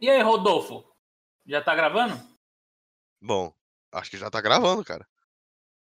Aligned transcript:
E 0.00 0.10
aí, 0.10 0.20
Rodolfo? 0.22 0.84
Já 1.46 1.62
tá 1.62 1.74
gravando? 1.74 2.14
Bom, 3.20 3.52
acho 3.92 4.10
que 4.10 4.18
já 4.18 4.30
tá 4.30 4.40
gravando, 4.40 4.84
cara. 4.84 5.06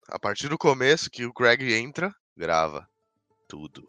A 0.08 0.18
partir 0.18 0.48
do 0.48 0.58
começo 0.58 1.10
que 1.10 1.24
o 1.24 1.32
Greg 1.32 1.72
entra, 1.74 2.12
grava 2.36 2.88
tudo. 3.48 3.88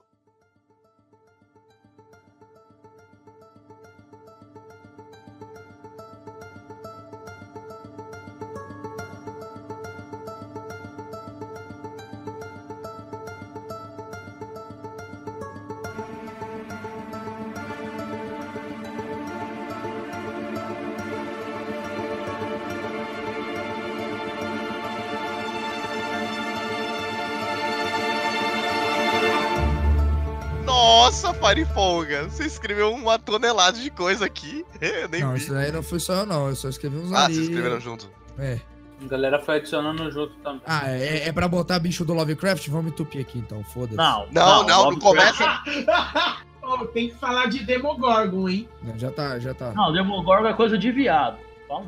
Nossa, 31.13 31.31
Farifolga, 31.35 32.23
você 32.27 32.43
escreveu 32.47 32.91
uma 32.91 33.19
tonelada 33.19 33.77
de 33.77 33.91
coisa 33.91 34.25
aqui. 34.25 34.65
Não, 35.21 35.33
vi. 35.33 35.37
isso 35.37 35.53
aí 35.53 35.71
não 35.71 35.83
foi 35.83 35.99
só 35.99 36.13
eu, 36.15 36.25
não. 36.25 36.47
Eu 36.49 36.55
só 36.55 36.67
escrevi 36.69 36.97
uns 36.97 37.13
Ah, 37.13 37.25
ali. 37.25 37.35
vocês 37.35 37.47
escreveram 37.49 37.79
junto. 37.79 38.09
É. 38.39 38.59
A 38.99 39.07
galera 39.07 39.39
foi 39.39 39.57
adicionando 39.57 40.09
junto 40.09 40.33
também. 40.37 40.61
Ah, 40.65 40.89
é, 40.89 41.27
é 41.27 41.31
pra 41.31 41.47
botar 41.47 41.77
bicho 41.77 42.03
do 42.03 42.15
Lovecraft? 42.15 42.67
Vamos 42.67 42.93
entupir 42.93 43.21
aqui 43.21 43.37
então, 43.37 43.63
foda-se. 43.63 43.95
Não, 43.95 44.27
Não, 44.31 44.63
não, 44.63 44.67
não 44.67 44.83
Lovecraft- 44.89 45.37
começa. 45.37 46.41
Ô, 46.63 46.85
tem 46.87 47.09
que 47.09 47.15
falar 47.17 47.45
de 47.45 47.59
Demogorgon, 47.63 48.49
hein? 48.49 48.67
Não, 48.81 48.97
já 48.97 49.11
tá, 49.11 49.37
já 49.37 49.53
tá. 49.53 49.71
Não, 49.73 49.93
Demogorgon 49.93 50.47
é 50.47 50.53
coisa 50.53 50.79
de 50.79 50.91
viado. 50.91 51.37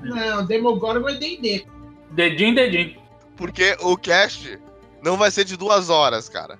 Não, 0.03 0.45
Demogorgon 0.45 1.09
é 1.09 1.15
D&D. 1.15 1.65
Dedinho, 2.11 2.53
dedinho. 2.53 3.01
Porque 3.35 3.75
o 3.81 3.97
cast 3.97 4.59
não 5.03 5.17
vai 5.17 5.31
ser 5.31 5.45
de 5.45 5.57
duas 5.57 5.89
horas, 5.89 6.29
cara. 6.29 6.59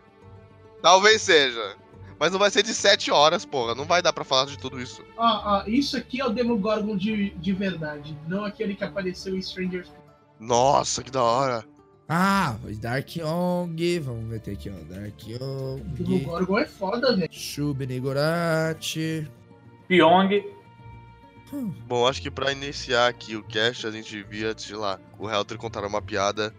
Talvez 0.82 1.22
seja. 1.22 1.76
Mas 2.20 2.32
não 2.32 2.40
vai 2.40 2.50
ser 2.50 2.64
de 2.64 2.74
sete 2.74 3.12
horas, 3.12 3.46
porra. 3.46 3.76
Não 3.76 3.86
vai 3.86 4.02
dar 4.02 4.14
pra 4.14 4.24
falar 4.24 4.46
de 4.46 4.58
tudo 4.58 4.82
isso. 4.82 5.04
Ó, 5.18 5.42
ó, 5.60 5.64
isso 5.68 5.98
aqui 5.98 6.22
é 6.22 6.26
o 6.26 6.30
Demogorgon 6.30 6.96
de, 6.96 7.32
de 7.32 7.54
verdade, 7.54 8.18
não 8.28 8.46
aquele 8.46 8.76
que 8.76 8.84
apareceu 8.84 9.36
em 9.36 9.42
Stranger 9.42 9.84
Things. 9.84 10.06
Nossa, 10.40 11.04
que 11.04 11.12
da 11.12 11.24
hora. 11.24 11.66
Ah, 12.08 12.56
Dark 12.80 13.16
Young. 13.16 14.00
Vamos 14.00 14.26
meter 14.26 14.54
aqui, 14.54 14.70
ó. 14.70 14.94
Dark 14.94 15.28
Young. 15.28 15.82
Demogorgon 15.98 16.60
é 16.60 16.66
foda, 16.66 17.16
velho. 17.16 17.30
Shub 17.32 17.86
Nigurati. 17.86 19.28
Pyong. 19.88 20.44
Bom, 21.88 22.08
acho 22.08 22.22
que 22.22 22.30
pra 22.30 22.52
iniciar 22.52 23.08
aqui 23.08 23.36
o 23.36 23.44
cast, 23.44 23.88
a 23.88 23.92
gente 23.92 24.22
via, 24.24 24.54
sei 24.58 24.76
lá, 24.76 25.00
o 25.18 25.30
Helter 25.30 25.58
contar 25.58 25.86
uma 25.86 26.02
piada. 26.02 26.54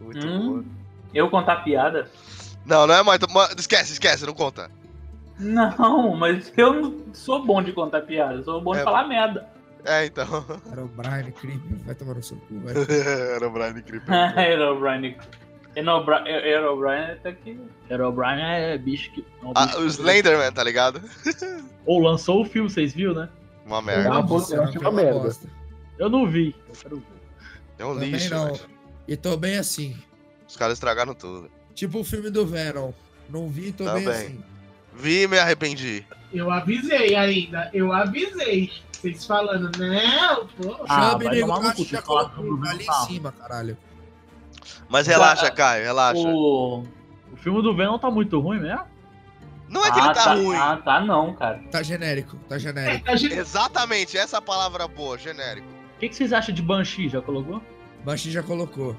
Muito 0.00 0.26
boa. 0.26 0.60
Hum, 0.60 0.64
eu 1.12 1.28
contar 1.28 1.56
piada? 1.56 2.10
Não, 2.70 2.86
não 2.86 2.94
é 2.94 3.02
mais. 3.02 3.20
ma- 3.32 3.48
Esquece, 3.58 3.92
esquece, 3.92 4.24
não 4.24 4.32
conta. 4.32 4.70
Não, 5.38 6.14
mas 6.16 6.52
eu 6.56 6.72
não 6.74 7.14
sou 7.14 7.44
bom 7.44 7.62
de 7.62 7.72
contar 7.72 8.02
piada. 8.02 8.34
Eu 8.34 8.44
sou 8.44 8.60
bom 8.60 8.72
de 8.72 8.80
É. 8.80 8.84
falar 8.84 9.06
merda. 9.08 9.46
É, 9.84 10.04
então. 10.06 10.24
Era 10.70 10.84
o 10.84 10.88
Brian 10.88 11.30
Creeper. 11.32 11.78
Vai 11.84 11.94
tomar 11.94 12.14
no 12.14 12.22
seu 12.22 12.36
cu, 12.36 12.60
vai. 12.60 12.74
Era 13.34 13.46
o 13.46 13.50
Brian 13.50 13.72
Creeper. 13.82 14.14
Herobrine. 14.38 15.16
Herobrine 15.74 16.28
Herobrine 16.28 17.16
tá 17.22 17.28
aqui. 17.30 17.58
Herobrine 17.90 18.42
é 18.42 18.78
bicho 18.78 19.10
que. 19.12 19.24
é 19.42 19.46
um 19.46 19.52
Ah, 19.54 19.66
bicho 19.66 19.78
o 19.78 19.80
que- 19.82 19.86
Slenderman, 19.88 20.52
tá 20.52 20.62
ligado? 20.62 21.00
Ou 21.86 22.00
lançou 22.00 22.42
o 22.42 22.44
filme, 22.44 22.68
vocês 22.68 22.92
viram, 22.92 23.14
né? 23.14 23.28
Uma 23.64 23.80
merda. 23.80 24.10
Uma 24.10 24.20
achei 24.38 24.56
foi 24.56 24.80
uma 24.80 24.92
merda. 24.92 25.18
bosta. 25.20 25.48
Eu 25.98 26.08
não 26.10 26.26
vi. 26.28 26.54
Eu 26.68 26.74
quero 26.74 26.96
ver. 26.96 27.04
É 27.78 27.84
um 27.86 27.94
lixo, 27.98 28.34
não. 28.34 28.46
velho. 28.46 28.60
E 29.08 29.16
tô 29.16 29.36
bem 29.36 29.56
assim. 29.58 29.96
Os 30.48 30.56
caras 30.56 30.74
estragaram 30.74 31.14
tudo. 31.14 31.50
Tipo 31.74 32.00
o 32.00 32.04
filme 32.04 32.30
do 32.30 32.46
Venom. 32.46 32.92
Não 33.28 33.48
vi, 33.48 33.72
tô 33.72 33.84
bem 33.84 34.04
Também. 34.04 34.08
assim. 34.08 34.44
Vi 34.94 35.22
e 35.22 35.28
me 35.28 35.38
arrependi. 35.38 36.04
Eu 36.32 36.50
avisei 36.50 37.14
ainda, 37.14 37.70
eu 37.72 37.92
avisei. 37.92 38.70
Vocês 38.92 39.24
falando, 39.24 39.70
não, 39.78 40.46
pô. 40.46 40.84
Ah, 40.88 41.16
Nigurati 41.16 41.84
cu, 41.84 41.90
já 41.90 42.02
colocou 42.02 42.44
tudo, 42.44 42.68
ali 42.68 42.84
tá. 42.84 43.02
em 43.02 43.06
cima, 43.06 43.32
caralho. 43.32 43.76
Mas 44.88 45.06
relaxa, 45.06 45.50
Caio, 45.50 45.84
relaxa. 45.84 46.20
O... 46.20 46.84
O 47.32 47.36
filme 47.36 47.62
do 47.62 47.74
Venom 47.74 47.98
tá 47.98 48.10
muito 48.10 48.38
ruim 48.40 48.60
mesmo? 48.60 48.84
Não 49.68 49.86
é 49.86 49.92
que 49.92 50.00
ah, 50.00 50.04
ele 50.04 50.14
tá, 50.14 50.34
ruim. 50.34 50.56
Ah, 50.56 50.76
tá 50.84 51.00
não, 51.00 51.32
cara. 51.34 51.62
Tá 51.70 51.82
genérico, 51.82 52.36
tá 52.48 52.56
É, 52.56 52.58
genérico. 52.58 53.08
a 53.08 53.16
gente, 53.16 53.34
Exatamente, 53.34 54.18
essa 54.18 54.42
palavra 54.42 54.88
boa, 54.88 55.16
genérico. 55.16 55.66
O 55.96 56.00
que, 56.00 56.08
que 56.08 56.16
vocês 56.16 56.32
acham 56.32 56.52
de 56.54 56.60
Banshee? 56.60 57.08
Já 57.08 57.22
colocou? 57.22 57.62
Banshee 58.04 58.32
já 58.32 58.42
colocou. 58.42 58.96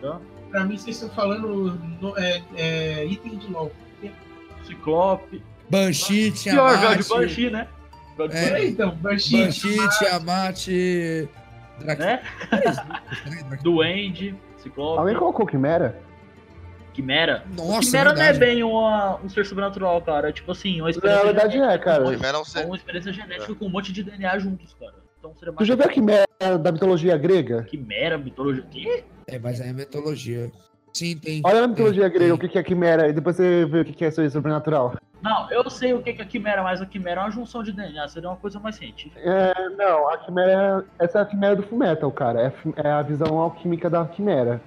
Já? 0.00 0.20
Pra 0.52 0.64
mim, 0.64 0.76
vocês 0.76 0.94
estão 0.96 1.10
falando 1.10 1.72
no- 2.00 2.16
é, 2.16 2.42
é, 2.56 3.04
item 3.06 3.36
de 3.38 3.48
LOL. 3.50 3.72
Ciclope. 4.64 5.42
Banshee, 5.68 6.30
Pior, 6.30 6.78
velho 6.78 6.96
de 6.98 7.04
Tiamat. 7.04 7.22
Banshee, 7.22 7.50
né? 7.50 7.68
É. 8.30 8.38
É, 8.60 8.66
então, 8.68 8.90
Banshee. 8.96 9.44
Banshee, 9.46 9.88
Tiamat. 9.98 10.66
Drac... 11.80 11.98
Né? 11.98 12.22
Duende, 13.62 14.34
Ciclope, 14.58 14.98
Alguém 15.00 15.16
colocou 15.16 15.46
Quimera? 15.46 15.98
Quimera. 16.92 17.44
Nossa, 17.56 17.80
Quimera 17.80 18.12
não 18.12 18.22
é 18.22 18.32
bem 18.34 18.62
uma- 18.62 19.16
um 19.16 19.28
ser 19.28 19.46
sobrenatural, 19.46 20.00
cara. 20.02 20.28
É 20.28 20.32
tipo 20.32 20.52
assim, 20.52 20.76
uma 20.76 20.84
Na 20.84 20.90
experiência. 20.90 21.24
verdade 21.24 21.58
é, 21.58 21.78
cara. 21.78 22.04
Quimera 22.04 22.36
é 22.36 22.40
um 22.40 22.44
ser- 22.44 22.66
uma 22.66 22.76
experiência 22.76 23.12
genética 23.12 23.54
com 23.54 23.64
um 23.64 23.70
monte 23.70 23.92
de 23.92 24.02
DNA 24.02 24.38
juntos, 24.38 24.76
cara. 24.78 24.94
Então 25.18 25.34
seria 25.34 25.52
Tu 25.52 25.56
mais. 25.56 25.68
já 25.68 25.74
viu 25.74 25.84
a 25.84 25.88
Quimera 25.88 26.26
da 26.60 26.70
mitologia 26.70 27.16
grega? 27.16 27.62
Quimera, 27.64 28.18
mitologia. 28.18 28.62
Que? 28.70 29.04
É, 29.26 29.38
mas 29.38 29.60
aí 29.60 29.70
é 29.70 29.72
mitologia. 29.72 30.50
Sim, 30.92 31.16
tem. 31.16 31.40
Olha 31.44 31.62
na 31.62 31.68
mitologia 31.68 32.10
tem, 32.10 32.18
grega 32.18 32.34
o 32.34 32.38
tem. 32.38 32.48
que 32.48 32.52
que 32.52 32.58
é 32.58 32.62
Quimera 32.62 33.08
e 33.08 33.12
depois 33.12 33.36
você 33.36 33.64
vê 33.64 33.80
o 33.80 33.84
que 33.84 33.92
que 33.92 34.04
é 34.04 34.10
ser 34.10 34.30
sobrenatural. 34.30 34.94
Não, 35.22 35.48
eu 35.52 35.70
sei 35.70 35.94
o 35.94 36.02
que 36.02 36.12
que 36.12 36.20
é 36.20 36.24
quimera, 36.24 36.64
mas 36.64 36.82
a 36.82 36.86
quimera 36.86 37.20
é 37.20 37.24
uma 37.24 37.30
junção 37.30 37.62
de 37.62 37.70
DNA, 37.70 38.08
seria 38.08 38.28
uma 38.28 38.36
coisa 38.36 38.58
mais 38.58 38.74
científica. 38.74 39.20
É, 39.20 39.68
não, 39.70 40.08
a 40.10 40.18
Quimera. 40.18 40.84
Essa 40.98 41.20
é 41.20 41.22
a 41.22 41.24
Quimera 41.24 41.54
do 41.54 41.62
Fullmetal, 41.62 42.10
cara. 42.10 42.40
É, 42.40 42.46
a 42.82 42.88
é 42.88 42.92
a 42.92 43.02
visão 43.02 43.38
alquímica 43.38 43.88
da 43.88 44.04
Quimera. 44.04 44.60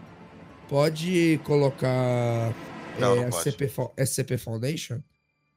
Pode 0.70 1.42
colocar. 1.44 2.54
Não, 2.98 3.18
é, 3.18 3.22
não. 3.26 3.32
SCP, 3.32 3.70
SCP 3.98 4.38
Foundation? 4.38 4.96
O 4.96 5.02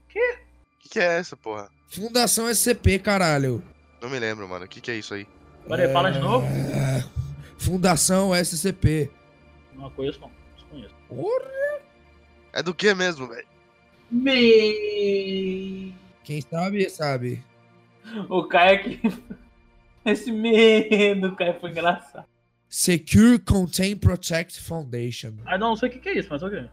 que, 0.09 0.89
que 0.91 0.99
é 0.99 1.19
essa, 1.19 1.37
porra? 1.37 1.69
Fundação 1.89 2.49
SCP, 2.53 2.99
caralho. 2.99 3.63
Não 4.03 4.11
me 4.11 4.19
lembro, 4.19 4.49
mano. 4.49 4.65
O 4.65 4.69
que, 4.69 4.81
que 4.81 4.91
é 4.91 4.97
isso 4.97 5.15
aí? 5.15 5.29
Peraí, 5.69 5.93
fala 5.93 6.11
de 6.11 6.19
novo. 6.19 6.45
É, 6.45 7.05
Fundação 7.59 8.35
SCP. 8.35 9.11
Não 9.75 9.91
conheço, 9.91 10.21
não. 10.21 10.31
Desconheço. 10.57 10.95
Porra. 11.09 11.81
É 12.53 12.63
do 12.63 12.75
que 12.75 12.95
mesmo, 12.95 13.29
velho? 13.29 13.47
Me... 14.11 15.95
Quem 16.25 16.41
sabe, 16.41 16.89
sabe. 16.89 17.45
O 18.29 18.45
Caio 18.45 18.79
aqui. 18.79 19.01
Esse 20.05 20.33
medo, 20.33 21.37
Caio, 21.37 21.61
foi 21.61 21.71
engraçado. 21.71 22.27
Secure 22.69 23.39
Contain 23.39 23.97
Protect 23.97 24.61
Foundation. 24.61 25.35
Ah, 25.45 25.59
não, 25.59 25.71
não 25.71 25.77
sei 25.77 25.89
o 25.89 25.93
que 25.93 25.99
que 25.99 26.09
é 26.11 26.19
isso, 26.19 26.29
mas 26.31 26.43
ok. 26.43 26.69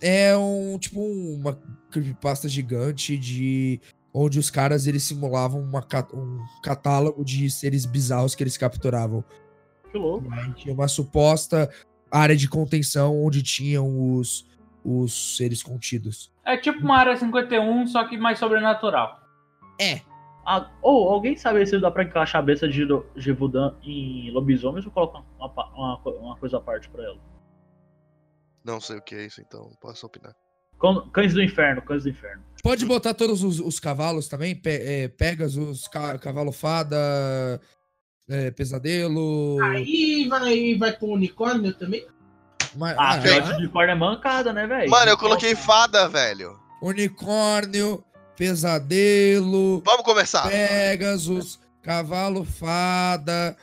É 0.00 0.36
um 0.36 0.78
tipo 0.78 1.00
uma 1.00 1.58
creepypasta 1.90 2.48
gigante 2.48 3.16
de 3.16 3.80
onde 4.12 4.38
os 4.38 4.50
caras 4.50 4.86
eles 4.86 5.02
simulavam 5.04 5.60
uma 5.60 5.86
um 6.12 6.38
catálogo 6.62 7.24
de 7.24 7.50
seres 7.50 7.86
bizarros 7.86 8.34
que 8.34 8.42
eles 8.42 8.56
capturavam. 8.56 9.24
Que 9.92 9.98
louco. 9.98 10.26
E 10.28 10.38
aí 10.38 10.52
tinha 10.54 10.74
uma 10.74 10.88
suposta 10.88 11.70
área 12.10 12.34
de 12.36 12.48
contenção 12.48 13.22
onde 13.22 13.42
tinham 13.42 14.16
os, 14.16 14.46
os 14.84 15.36
seres 15.36 15.62
contidos. 15.62 16.32
É 16.44 16.56
tipo 16.56 16.80
uma 16.80 16.96
área 16.98 17.16
51, 17.16 17.86
só 17.86 18.08
que 18.08 18.16
mais 18.16 18.38
sobrenatural. 18.38 19.20
É, 19.80 20.00
Ah, 20.44 20.70
ou 20.82 21.08
alguém 21.08 21.36
sabe 21.36 21.64
se 21.66 21.78
dá 21.78 21.90
pra 21.90 22.02
encaixar 22.02 22.40
a 22.40 22.42
cabeça 22.42 22.68
de 22.68 22.84
Jevudan 23.16 23.74
em 23.82 24.30
lobisomens 24.30 24.84
ou 24.84 24.90
colocar 24.90 25.22
uma, 25.38 25.48
uma, 25.74 25.98
uma 26.04 26.36
coisa 26.36 26.56
à 26.56 26.60
parte 26.60 26.88
pra 26.88 27.04
ela? 27.04 27.18
Não 28.64 28.80
sei 28.80 28.96
o 28.96 29.02
que 29.02 29.14
é 29.14 29.26
isso, 29.26 29.40
então 29.40 29.70
posso 29.80 30.06
opinar. 30.06 30.34
Cães 31.12 31.32
do 31.32 31.42
Inferno, 31.42 31.80
Cães 31.82 32.02
do 32.02 32.10
Inferno. 32.10 32.42
Pode 32.62 32.84
botar 32.84 33.14
todos 33.14 33.44
os, 33.44 33.60
os 33.60 33.78
cavalos 33.78 34.26
também, 34.28 34.54
Pe 34.54 34.70
é, 34.70 35.08
Pegasus, 35.08 35.86
ca 35.86 36.18
cavalo 36.18 36.50
fada, 36.50 37.60
é, 38.32 38.50
pesadelo. 38.50 39.58
Aí 39.62 40.26
vai, 40.28 40.74
vai 40.78 40.92
com 40.92 41.12
unicórnio 41.12 41.72
também? 41.74 42.06
ma- 42.74 42.92
Ah, 42.96 43.12
ah, 43.14 43.16
de 43.18 43.52
unicórnio 43.54 43.92
é 43.92 43.94
mancada, 43.94 44.52
né, 44.52 44.66
velho? 44.66 44.90
Mano, 44.90 45.10
eu 45.10 45.18
coloquei 45.18 45.54
fada, 45.54 46.08
velho. 46.08 46.58
unicórnio, 46.80 48.02
pesadelo, 48.36 49.82
Vamos 49.84 50.02
começar. 50.04 50.48
Pegasus, 50.48 51.60
cavalo 51.82 52.44
fada. 52.44 53.56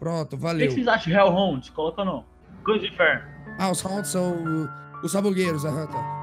Pronto, 0.00 0.34
O 0.34 0.36
que 0.36 0.42
valeu. 0.42 0.70
vocês 0.70 0.86
acham 0.88 1.12
de 1.12 1.18
Hellhounds? 1.18 1.70
Coloca 1.70 2.00
ou 2.02 2.06
não? 2.06 2.24
Cães 2.64 2.80
do 2.80 2.86
Inferno. 2.86 3.22
Ah, 3.58 3.70
os 3.70 3.80
rounds 3.80 4.10
são 4.10 4.68
os 5.02 5.12
sabugueiros, 5.12 5.64
aham, 5.64 5.86
tá. 5.86 6.13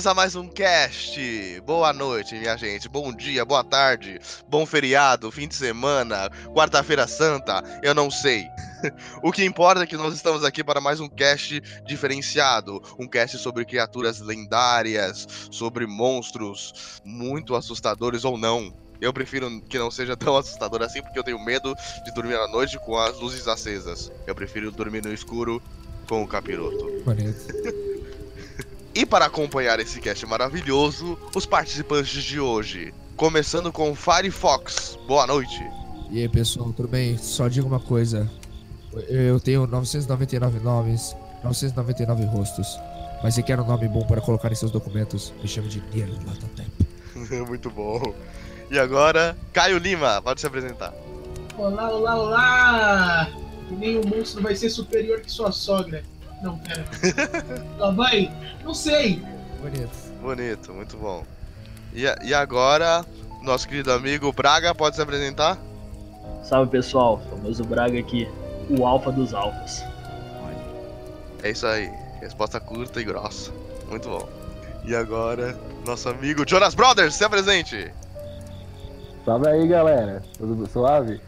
Bem-vindos 0.00 0.06
a 0.06 0.14
mais 0.14 0.34
um 0.34 0.48
cast. 0.48 1.60
Boa 1.66 1.92
noite, 1.92 2.34
minha 2.34 2.56
gente. 2.56 2.88
Bom 2.88 3.12
dia, 3.12 3.44
boa 3.44 3.62
tarde, 3.62 4.18
bom 4.48 4.64
feriado, 4.64 5.30
fim 5.30 5.46
de 5.46 5.54
semana, 5.54 6.30
quarta-feira 6.54 7.06
santa, 7.06 7.62
eu 7.82 7.94
não 7.94 8.10
sei. 8.10 8.46
o 9.22 9.30
que 9.30 9.44
importa 9.44 9.82
é 9.82 9.86
que 9.86 9.98
nós 9.98 10.14
estamos 10.14 10.42
aqui 10.42 10.64
para 10.64 10.80
mais 10.80 11.00
um 11.00 11.08
cast 11.08 11.60
diferenciado, 11.84 12.82
um 12.98 13.06
cast 13.06 13.36
sobre 13.36 13.62
criaturas 13.66 14.20
lendárias, 14.20 15.28
sobre 15.50 15.86
monstros 15.86 17.02
muito 17.04 17.54
assustadores 17.54 18.24
ou 18.24 18.38
não. 18.38 18.72
Eu 19.02 19.12
prefiro 19.12 19.60
que 19.68 19.78
não 19.78 19.90
seja 19.90 20.16
tão 20.16 20.34
assustador 20.34 20.80
assim, 20.80 21.02
porque 21.02 21.18
eu 21.18 21.24
tenho 21.24 21.44
medo 21.44 21.76
de 22.06 22.14
dormir 22.14 22.36
à 22.36 22.48
noite 22.48 22.78
com 22.78 22.96
as 22.96 23.20
luzes 23.20 23.46
acesas. 23.46 24.10
Eu 24.26 24.34
prefiro 24.34 24.72
dormir 24.72 25.04
no 25.04 25.12
escuro 25.12 25.62
com 26.08 26.22
o 26.22 26.26
capiroto. 26.26 26.86
Bonito. 27.04 27.89
E 29.00 29.06
para 29.06 29.24
acompanhar 29.24 29.80
esse 29.80 29.98
cast 29.98 30.26
maravilhoso, 30.26 31.18
os 31.34 31.46
participantes 31.46 32.22
de 32.22 32.38
hoje. 32.38 32.92
Começando 33.16 33.72
com 33.72 33.94
Firefox. 33.94 34.98
Boa 35.08 35.26
noite. 35.26 35.58
E 36.10 36.20
aí, 36.20 36.28
pessoal, 36.28 36.70
tudo 36.74 36.86
bem? 36.86 37.16
Só 37.16 37.48
digo 37.48 37.66
uma 37.66 37.80
coisa. 37.80 38.30
Eu 39.08 39.40
tenho 39.40 39.66
999 39.66 40.60
nomes, 40.60 41.16
999 41.42 42.24
rostos. 42.26 42.78
Mas 43.22 43.36
se 43.36 43.42
quer 43.42 43.58
um 43.58 43.64
nome 43.64 43.88
bom 43.88 44.06
para 44.06 44.20
colocar 44.20 44.52
em 44.52 44.54
seus 44.54 44.70
documentos, 44.70 45.32
me 45.40 45.48
chame 45.48 45.68
de 45.68 45.82
Nyarlathotep. 45.96 46.70
Muito 47.48 47.70
bom. 47.70 48.02
E 48.70 48.78
agora, 48.78 49.34
Caio 49.50 49.78
Lima, 49.78 50.20
pode 50.20 50.42
se 50.42 50.46
apresentar. 50.46 50.92
Olá, 51.56 51.90
olá, 51.90 52.16
olá! 52.16 53.30
O 53.70 54.06
monstro 54.06 54.42
vai 54.42 54.54
ser 54.54 54.68
superior 54.68 55.22
que 55.22 55.32
sua 55.32 55.52
sogra. 55.52 56.04
Não, 56.42 56.58
pera. 56.58 56.84
Lá 57.78 57.90
vai? 57.90 58.30
Não 58.64 58.74
sei. 58.74 59.22
Bonito. 59.60 59.90
Bonito, 60.20 60.72
muito 60.72 60.96
bom. 60.96 61.24
E, 61.92 62.02
e 62.24 62.34
agora, 62.34 63.04
nosso 63.42 63.68
querido 63.68 63.92
amigo 63.92 64.32
Braga, 64.32 64.74
pode 64.74 64.96
se 64.96 65.02
apresentar? 65.02 65.58
Salve 66.42 66.70
pessoal, 66.70 67.20
famoso 67.28 67.64
Braga 67.64 67.98
aqui, 67.98 68.28
o 68.68 68.86
alfa 68.86 69.12
dos 69.12 69.34
alfas. 69.34 69.84
É 71.42 71.50
isso 71.50 71.66
aí. 71.66 71.90
Resposta 72.20 72.60
curta 72.60 73.00
e 73.00 73.04
grossa. 73.04 73.50
Muito 73.88 74.08
bom. 74.08 74.28
E 74.84 74.94
agora, 74.94 75.58
nosso 75.86 76.08
amigo 76.08 76.44
Jonas 76.46 76.74
Brothers, 76.74 77.14
se 77.14 77.24
apresente. 77.24 77.92
Salve 79.24 79.48
aí, 79.48 79.66
galera. 79.66 80.22
Tudo 80.36 80.66
suave? 80.70 81.20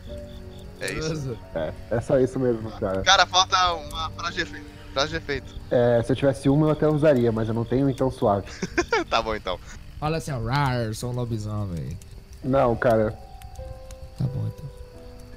É 0.80 0.92
isso. 0.92 1.36
É, 1.54 1.72
é 1.90 2.00
só 2.00 2.18
isso 2.18 2.38
mesmo, 2.38 2.70
cara. 2.72 3.02
Cara, 3.02 3.26
falta 3.26 3.74
uma 3.74 4.10
frase 4.10 4.36
de 4.36 4.42
efeito. 4.42 4.71
Frase 4.92 5.10
de 5.10 5.16
efeito. 5.16 5.54
É, 5.70 6.02
se 6.02 6.12
eu 6.12 6.16
tivesse 6.16 6.48
uma, 6.48 6.66
eu 6.66 6.72
até 6.72 6.86
usaria, 6.86 7.32
mas 7.32 7.48
eu 7.48 7.54
não 7.54 7.64
tenho, 7.64 7.88
então 7.88 8.10
suave. 8.10 8.46
tá 9.08 9.22
bom 9.22 9.34
então. 9.34 9.58
Fala 9.98 10.18
assim, 10.18 10.32
ó, 10.32 10.38
rar, 10.44 10.94
sou 10.94 11.10
um 11.10 11.14
lobisomem. 11.14 11.96
Não, 12.44 12.76
cara. 12.76 13.12
Tá 14.18 14.24
bom, 14.24 14.46
então. 14.46 14.72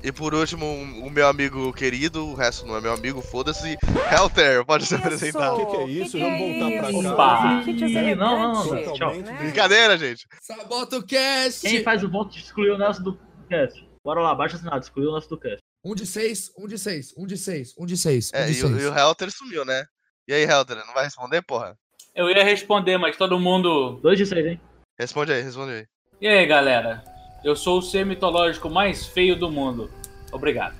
E 0.03 0.11
por 0.11 0.35
último, 0.35 0.65
o 0.65 1.09
meu 1.09 1.27
amigo 1.27 1.73
querido, 1.73 2.27
o 2.27 2.35
resto 2.35 2.65
não 2.67 2.75
é 2.77 2.81
meu 2.81 2.93
amigo, 2.93 3.21
foda-se. 3.21 3.75
Helter, 4.11 4.63
pode 4.63 4.85
se 4.85 4.93
apresentar. 4.93 5.53
O 5.53 5.65
que, 5.65 5.65
que 5.65 5.77
é 5.77 5.85
isso? 5.87 6.19
Vamos 6.19 6.39
voltar 6.39 6.77
pra 6.79 6.91
isso? 6.91 7.01
cá. 7.01 7.13
Opa! 7.13 7.63
Que 7.63 8.15
Não, 8.15 8.37
não, 8.37 8.53
não, 8.53 8.63
deselegante, 8.63 8.97
tchau. 8.99 9.15
né? 9.15 9.37
Brincadeira, 9.39 9.97
gente. 9.97 10.27
Sabota 10.41 10.97
o 10.97 11.03
cast! 11.03 11.61
Quem 11.61 11.81
faz 11.81 12.03
o 12.03 12.09
voto 12.09 12.33
de 12.33 12.39
excluir 12.39 12.69
o 12.69 12.77
Nelson 12.77 13.01
do 13.01 13.19
cast? 13.49 13.83
Bora 14.03 14.21
lá, 14.21 14.35
baixa 14.35 14.57
assinado, 14.57 14.83
excluir 14.83 15.07
o 15.07 15.13
Nelson 15.13 15.29
do 15.29 15.39
cast. 15.39 15.59
Um 15.85 15.93
de 15.93 16.05
seis, 16.05 16.51
um 16.57 16.67
de 16.67 16.79
seis, 16.79 17.13
um 17.15 17.27
de 17.27 17.37
seis, 17.37 17.73
um 17.77 17.85
de 17.85 17.95
seis, 17.95 18.31
um 18.33 18.37
É, 18.37 18.45
de 18.47 18.53
e, 18.53 18.63
o- 18.63 18.67
seis. 18.69 18.81
e 18.81 18.85
o 18.87 18.97
Helter 18.97 19.31
sumiu, 19.31 19.63
né? 19.63 19.85
E 20.27 20.33
aí, 20.33 20.43
Helter, 20.43 20.77
não 20.77 20.93
vai 20.95 21.03
responder, 21.05 21.43
porra? 21.43 21.77
Eu 22.15 22.27
ia 22.29 22.43
responder, 22.43 22.97
mas 22.97 23.15
todo 23.15 23.39
mundo. 23.39 23.99
2 24.01 24.17
de 24.17 24.25
6, 24.25 24.45
hein? 24.45 24.61
Responde 24.97 25.31
aí, 25.33 25.41
responde 25.43 25.73
aí. 25.73 25.87
E 26.19 26.27
aí, 26.27 26.45
galera? 26.47 27.03
Eu 27.43 27.55
sou 27.55 27.77
o 27.77 27.81
ser 27.83 28.03
mitológico 28.05 28.67
mais 28.69 29.05
feio 29.05 29.35
do 29.37 29.51
mundo. 29.51 29.91
Obrigado. 30.31 30.75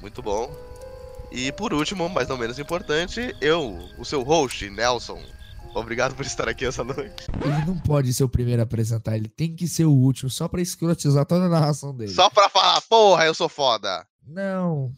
Muito 0.00 0.20
bom. 0.20 0.50
E 1.30 1.52
por 1.52 1.72
último, 1.72 2.08
mas 2.08 2.26
não 2.26 2.36
menos 2.36 2.58
importante, 2.58 3.34
eu, 3.40 3.78
o 3.98 4.04
seu 4.04 4.22
host, 4.22 4.68
Nelson. 4.68 5.22
Obrigado 5.74 6.14
por 6.14 6.24
estar 6.24 6.48
aqui 6.48 6.66
essa 6.66 6.84
noite. 6.84 7.26
Ele 7.42 7.64
não 7.66 7.78
pode 7.78 8.12
ser 8.12 8.24
o 8.24 8.28
primeiro 8.28 8.60
a 8.60 8.64
apresentar, 8.64 9.16
ele 9.16 9.28
tem 9.28 9.54
que 9.54 9.66
ser 9.66 9.84
o 9.84 9.92
último, 9.92 10.28
só 10.28 10.46
pra 10.46 10.60
escrotizar 10.60 11.24
toda 11.24 11.46
a 11.46 11.48
narração 11.48 11.94
dele. 11.94 12.12
Só 12.12 12.28
pra 12.28 12.48
falar, 12.48 12.80
porra, 12.82 13.24
eu 13.24 13.34
sou 13.34 13.48
foda. 13.48 14.06
Não. 14.26 14.92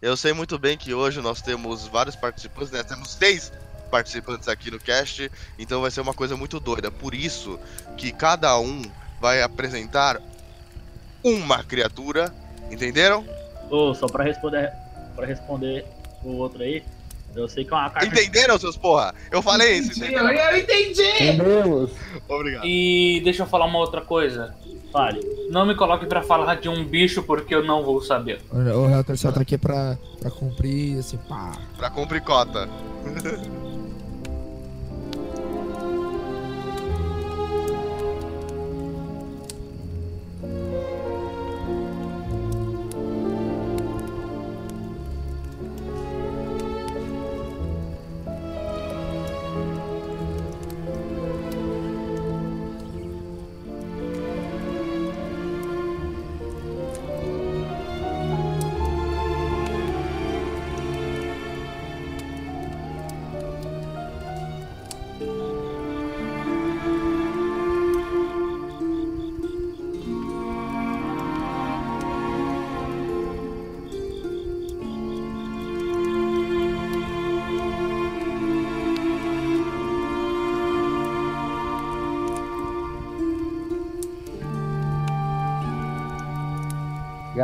Eu 0.00 0.16
sei 0.16 0.32
muito 0.32 0.58
bem 0.58 0.76
que 0.76 0.94
hoje 0.94 1.20
nós 1.20 1.42
temos 1.42 1.86
vários 1.88 2.14
participantes, 2.14 2.70
né? 2.70 2.82
Temos 2.82 3.12
seis 3.12 3.52
participantes 3.90 4.46
aqui 4.46 4.70
no 4.70 4.78
cast, 4.78 5.30
então 5.58 5.80
vai 5.80 5.90
ser 5.90 6.00
uma 6.00 6.14
coisa 6.14 6.36
muito 6.36 6.60
doida. 6.60 6.90
Por 6.90 7.14
isso 7.14 7.58
que 7.96 8.12
cada 8.12 8.58
um 8.60 8.82
vai 9.20 9.42
apresentar 9.42 10.20
uma 11.24 11.64
criatura, 11.64 12.32
entenderam? 12.70 13.24
Ô, 13.70 13.94
só 13.94 14.06
pra 14.06 14.22
responder, 14.22 14.72
pra 15.16 15.26
responder 15.26 15.84
o 16.22 16.36
outro 16.36 16.62
aí, 16.62 16.84
eu 17.34 17.48
sei 17.48 17.64
que 17.64 17.72
é 17.72 17.76
uma 17.76 17.90
carta. 17.90 18.06
Entenderam, 18.06 18.58
seus 18.58 18.76
porra? 18.76 19.14
Eu 19.30 19.40
falei 19.42 19.78
isso, 19.78 19.98
Entendi, 19.98 20.14
entenderam? 20.14 20.50
eu, 20.50 20.58
entendi! 20.58 21.02
Entendemos? 21.02 21.90
Obrigado. 22.28 22.64
E 22.66 23.20
deixa 23.24 23.42
eu 23.42 23.46
falar 23.46 23.66
uma 23.66 23.78
outra 23.78 24.00
coisa. 24.00 24.54
Fale. 24.92 25.20
Não 25.50 25.66
me 25.66 25.74
coloque 25.74 26.06
pra 26.06 26.22
falar 26.22 26.54
de 26.56 26.68
um 26.68 26.82
bicho 26.82 27.22
porque 27.22 27.54
eu 27.54 27.62
não 27.62 27.84
vou 27.84 28.00
saber. 28.00 28.40
O 28.50 28.88
Helter 28.90 29.18
só 29.18 29.30
tá 29.30 29.42
aqui 29.42 29.58
pra, 29.58 29.98
pra 30.18 30.30
cumprir, 30.30 30.98
assim, 30.98 31.18
pá. 31.28 31.52
Pra 31.76 31.90
cumprir 31.90 32.22
cota. 32.22 32.68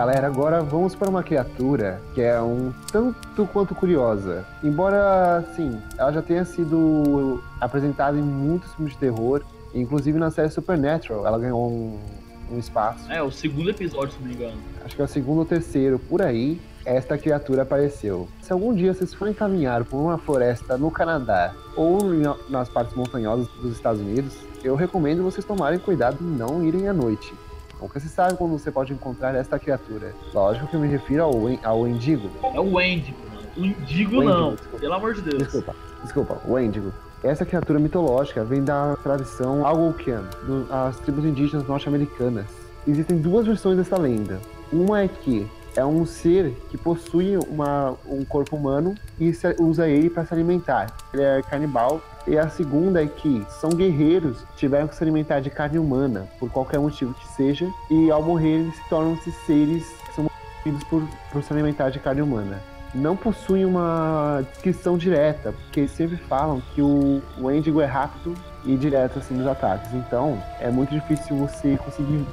Galera, 0.04 0.26
agora 0.26 0.61
vamos 0.61 0.94
para 0.94 1.08
uma 1.08 1.23
criatura 1.23 1.99
que 2.14 2.20
é 2.20 2.38
um 2.38 2.75
tanto 2.92 3.46
quanto 3.46 3.75
curiosa. 3.75 4.44
Embora, 4.62 5.42
sim, 5.56 5.80
ela 5.96 6.12
já 6.12 6.20
tenha 6.20 6.44
sido 6.44 7.42
apresentada 7.58 8.18
em 8.18 8.20
muitos 8.20 8.75
filmes 8.75 8.92
de 8.92 8.99
terror, 8.99 9.40
inclusive 9.75 10.18
na 10.18 10.30
série 10.30 10.50
Supernatural, 10.50 11.26
ela 11.26 11.38
ganhou 11.38 11.70
um, 11.70 11.99
um 12.52 12.58
espaço. 12.58 13.11
É, 13.11 13.23
o 13.23 13.30
segundo 13.30 13.70
episódio, 13.70 14.12
se 14.12 14.20
não 14.20 14.28
me 14.28 14.34
engano. 14.34 14.58
acho 14.84 14.94
que 14.94 15.00
é 15.00 15.04
o 15.06 15.08
segundo 15.08 15.38
ou 15.38 15.46
terceiro, 15.46 15.99
por 15.99 16.20
aí, 16.20 16.61
esta 16.84 17.16
criatura 17.16 17.62
apareceu. 17.62 18.28
Se 18.42 18.52
algum 18.52 18.75
dia 18.75 18.92
vocês 18.92 19.14
forem 19.14 19.32
caminhar 19.32 19.87
por 19.87 19.96
uma 19.96 20.18
floresta 20.18 20.76
no 20.76 20.90
Canadá 20.90 21.54
ou 21.75 21.99
nas 22.50 22.68
partes 22.68 22.94
montanhosas 22.94 23.49
dos 23.62 23.73
Estados 23.73 24.02
Unidos, 24.02 24.34
eu 24.62 24.75
recomendo 24.75 25.23
vocês 25.23 25.46
tomarem 25.46 25.78
cuidado 25.78 26.18
e 26.20 26.25
não 26.25 26.62
irem 26.62 26.88
à 26.88 26.92
noite. 26.92 27.32
Nunca 27.81 28.00
se 28.00 28.09
sabe 28.09 28.37
quando 28.37 28.52
você 28.59 28.71
pode 28.71 28.93
encontrar 28.93 29.35
esta 29.35 29.59
criatura. 29.59 30.14
Lógico 30.33 30.66
que 30.66 30.75
eu 30.76 30.81
me 30.81 30.88
refiro 30.88 31.25
ao, 31.25 31.49
en- 31.50 31.59
ao 31.62 31.81
Wendigo. 31.81 32.31
É 32.43 32.61
o 32.61 32.75
Wendigo, 32.75 33.19
mano. 33.33 33.45
O 33.57 33.61
Wendigo, 33.61 34.23
não. 34.25 34.54
desculpa. 34.54 34.78
Pelo 34.78 34.95
amor 34.95 35.14
de 35.14 35.21
Deus. 35.23 35.38
Desculpa, 35.43 35.76
desculpa, 36.02 36.38
o 36.47 36.52
Wendigo. 36.52 36.93
Essa 37.23 37.45
criatura 37.47 37.78
mitológica 37.78 38.45
vem 38.45 38.62
da 38.62 38.97
tradição 39.02 39.66
Algonquian, 39.66 40.25
das 40.69 40.99
tribos 41.00 41.25
indígenas 41.25 41.66
norte-americanas. 41.66 42.47
Existem 42.87 43.16
duas 43.19 43.47
versões 43.47 43.76
dessa 43.78 43.99
lenda. 43.99 44.38
Uma 44.73 45.02
é 45.02 45.09
que 45.09 45.47
é 45.76 45.85
um 45.85 46.04
ser 46.04 46.50
que 46.71 46.76
possui 46.76 47.37
uma, 47.49 47.95
um 48.07 48.25
corpo 48.25 48.57
humano 48.57 48.95
e 49.19 49.33
usa 49.59 49.88
ele 49.88 50.11
para 50.11 50.25
se 50.26 50.35
alimentar. 50.35 50.95
Ele 51.12 51.23
é 51.23 51.43
canibal. 51.43 52.00
E 52.26 52.38
a 52.38 52.49
segunda 52.49 53.02
é 53.02 53.07
que 53.07 53.45
são 53.61 53.71
guerreiros 53.71 54.45
tiveram 54.57 54.88
que 54.88 54.97
se 54.97 55.02
alimentar 55.02 55.40
de 55.40 55.50
carne 55.50 55.78
humana, 55.78 56.26
por 56.38 56.50
qualquer 56.50 56.81
motivo 56.81 57.12
que 57.12 57.28
seja, 57.35 57.69
e 57.90 58.11
ao 58.11 58.23
morrer 58.23 58.61
eles 58.61 58.75
se 58.75 58.88
tornam-se 58.88 59.31
seres 59.47 59.87
que 60.07 60.14
são 60.14 60.25
morridos 60.25 60.85
por, 60.85 61.02
por 61.31 61.43
se 61.43 61.52
alimentar 61.52 61.90
de 61.90 61.99
carne 61.99 62.23
humana. 62.23 62.62
não 62.95 63.16
possuem 63.16 63.64
uma 63.64 64.43
descrição 64.52 64.97
direta, 64.97 65.52
porque 65.52 65.87
sempre 65.87 66.16
falam 66.16 66.62
que 66.75 66.81
o, 66.81 67.21
o 67.37 67.45
Wendigo 67.45 67.81
é 67.81 67.87
rápido 67.87 68.35
e 68.64 68.76
direto 68.76 69.19
assim 69.19 69.35
nos 69.35 69.47
ataques. 69.47 69.93
Então, 69.93 70.40
é 70.61 70.71
muito 70.71 70.90
difícil 70.90 71.37
você 71.37 71.76
conseguir 71.76 72.25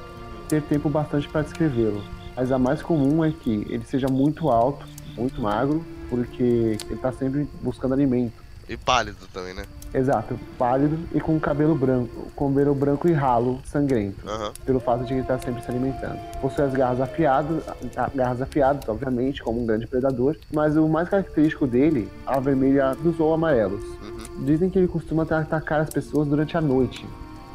ter 0.48 0.62
tempo 0.62 0.90
bastante 0.90 1.28
para 1.28 1.42
descrevê-lo. 1.42 2.02
Mas 2.36 2.52
a 2.52 2.60
mais 2.60 2.82
comum 2.82 3.26
é 3.26 3.32
que 3.32 3.68
ele 3.70 3.84
seja 3.86 4.08
muito 4.08 4.50
alto, 4.50 4.86
muito 5.18 5.42
magro, 5.42 5.84
porque 6.10 6.44
ele 6.44 6.94
está 6.94 7.12
sempre 7.12 7.48
buscando 7.62 7.94
alimento. 7.94 8.34
E 8.70 8.78
pálido 8.78 9.28
também, 9.34 9.54
né? 9.54 9.66
Exato, 9.94 10.40
pálido 10.58 10.98
e 11.14 11.20
com 11.20 11.38
cabelo 11.40 11.76
branco, 11.76 12.32
com 12.34 12.50
cabelo 12.50 12.74
branco 12.74 13.10
e 13.10 13.12
ralo, 13.12 13.60
sangrento, 13.66 14.28
Aham. 14.28 14.54
pelo 14.66 14.80
fato 14.80 15.04
de 15.04 15.14
ele 15.14 15.22
estar 15.22 15.38
sempre 15.40 15.62
se 15.62 15.70
alimentando. 15.70 16.18
Possui 16.40 16.64
as 16.64 16.74
garras 16.74 17.02
afiadas, 17.02 17.64
garras 18.16 18.42
afiadas, 18.42 18.88
obviamente, 18.88 19.44
como 19.44 19.62
um 19.62 19.66
grande 19.66 19.88
predador, 19.88 20.38
mas 20.54 20.78
o 20.78 20.88
mais 20.88 21.10
característico 21.10 21.68
dele, 21.68 22.10
a 22.26 22.40
vermelha 22.40 22.96
dos 22.96 23.20
ou 23.20 23.34
amarelos. 23.34 23.84
Uhum. 23.84 24.46
Dizem 24.46 24.70
que 24.70 24.80
ele 24.80 24.88
costuma 24.88 25.24
atacar 25.24 25.82
as 25.82 25.90
pessoas 25.90 26.28
durante 26.28 26.56
a 26.56 26.62
noite. 26.62 27.06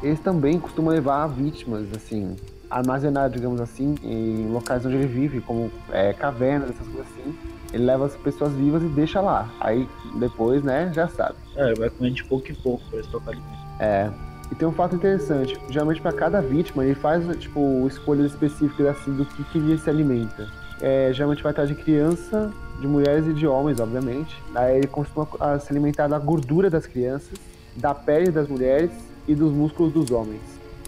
Eles 0.02 0.21
também 0.21 0.61
costumam 0.61 0.93
levar 0.93 1.26
vítimas, 1.28 1.87
assim, 1.97 2.37
armazenar, 2.69 3.31
digamos 3.31 3.61
assim, 3.62 3.95
em 4.02 4.49
locais 4.49 4.85
onde 4.85 4.97
ele 4.97 5.07
vive, 5.07 5.40
como 5.40 5.71
é, 5.90 6.12
cavernas, 6.12 6.71
essas 6.71 6.87
coisas 6.87 7.07
assim. 7.12 7.35
Ele 7.76 7.85
leva 7.85 8.06
as 8.06 8.16
pessoas 8.16 8.52
vivas 8.52 8.83
e 8.83 8.87
deixa 8.87 9.21
lá. 9.21 9.49
Aí 9.61 9.87
depois, 10.18 10.62
né, 10.62 10.90
já 10.95 11.06
sabe. 11.09 11.37
É, 11.54 11.75
vai 11.75 11.90
comendo 11.90 12.16
de 12.16 12.25
pouco 12.25 12.50
em 12.50 12.54
pouco 12.54 12.83
pra 12.88 12.99
eles 12.99 13.14
alimento. 13.14 13.45
É. 13.78 14.11
E 14.50 14.54
tem 14.54 14.66
um 14.66 14.73
fato 14.73 14.97
interessante. 14.97 15.59
Geralmente 15.68 16.00
para 16.00 16.12
cada 16.12 16.40
vítima 16.40 16.85
ele 16.85 16.95
faz 16.95 17.25
tipo 17.37 17.87
escolhas 17.87 18.33
específicas 18.33 18.87
assim 18.87 19.12
do 19.12 19.25
que, 19.25 19.45
que 19.45 19.59
ele 19.59 19.76
se 19.76 19.90
alimenta. 19.90 20.49
É, 20.80 21.11
geralmente 21.12 21.42
vai 21.42 21.50
atrás 21.50 21.68
de 21.68 21.75
criança, 21.75 22.52
de 22.80 22.87
mulheres 22.87 23.26
e 23.26 23.33
de 23.33 23.47
homens, 23.47 23.78
obviamente. 23.78 24.35
Aí 24.54 24.78
ele 24.78 24.87
costuma 24.87 25.26
ah, 25.40 25.59
se 25.59 25.71
alimentar 25.71 26.06
da 26.09 26.18
gordura 26.18 26.71
das 26.71 26.87
crianças, 26.87 27.38
da 27.75 27.95
pele 27.95 28.30
das 28.30 28.49
mulheres 28.49 28.90
e 29.28 29.35
dos 29.35 29.52
músculos 29.52 29.92
dos 29.92 30.11
homens. 30.11 30.40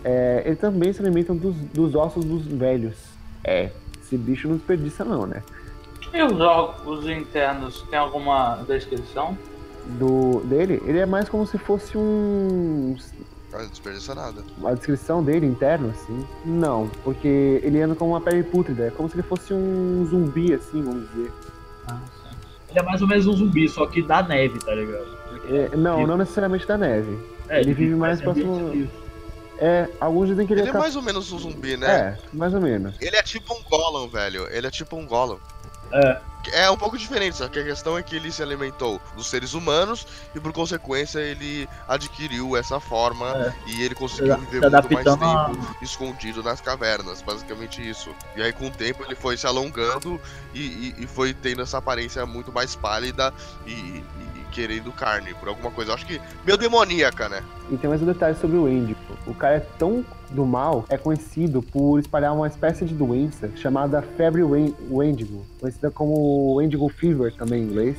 É, 0.05 0.43
ele 0.47 0.57
também 0.57 0.93
se 0.93 1.03
alimenta 1.03 1.35
dos, 1.35 1.55
dos 1.57 1.95
ossos 1.95 2.25
dos 2.25 2.47
velhos. 2.47 2.97
É, 3.45 3.71
esse 4.01 4.17
bicho 4.17 4.49
não 4.49 4.57
desperdiça 4.57 5.05
não, 5.05 5.27
né? 5.27 5.43
E 6.13 6.23
os 6.23 6.41
órgãos 6.41 7.07
internos 7.09 7.83
tem 7.91 7.99
alguma 7.99 8.57
descrição? 8.67 9.37
Do 9.99 10.41
dele, 10.45 10.83
ele 10.85 10.99
é 10.99 11.07
mais 11.07 11.29
como 11.29 11.47
se 11.47 11.57
fosse 11.57 11.97
um 11.97 12.97
Ah, 13.53 13.59
não 13.63 13.69
desperdiça 13.69 14.15
nada. 14.15 14.43
a 14.65 14.75
descrição 14.75 15.23
dele 15.23 15.47
interno, 15.47 15.91
assim, 15.91 16.27
não, 16.45 16.89
porque 17.03 17.61
ele 17.63 17.81
anda 17.81 17.95
com 17.95 18.09
uma 18.09 18.21
pele 18.21 18.43
pútrida, 18.43 18.85
é 18.87 18.91
como 18.91 19.09
se 19.09 19.15
ele 19.15 19.23
fosse 19.23 19.55
um 19.55 20.05
zumbi, 20.11 20.53
assim, 20.53 20.83
vamos 20.83 21.09
dizer. 21.11 21.33
Ele 22.71 22.79
é 22.79 22.83
mais 22.83 23.01
ou 23.01 23.09
menos 23.09 23.27
um 23.27 23.33
zumbi, 23.33 23.67
só 23.69 23.87
que 23.87 24.03
da 24.03 24.23
neve, 24.23 24.59
tá 24.59 24.75
ligado? 24.75 25.07
É, 25.51 25.75
não, 25.75 26.07
não 26.07 26.19
necessariamente 26.19 26.67
da 26.67 26.77
neve. 26.77 27.19
É, 27.49 27.61
ele 27.61 27.73
vive 27.73 27.95
mais 27.95 28.21
próximo-. 28.21 28.87
É, 29.61 29.89
alguns 29.99 30.29
dizem 30.29 30.47
que 30.47 30.53
ele, 30.53 30.61
Ele 30.61 30.69
é 30.69 30.73
cap- 30.73 30.83
mais 30.83 30.95
ou 30.95 31.03
menos 31.03 31.33
um 31.33 31.39
zumbi, 31.39 31.77
né? 31.79 31.87
É, 31.91 32.37
mais 32.37 32.53
ou 32.55 32.61
menos. 32.61 32.95
Ele 33.01 33.17
é 33.17 33.23
tipo 33.23 33.55
um 33.55 33.63
Gollum, 33.69 34.07
velho. 34.07 34.47
Ele 34.53 34.67
é 34.67 34.71
tipo 34.71 34.95
um 34.97 35.07
Gollum. 35.07 35.39
É. 35.93 36.21
É 36.53 36.71
um 36.71 36.77
pouco 36.79 36.97
diferente, 36.97 37.37
só 37.37 37.49
que 37.49 37.59
a 37.59 37.65
questão 37.65 37.99
é 37.99 38.03
que 38.03 38.17
ele 38.17 38.33
se 38.33 38.43
alimentou 38.43 39.03
dos 39.15 39.27
seres 39.29 39.53
humanos 39.53 40.07
e 40.35 40.41
por 40.41 40.51
consequência 40.53 41.19
ele 41.19 41.69
adquiriu 41.87 42.57
essa 42.57 42.81
forma 42.81 43.27
É. 43.37 43.55
e 43.67 43.83
ele 43.83 43.95
conseguiu 43.95 44.35
Se 44.35 44.41
viver 44.47 44.61
muito 44.71 44.93
mais 44.93 45.07
adaptando 45.07 45.25
a- 45.25 45.45
tempo 45.51 45.77
escondido 45.83 46.43
nas 46.43 46.61
cavernas, 46.61 47.21
basicamente 47.21 47.87
isso. 47.87 48.15
E 48.35 48.41
aí 48.41 48.53
com 48.53 48.69
o 48.69 48.71
tempo 48.71 49.05
ele 49.05 49.15
foi 49.17 49.37
se 49.37 49.47
alongando 49.47 50.19
e, 50.55 50.61
e- 50.61 50.95
e 51.01 51.07
foi 51.07 51.35
tendo 51.35 51.61
essa 51.61 51.79
aparência 51.79 52.25
muito 52.25 52.51
mais 52.53 52.75
pálida 52.75 53.35
e 53.67 54.03
querendo 54.59 54.91
carne 54.91 55.33
por 55.35 55.49
alguma 55.49 55.71
coisa. 55.71 55.93
Eu 55.93 55.95
acho 55.95 56.05
que 56.05 56.21
meio 56.45 56.59
demoníaca, 56.59 57.29
né? 57.29 57.43
E 57.71 57.77
tem 57.77 57.89
mais 57.89 58.03
um 58.03 58.07
detalhe 58.07 58.37
sobre 58.37 58.57
o 58.57 58.65
Wendigo. 58.65 58.99
O 59.25 59.33
cara 59.33 59.57
é 59.57 59.61
tão 59.61 60.05
do 60.31 60.45
mal, 60.45 60.85
é 60.89 60.99
conhecido 60.99 61.63
por 61.63 62.01
espalhar 62.01 62.35
uma 62.35 62.49
espécie 62.49 62.85
de 62.85 62.93
doença 62.93 63.49
chamada 63.55 64.03
febre 64.03 64.43
Wen- 64.43 64.75
Wendigo, 64.91 65.47
conhecida 65.61 65.93
como 65.93 66.55
Wendigo 66.57 66.89
Fever 66.89 67.33
também 67.37 67.63
em 67.63 67.67
inglês. 67.67 67.97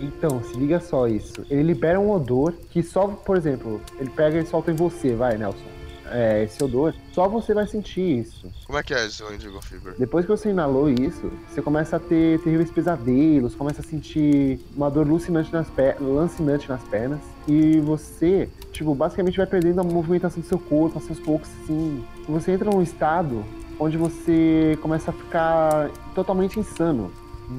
Então, 0.00 0.42
se 0.44 0.56
liga 0.56 0.78
só 0.80 1.08
isso. 1.08 1.44
Ele 1.50 1.62
libera 1.64 1.98
um 1.98 2.10
odor 2.10 2.52
que 2.70 2.82
só, 2.82 3.08
por 3.08 3.36
exemplo, 3.36 3.80
ele 3.98 4.10
pega 4.10 4.38
e 4.38 4.46
solta 4.46 4.70
em 4.70 4.74
você, 4.74 5.14
vai, 5.14 5.36
Nelson. 5.36 5.73
É, 6.10 6.44
esse 6.44 6.62
odor, 6.62 6.94
só 7.12 7.28
você 7.28 7.54
vai 7.54 7.66
sentir 7.66 8.20
isso. 8.20 8.50
Como 8.66 8.78
é 8.78 8.82
que 8.82 8.92
é 8.92 9.06
esse 9.06 9.22
Indigo 9.24 9.60
Fever? 9.62 9.94
Depois 9.98 10.24
que 10.24 10.30
você 10.30 10.50
inalou 10.50 10.88
isso, 10.88 11.32
você 11.48 11.62
começa 11.62 11.96
a 11.96 12.00
ter 12.00 12.40
terríveis 12.40 12.70
pesadelos, 12.70 13.54
começa 13.54 13.80
a 13.80 13.84
sentir 13.84 14.60
uma 14.76 14.90
dor 14.90 15.06
lucinante 15.06 15.52
nas, 15.52 15.68
per 15.70 15.96
lancinante 16.00 16.68
nas 16.68 16.82
pernas. 16.84 17.20
E 17.48 17.78
você, 17.80 18.48
tipo, 18.72 18.94
basicamente 18.94 19.36
vai 19.36 19.46
perdendo 19.46 19.80
a 19.80 19.84
movimentação 19.84 20.40
do 20.40 20.46
seu 20.46 20.58
corpo, 20.58 20.98
aos 20.98 21.18
poucos, 21.20 21.48
assim. 21.62 22.04
Você 22.28 22.52
entra 22.52 22.70
num 22.70 22.82
estado 22.82 23.44
onde 23.78 23.96
você 23.96 24.78
começa 24.80 25.10
a 25.10 25.14
ficar 25.14 25.90
totalmente 26.14 26.58
insano. 26.58 27.10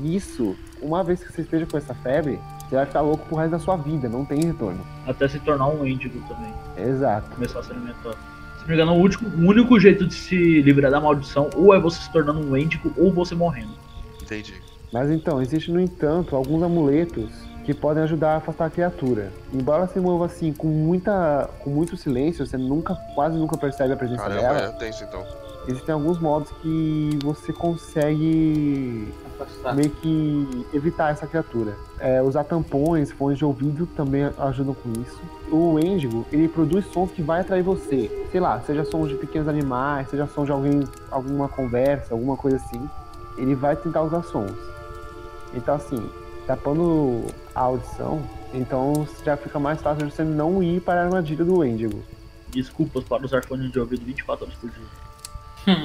E 0.03 0.15
isso, 0.15 0.55
uma 0.81 1.03
vez 1.03 1.23
que 1.23 1.31
você 1.31 1.41
esteja 1.41 1.65
com 1.65 1.77
essa 1.77 1.93
febre, 1.93 2.39
você 2.67 2.75
vai 2.75 2.85
ficar 2.85 3.01
louco 3.01 3.25
pro 3.27 3.37
resto 3.37 3.51
da 3.51 3.59
sua 3.59 3.75
vida, 3.75 4.09
não 4.09 4.25
tem 4.25 4.43
retorno. 4.43 4.85
Até 5.05 5.27
se 5.27 5.39
tornar 5.39 5.67
um 5.67 5.85
índigo 5.85 6.19
também. 6.27 6.53
Exato. 6.77 7.29
Começar 7.31 7.59
a 7.59 7.63
se 7.63 7.71
alimentar. 7.71 8.34
Se 8.65 8.69
não 8.71 8.75
me 8.77 8.81
engano, 8.81 8.93
o, 8.93 9.01
último- 9.01 9.29
o 9.29 9.47
único 9.47 9.79
jeito 9.79 10.07
de 10.07 10.13
se 10.15 10.61
livrar 10.63 10.89
da 10.89 10.99
maldição 10.99 11.49
ou 11.55 11.73
é 11.75 11.79
você 11.79 12.01
se 12.01 12.11
tornando 12.11 12.39
um 12.39 12.57
índigo 12.57 12.91
ou 12.97 13.11
você 13.13 13.35
morrendo. 13.35 13.73
Entendi. 14.21 14.55
Mas 14.91 15.11
então, 15.11 15.39
existe 15.41 15.71
no 15.71 15.79
entanto 15.79 16.35
alguns 16.35 16.63
amuletos 16.63 17.29
que 17.63 17.73
podem 17.73 18.01
ajudar 18.03 18.33
a 18.33 18.37
afastar 18.37 18.65
a 18.65 18.69
criatura. 18.69 19.31
Embora 19.53 19.79
ela 19.83 19.87
se 19.87 19.99
mova 19.99 20.25
assim 20.25 20.51
com 20.51 20.67
muita, 20.67 21.47
com 21.59 21.69
muito 21.69 21.95
silêncio, 21.95 22.45
você 22.45 22.57
nunca, 22.57 22.95
quase 23.13 23.37
nunca 23.37 23.55
percebe 23.57 23.93
a 23.93 23.97
presença 23.97 24.23
Caramba, 24.23 24.41
dela. 24.41 24.57
é 24.67 24.71
tenso 24.79 25.03
então. 25.03 25.23
Existem 25.67 25.93
alguns 25.93 26.19
modos 26.19 26.51
que 26.61 27.17
você 27.23 27.51
consegue 27.51 29.11
Afastar. 29.33 29.75
meio 29.75 29.89
que 29.89 30.65
evitar 30.73 31.11
essa 31.11 31.25
criatura. 31.25 31.75
É, 31.99 32.21
usar 32.21 32.43
tampões, 32.43 33.11
fones 33.11 33.37
de 33.37 33.45
ouvido 33.45 33.87
também 33.95 34.29
ajudam 34.37 34.75
com 34.75 34.91
isso. 35.01 35.19
O 35.51 35.73
Wendigo, 35.73 36.25
ele 36.31 36.47
produz 36.47 36.85
sons 36.91 37.11
que 37.11 37.21
vai 37.21 37.41
atrair 37.41 37.63
você. 37.63 38.27
Sei 38.31 38.39
lá, 38.39 38.61
seja 38.61 38.85
sons 38.85 39.09
de 39.09 39.15
pequenos 39.15 39.47
animais, 39.47 40.07
seja 40.09 40.27
sons 40.27 40.45
de 40.45 40.51
alguém, 40.51 40.83
alguma 41.09 41.49
conversa, 41.49 42.13
alguma 42.13 42.37
coisa 42.37 42.57
assim. 42.57 42.87
Ele 43.37 43.55
vai 43.55 43.75
tentar 43.75 44.03
usar 44.03 44.21
sons. 44.23 44.55
Então 45.53 45.75
assim, 45.75 46.09
tapando 46.45 47.25
a 47.55 47.61
audição, 47.61 48.21
então 48.53 49.07
já 49.23 49.35
fica 49.35 49.57
mais 49.57 49.81
fácil 49.81 50.05
de 50.05 50.13
você 50.13 50.23
não 50.23 50.61
ir 50.61 50.79
para 50.81 51.01
a 51.01 51.05
armadilha 51.05 51.43
do 51.43 51.59
Wendigo. 51.59 52.03
Desculpas 52.49 53.03
para 53.03 53.25
usar 53.25 53.43
fones 53.43 53.71
de 53.71 53.79
ouvido 53.79 54.05
24 54.05 54.45
horas 54.45 54.57
por 54.57 54.69
dia. 54.69 55.04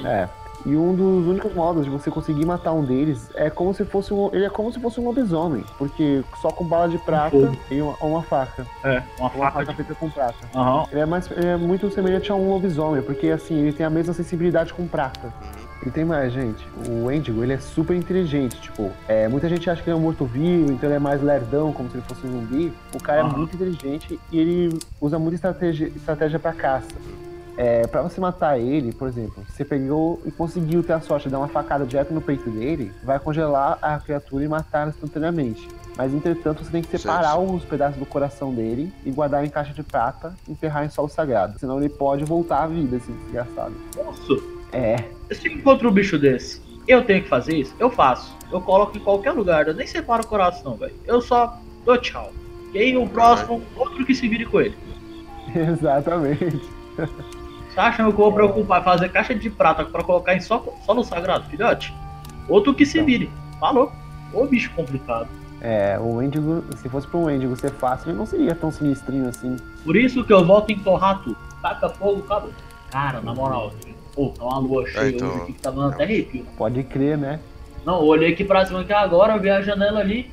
É. 0.04 0.28
E 0.66 0.76
um 0.76 0.94
dos 0.94 1.26
únicos 1.26 1.54
modos 1.54 1.84
de 1.84 1.90
você 1.90 2.10
conseguir 2.10 2.44
matar 2.44 2.72
um 2.72 2.84
deles 2.84 3.30
é 3.34 3.48
como 3.48 3.72
se 3.72 3.82
fosse 3.82 4.12
um. 4.12 4.28
Ele 4.30 4.44
é 4.44 4.50
como 4.50 4.70
se 4.70 4.78
fosse 4.78 5.00
um 5.00 5.04
lobisomem. 5.04 5.64
Porque 5.78 6.22
só 6.38 6.50
com 6.50 6.64
bala 6.66 6.86
de 6.86 6.98
prata 6.98 7.30
fogo. 7.30 7.56
e 7.70 7.80
uma, 7.80 7.94
uma 8.02 8.22
faca. 8.22 8.66
É, 8.84 9.02
uma 9.18 9.30
Uma 9.30 9.30
faca 9.30 9.52
faca 9.52 9.64
de. 9.70 9.76
feita 9.76 9.94
com 9.94 10.10
prata. 10.10 10.34
Aham. 10.54 10.84
Ele 10.92 11.00
é, 11.00 11.06
mais, 11.06 11.30
ele 11.30 11.46
é 11.46 11.56
muito 11.56 11.90
semelhante 11.90 12.30
a 12.30 12.34
um 12.34 12.50
lobisomem, 12.50 13.00
porque 13.00 13.28
assim, 13.28 13.54
ele 13.54 13.72
tem 13.72 13.86
a 13.86 13.90
mesma 13.90 14.12
sensibilidade 14.12 14.74
com 14.74 14.86
prata. 14.86 15.28
Uhum. 15.28 15.60
E 15.86 15.90
tem 15.90 16.04
mais, 16.04 16.30
gente. 16.30 16.62
O 16.86 17.06
Wendigo, 17.06 17.42
ele 17.42 17.54
é 17.54 17.58
super 17.58 17.96
inteligente. 17.96 18.60
Tipo, 18.60 18.90
é, 19.08 19.26
muita 19.28 19.48
gente 19.48 19.70
acha 19.70 19.82
que 19.82 19.88
ele 19.88 19.96
é 19.96 19.98
um 19.98 20.02
morto-vivo, 20.02 20.70
então 20.72 20.90
ele 20.90 20.96
é 20.96 20.98
mais 20.98 21.22
lerdão, 21.22 21.72
como 21.72 21.88
se 21.88 21.96
ele 21.96 22.04
fosse 22.06 22.26
um 22.26 22.32
zumbi. 22.32 22.70
O 22.94 23.02
cara 23.02 23.20
é 23.20 23.22
Aham. 23.22 23.38
muito 23.38 23.54
inteligente 23.56 24.20
e 24.30 24.38
ele 24.38 24.78
usa 25.00 25.18
muita 25.18 25.36
estratégia, 25.36 25.86
estratégia 25.86 26.38
pra 26.38 26.52
caça. 26.52 26.88
É, 27.60 27.86
pra 27.86 28.00
você 28.00 28.18
matar 28.18 28.58
ele, 28.58 28.90
por 28.90 29.06
exemplo, 29.06 29.44
você 29.46 29.66
pegou 29.66 30.18
e 30.24 30.30
conseguiu 30.30 30.82
ter 30.82 30.94
a 30.94 31.00
sorte 31.02 31.24
de 31.24 31.32
dar 31.32 31.40
uma 31.40 31.48
facada 31.48 31.84
direto 31.84 32.10
no 32.10 32.22
peito 32.22 32.48
dele, 32.48 32.90
vai 33.04 33.18
congelar 33.18 33.76
a 33.82 33.98
criatura 33.98 34.42
e 34.42 34.48
matar 34.48 34.88
instantaneamente. 34.88 35.68
Mas 35.94 36.14
entretanto, 36.14 36.64
você 36.64 36.70
tem 36.70 36.80
que 36.80 36.96
separar 36.96 37.38
os 37.38 37.62
pedaços 37.66 37.98
do 37.98 38.06
coração 38.06 38.54
dele 38.54 38.90
e 39.04 39.10
guardar 39.10 39.44
em 39.44 39.50
caixa 39.50 39.74
de 39.74 39.82
prata 39.82 40.34
e 40.48 40.52
enterrar 40.52 40.86
em 40.86 40.88
solo 40.88 41.10
sagrado. 41.10 41.58
Senão 41.58 41.76
ele 41.78 41.90
pode 41.90 42.24
voltar 42.24 42.62
à 42.62 42.66
vida, 42.66 42.96
esse 42.96 43.12
desgraçado. 43.12 43.74
Nossa, 43.94 44.42
É, 44.72 44.96
se 45.30 45.46
eu 45.46 45.52
encontro 45.52 45.90
um 45.90 45.92
bicho 45.92 46.18
desse, 46.18 46.62
eu 46.88 47.04
tenho 47.04 47.22
que 47.24 47.28
fazer 47.28 47.58
isso? 47.58 47.74
Eu 47.78 47.90
faço. 47.90 48.34
Eu 48.50 48.62
coloco 48.62 48.96
em 48.96 49.00
qualquer 49.00 49.32
lugar, 49.32 49.68
eu 49.68 49.74
nem 49.74 49.86
separo 49.86 50.22
o 50.22 50.26
coração, 50.26 50.76
velho. 50.78 50.94
Eu 51.04 51.20
só 51.20 51.60
dou 51.84 51.98
tchau. 51.98 52.32
E 52.72 52.78
aí 52.78 52.96
o 52.96 53.06
próximo, 53.06 53.62
outro 53.76 54.06
que 54.06 54.14
se 54.14 54.26
vire 54.28 54.46
com 54.46 54.62
ele. 54.62 54.78
exatamente. 55.54 56.62
Você 57.72 57.80
acha 57.80 57.96
que 57.96 58.02
eu 58.02 58.12
vou 58.12 58.32
preocupar 58.32 58.80
em 58.80 58.84
fazer 58.84 59.08
caixa 59.10 59.34
de 59.34 59.48
prata 59.48 59.84
pra 59.84 60.02
colocar 60.02 60.34
em 60.34 60.40
só, 60.40 60.64
só 60.84 60.92
no 60.94 61.04
sagrado, 61.04 61.44
filhote? 61.48 61.94
Outro 62.48 62.74
que 62.74 62.84
se 62.84 62.98
Então. 62.98 63.06
vire. 63.06 63.30
Falou. 63.58 63.92
Ô 64.32 64.46
bicho 64.46 64.70
complicado. 64.74 65.28
É, 65.60 65.98
o 66.00 66.16
Wendigo, 66.16 66.64
se 66.76 66.88
fosse 66.88 67.06
pra 67.06 67.18
um 67.18 67.24
Wendigo 67.24 67.54
ser 67.56 67.70
fácil, 67.72 68.10
ele 68.10 68.18
não 68.18 68.26
seria 68.26 68.54
tão 68.54 68.70
sinistrinho 68.70 69.28
assim. 69.28 69.56
Por 69.84 69.94
isso 69.94 70.24
que 70.24 70.32
eu 70.32 70.44
volto 70.44 70.70
em 70.70 70.78
torrar 70.78 71.22
tudo. 71.22 71.36
Taca 71.60 71.88
fogo, 71.90 72.22
acabou. 72.24 72.50
Cara, 72.90 73.20
na 73.20 73.34
moral, 73.34 73.70
pô, 74.14 74.30
tá 74.30 74.44
uma 74.44 74.58
lua 74.58 74.86
cheia 74.86 75.10
então, 75.10 75.28
hoje 75.28 75.40
aqui 75.42 75.52
que 75.52 75.60
tá 75.60 75.70
dando 75.70 75.92
até 75.92 76.04
arrepio. 76.04 76.46
Pode 76.56 76.82
crer, 76.84 77.18
né? 77.18 77.38
Não, 77.84 78.00
eu 78.00 78.06
olhei 78.06 78.32
aqui 78.32 78.42
pra 78.44 78.64
cima 78.64 78.80
aqui 78.80 78.92
agora, 78.92 79.38
vi 79.38 79.50
a 79.50 79.60
janela 79.62 80.00
ali. 80.00 80.30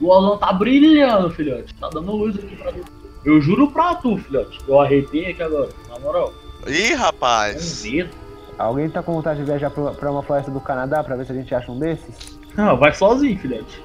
O 0.00 0.06
Olão 0.06 0.38
tá 0.38 0.52
brilhando, 0.52 1.28
filhote. 1.30 1.74
Tá 1.74 1.88
dando 1.92 2.12
luz 2.12 2.36
aqui 2.38 2.54
pra 2.56 2.70
mim. 2.70 2.82
Eu 3.24 3.40
juro 3.40 3.70
pra 3.72 3.96
tu, 3.96 4.16
filhote. 4.16 4.60
Eu 4.66 4.80
arrepiei 4.80 5.32
aqui 5.32 5.42
agora, 5.42 5.68
na 5.88 5.98
moral. 5.98 6.32
Ih, 6.66 6.94
rapaz. 6.94 7.82
dedo. 7.82 8.10
Alguém 8.58 8.90
tá 8.90 9.02
com 9.02 9.12
vontade 9.14 9.38
de 9.38 9.44
viajar 9.44 9.70
pra 9.70 9.92
pra 9.92 10.10
uma 10.10 10.22
floresta 10.22 10.50
do 10.50 10.60
Canadá 10.60 11.02
pra 11.04 11.14
ver 11.16 11.24
se 11.26 11.32
a 11.32 11.34
gente 11.34 11.54
acha 11.54 11.70
um 11.70 11.78
desses? 11.78 12.38
Não, 12.56 12.76
vai 12.76 12.92
sozinho, 12.92 13.38
filhote. 13.38 13.82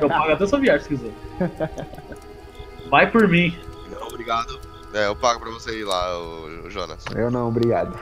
Eu 0.00 0.08
pago 0.08 0.32
até 0.32 0.46
sua 0.46 0.58
viagem 0.58 0.82
se 0.82 0.88
quiser. 0.88 1.12
Vai 2.90 3.10
por 3.10 3.28
mim. 3.28 3.56
Não, 3.90 4.06
obrigado. 4.08 4.58
É, 4.94 5.06
eu 5.06 5.16
pago 5.16 5.40
pra 5.40 5.50
você 5.50 5.80
ir 5.80 5.84
lá, 5.84 6.18
o 6.20 6.70
Jonas. 6.70 7.04
Eu 7.14 7.30
não, 7.30 7.48
obrigado. 7.48 7.98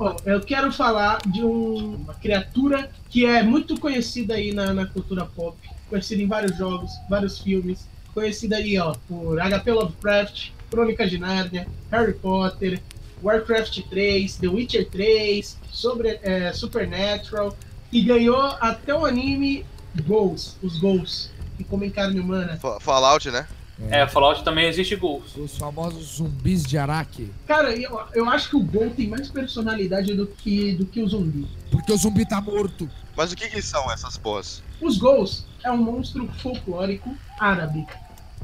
Ó, 0.00 0.16
eu 0.24 0.40
quero 0.40 0.72
falar 0.72 1.18
de 1.26 1.44
um- 1.44 1.96
uma 1.96 2.14
criatura 2.14 2.90
que 3.10 3.26
é 3.26 3.42
muito 3.42 3.78
conhecida 3.78 4.34
aí 4.34 4.50
na, 4.54 4.72
na 4.72 4.86
cultura 4.86 5.26
pop, 5.26 5.56
conhecida 5.90 6.22
em 6.22 6.26
vários 6.26 6.56
jogos, 6.56 6.90
vários 7.08 7.38
filmes, 7.38 7.86
conhecida 8.14 8.56
aí, 8.56 8.78
ó, 8.78 8.94
por 9.06 9.38
HP 9.38 9.70
Lovecraft, 9.72 10.48
Crônicas 10.70 11.10
de 11.10 11.18
Nárnia, 11.18 11.68
Harry 11.90 12.14
Potter, 12.14 12.80
Warcraft 13.22 13.80
3, 13.90 14.36
The 14.38 14.48
Witcher 14.48 14.88
3, 14.88 15.58
sobre, 15.70 16.18
é, 16.22 16.50
Supernatural, 16.54 17.54
e 17.92 18.00
ganhou 18.00 18.40
até 18.60 18.94
o 18.94 19.04
anime 19.04 19.66
Goals, 20.06 20.56
os 20.62 20.78
Goals, 20.78 21.30
que 21.58 21.64
comem 21.64 21.90
carne 21.90 22.18
humana. 22.20 22.56
Fa- 22.56 22.80
Fallout, 22.80 23.30
né? 23.30 23.46
É, 23.88 24.06
Fallout 24.06 24.44
também 24.44 24.66
existe 24.66 24.94
gols. 24.96 25.34
Os 25.36 25.56
famosos 25.56 26.16
zumbis 26.16 26.64
de 26.64 26.76
Araque. 26.76 27.30
Cara, 27.46 27.74
eu, 27.74 28.00
eu 28.14 28.28
acho 28.28 28.50
que 28.50 28.56
o 28.56 28.60
Gol 28.62 28.90
tem 28.90 29.08
mais 29.08 29.28
personalidade 29.30 30.14
do 30.14 30.26
que, 30.26 30.74
do 30.74 30.84
que 30.86 31.00
o 31.02 31.08
zumbi. 31.08 31.46
Porque 31.70 31.92
o 31.92 31.96
zumbi 31.96 32.26
tá 32.26 32.40
morto. 32.40 32.88
Mas 33.16 33.32
o 33.32 33.36
que 33.36 33.48
que 33.48 33.62
são 33.62 33.90
essas 33.90 34.18
porras? 34.18 34.62
Os 34.80 34.98
Ghouls 34.98 35.46
é 35.64 35.70
um 35.70 35.78
monstro 35.78 36.28
folclórico 36.42 37.14
árabe. 37.38 37.86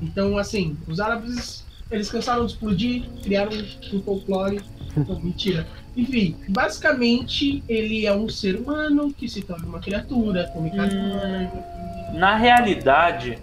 Então, 0.01 0.37
assim, 0.39 0.77
os 0.89 1.01
árabes, 1.01 1.65
eles 1.91 2.11
cansaram 2.11 2.45
de 2.47 2.53
explodir, 2.53 3.05
criaram 3.23 3.53
um 3.93 4.03
folclore. 4.03 4.61
Não, 4.97 5.21
mentira. 5.21 5.67
Enfim, 5.97 6.37
basicamente, 6.49 7.63
ele 7.69 8.07
é 8.07 8.15
um 8.15 8.29
ser 8.29 8.57
humano 8.57 9.13
que 9.13 9.29
se 9.29 9.43
torna 9.43 9.67
uma 9.67 9.81
criatura, 9.81 10.51
come 10.53 10.71
carne 10.71 10.95
Hum. 10.95 11.11
humana. 11.13 11.53
Na 12.15 12.37
realidade, 12.37 13.39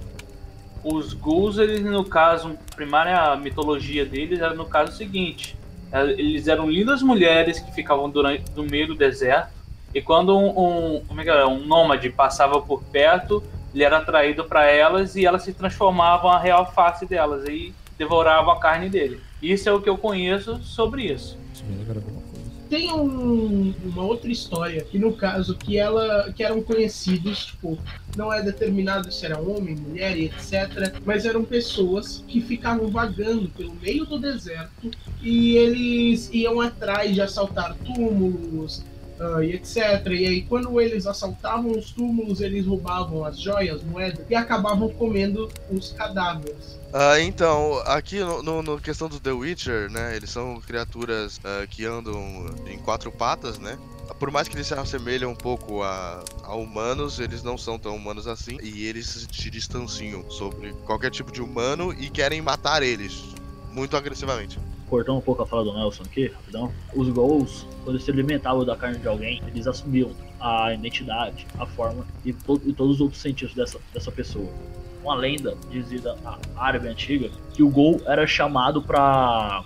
os 0.84 1.13
ghouls, 1.13 1.58
eles 1.58 1.82
no 1.82 2.04
caso, 2.04 2.58
primária 2.76 3.36
mitologia 3.38 4.06
deles 4.06 4.39
era 4.39 4.54
no 4.54 4.65
caso 4.65 4.96
seguinte: 4.98 5.56
eles 5.91 6.48
eram 6.48 6.69
lindas 6.69 7.02
mulheres 7.02 7.60
que 7.60 7.72
ficavam 7.72 8.10
durante, 8.10 8.43
no 8.56 8.63
meio 8.63 8.88
do 8.88 8.96
deserto, 8.96 9.52
e 9.93 10.02
quando 10.02 10.38
um, 10.38 10.50
um, 10.50 11.06
como 11.06 11.22
é 11.22 11.24
que 11.24 11.32
um 11.32 11.65
nômade 11.65 12.10
passava 12.10 12.60
por 12.62 12.84
perto, 12.84 13.43
ele 13.74 13.84
era 13.84 13.98
atraído 13.98 14.43
para 14.43 14.65
elas 14.65 15.15
e 15.15 15.26
elas 15.26 15.43
se 15.43 15.54
transformavam 15.54 16.30
a 16.30 16.39
real 16.39 16.72
face 16.72 17.06
delas 17.06 17.48
e 17.48 17.74
devoravam 17.98 18.52
a 18.52 18.60
carne 18.60 18.89
dele. 18.89 19.22
Isso 19.41 19.69
é 19.69 19.72
o 19.72 19.82
que 19.82 19.89
eu 19.89 19.98
conheço 19.98 20.58
sobre 20.63 21.04
isso. 21.04 21.38
Alguma 21.62 22.02
coisa. 22.02 22.23
Tem 22.69 22.91
um- 22.91 23.73
uma 23.86 24.04
outra 24.04 24.32
história, 24.32 24.84
que 24.84 24.97
no 24.97 25.13
caso, 25.13 25.56
que 25.56 25.78
ela 25.78 26.32
que 26.34 26.43
eram 26.43 26.62
conhecidos, 26.62 27.45
tipo, 27.45 27.78
não 28.17 28.34
é 28.34 28.41
determinado 28.41 29.12
se 29.12 29.26
era 29.26 29.39
homem, 29.39 29.76
mulher 29.76 30.17
e 30.17 30.26
etc. 30.26 30.95
Mas 31.06 31.26
eram 31.26 31.43
pessoas 31.43 32.23
que 32.28 32.41
ficavam 32.41 32.88
vagando 32.89 33.49
pelo 33.49 33.76
meio 33.76 34.06
do 34.06 34.17
deserto 34.19 34.89
e 35.21 35.56
eles 35.58 36.30
iam 36.34 36.60
atrás 36.62 37.13
de 37.13 37.21
assaltar 37.21 37.76
túmulos 37.86 38.84
ah, 39.24 39.44
e 39.44 39.54
etc. 39.54 39.78
E 40.08 40.28
aí, 40.28 40.42
quando 40.44 40.80
eles 40.82 41.06
assaltavam 41.08 41.72
os 41.72 41.92
túmulos, 41.92 42.42
eles 42.42 42.66
roubavam 42.66 43.24
as 43.26 43.40
joias, 43.40 43.82
moedas 43.84 44.26
e 44.30 44.36
acabavam 44.36 44.90
comendo 44.90 45.50
os 45.72 45.92
cadáveres. 45.92 46.80
Ah, 46.94 47.20
então, 47.20 47.82
aqui 47.86 48.20
no, 48.20 48.44
no- 48.44 48.62
no 48.62 48.80
questão 48.80 49.10
do 49.10 49.20
The 49.20 49.32
Witcher, 49.32 49.90
né? 49.90 50.16
Eles 50.16 50.30
são 50.30 50.60
criaturas 50.62 51.40
ah, 51.44 51.66
que 51.68 51.86
andam 51.86 52.46
em 52.68 52.78
quatro 52.78 53.12
patas, 53.12 53.58
né? 53.58 53.78
Por 54.20 54.30
mais 54.30 54.48
que 54.48 54.56
eles 54.56 54.68
se 54.68 54.74
assemelham 54.74 55.32
um 55.32 55.36
pouco 55.36 55.82
a, 55.82 56.24
a 56.44 56.54
humanos, 56.56 57.20
eles 57.20 57.42
não 57.42 57.58
são 57.58 57.80
tão 57.80 57.96
humanos 57.96 58.28
assim. 58.28 58.58
E 58.62 58.86
eles 58.86 59.28
se 59.32 59.50
distanciam 59.50 60.30
sobre 60.30 60.74
qualquer 60.86 61.10
tipo 61.10 61.32
de 61.32 61.42
humano 61.42 61.94
e 61.98 62.10
querem 62.10 62.42
matar 62.42 62.84
eles 62.84 63.24
muito 63.72 63.98
agressivamente. 63.98 64.60
Cortando 64.93 65.17
um 65.17 65.21
pouco 65.21 65.41
a 65.41 65.45
fala 65.47 65.63
do 65.63 65.73
Nelson 65.73 66.03
aqui, 66.03 66.27
rapidão. 66.27 66.71
Os 66.95 67.10
gols, 67.10 67.65
quando 67.84 67.99
se 67.99 68.12
alimentavam 68.12 68.63
da 68.63 68.75
carne 68.75 68.99
de 68.99 69.08
alguém, 69.08 69.41
eles 69.47 69.65
assumiam 69.65 70.12
a 70.39 70.71
identidade, 70.71 71.47
a 71.58 71.65
forma 71.65 72.06
e, 72.23 72.32
to- 72.32 72.62
e 72.63 72.71
todos 72.73 72.95
os 72.97 73.01
outros 73.01 73.19
sentidos 73.19 73.56
dessa, 73.56 73.79
dessa 73.91 74.12
pessoa. 74.12 74.47
Uma 75.01 75.15
lenda 75.15 75.58
dizida 75.71 76.15
na 76.23 76.38
árabe 76.56 76.88
antiga 76.88 77.32
que 77.56 77.63
o 77.63 77.69
gol 77.71 77.99
era 78.06 78.27
chamado 78.27 78.82
para 78.84 79.63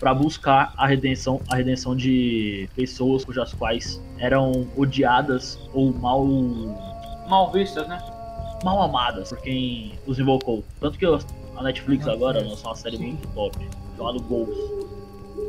para 0.00 0.12
buscar 0.12 0.74
a 0.76 0.84
redenção, 0.86 1.40
a 1.48 1.56
redenção 1.56 1.94
de 1.96 2.68
pessoas 2.74 3.24
cujas 3.24 3.54
quais 3.54 4.02
eram 4.18 4.66
odiadas 4.76 5.58
ou 5.72 5.92
mal 5.94 6.26
Mal 7.28 7.50
vistas, 7.50 7.88
né? 7.88 7.98
mal 8.64 8.82
amadas 8.82 9.30
por 9.30 9.38
quem 9.38 9.92
os 10.06 10.18
invocou. 10.18 10.62
Tanto 10.80 10.98
que 10.98 11.06
a 11.06 11.62
Netflix 11.62 12.06
agora 12.08 12.40
lançou 12.42 12.68
uma 12.70 12.74
série 12.76 12.98
muito 12.98 13.26
top, 13.28 13.56
chamada 13.96 14.18
Ghost. 14.18 14.76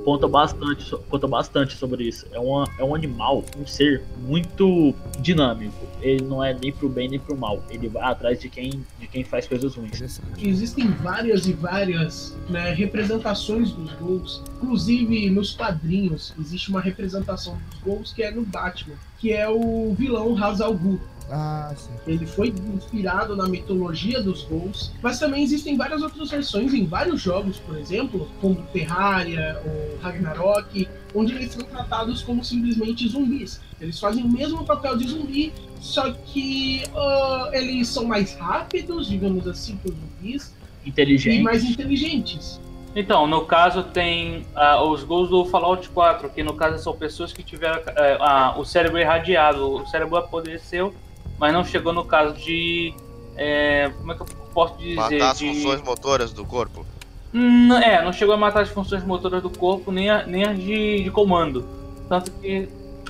Conta 0.04 0.28
bastante, 0.28 0.96
conta 1.10 1.28
bastante 1.28 1.76
sobre 1.76 2.06
isso. 2.06 2.26
É, 2.32 2.40
uma, 2.40 2.66
é 2.80 2.84
um 2.84 2.96
animal, 2.96 3.44
um 3.58 3.68
ser 3.68 4.04
muito 4.20 4.96
dinâmico. 5.20 5.86
Ele 6.02 6.24
não 6.24 6.42
é 6.42 6.54
nem 6.54 6.72
pro 6.72 6.88
bem 6.88 7.10
nem 7.10 7.20
pro 7.20 7.36
mal. 7.36 7.62
Ele 7.70 7.90
vai 7.90 8.04
atrás 8.04 8.40
de 8.40 8.48
quem, 8.48 8.86
de 9.00 9.08
quem 9.08 9.26
faz 9.26 9.48
coisas 9.48 9.76
ruins. 9.76 10.22
Existem 10.38 10.90
várias 10.92 11.46
e 11.46 11.52
várias 11.52 12.38
né, 12.50 12.74
representações 12.74 13.72
dos 13.72 13.92
gols. 13.94 14.44
Inclusive 14.56 15.30
nos 15.30 15.54
quadrinhos 15.54 16.34
existe 16.40 16.70
uma 16.70 16.80
representação 16.80 17.58
dos 17.70 17.80
gols 17.82 18.14
que 18.14 18.24
é 18.24 18.32
no 18.32 18.46
Batman, 18.46 18.96
que 19.20 19.34
é 19.34 19.50
o 19.50 19.94
vilão 19.94 20.34
Ra's 20.34 20.62
al 20.62 20.74
Ghul. 20.74 21.02
Ah, 21.30 21.74
sim. 21.76 21.92
Ele 22.08 22.26
foi 22.26 22.54
inspirado 22.74 23.36
na 23.36 23.48
mitologia 23.48 24.22
dos 24.22 24.44
gols, 24.44 24.92
mas 25.02 25.20
também 25.20 25.44
existem 25.44 25.76
várias 25.76 26.02
outras 26.02 26.30
versões 26.32 26.74
em 26.74 26.86
vários 26.86 27.22
jogos, 27.22 27.60
por 27.60 27.78
exemplo, 27.78 28.30
como 28.40 28.56
Terraria 28.74 29.62
ou 29.66 30.00
Ragnarok, 30.02 30.88
onde 31.14 31.34
eles 31.34 31.52
são 31.52 31.64
tratados 31.66 32.22
como 32.22 32.44
simplesmente 32.44 33.08
zumbis. 33.10 33.60
Eles 33.82 34.00
fazem 34.00 34.24
o 34.24 34.32
mesmo 34.32 34.64
papel 34.64 34.96
de 34.98 35.08
zumbi, 35.10 35.54
só 35.82 36.12
que 36.12 36.84
ah, 36.96 37.50
eles 37.54 37.88
são 37.90 38.06
mais 38.06 38.34
rápidos, 38.36 39.08
digamos 39.08 39.48
assim, 39.48 39.78
que 39.78 39.90
os 39.90 39.96
zumbis, 39.96 40.56
e 40.86 40.90
Inteligente. 40.90 41.44
mais 41.44 41.64
inteligentes. 41.66 42.62
Então, 42.96 43.28
no 43.28 43.46
caso 43.46 43.84
tem 43.84 44.46
ah, 44.56 44.82
os 44.82 45.04
gols 45.04 45.30
do 45.30 45.44
Fallout 45.46 45.90
4, 45.90 46.30
que 46.30 46.42
no 46.42 46.54
caso 46.54 46.82
são 46.82 46.96
pessoas 46.96 47.34
que 47.34 47.44
tiveram 47.44 47.82
ah, 48.22 48.56
o 48.58 48.64
cérebro 48.64 48.98
irradiado, 48.98 49.70
o 49.82 49.86
cérebro 49.88 50.16
apodreceu, 50.16 50.96
mas 51.40 51.54
não 51.54 51.64
chegou 51.64 51.94
no 51.94 52.04
caso 52.06 52.34
de. 52.36 52.94
eh, 53.36 53.92
como 53.98 54.12
é 54.12 54.16
que 54.16 54.22
eu 54.22 54.26
posso 54.54 54.78
dizer? 54.78 54.96
Matar 54.96 55.32
as 55.32 55.38
de... 55.40 55.48
funções 55.54 55.82
motoras 55.82 56.34
do 56.34 56.46
corpo. 56.46 56.86
Hum, 57.34 57.74
é, 57.74 58.04
não 58.04 58.14
chegou 58.14 58.34
a 58.34 58.38
matar 58.38 58.62
as 58.62 58.70
funções 58.70 59.04
motoras 59.04 59.44
do 59.44 59.50
corpo, 59.50 59.92
nem, 59.92 60.10
a- 60.10 60.26
nem 60.26 60.44
as 60.46 60.58
de, 60.58 61.04
de 61.04 61.12
comando. 61.12 61.66
Tanto 62.08 62.32
que 62.32 62.68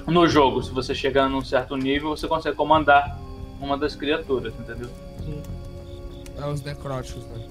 no 0.08 0.28
jogo, 0.28 0.64
se 0.64 0.72
você 0.72 0.94
chegar 0.96 1.30
num 1.30 1.44
certo 1.44 1.76
nível, 1.78 2.10
você 2.10 2.28
consegue 2.28 2.56
comandar 2.56 3.18
uma 3.62 3.78
das 3.78 3.96
criaturas, 3.96 4.54
entendeu? 4.60 4.90
É 6.38 6.46
os 6.46 6.62
necróticos, 6.62 7.24
né? 7.28 7.48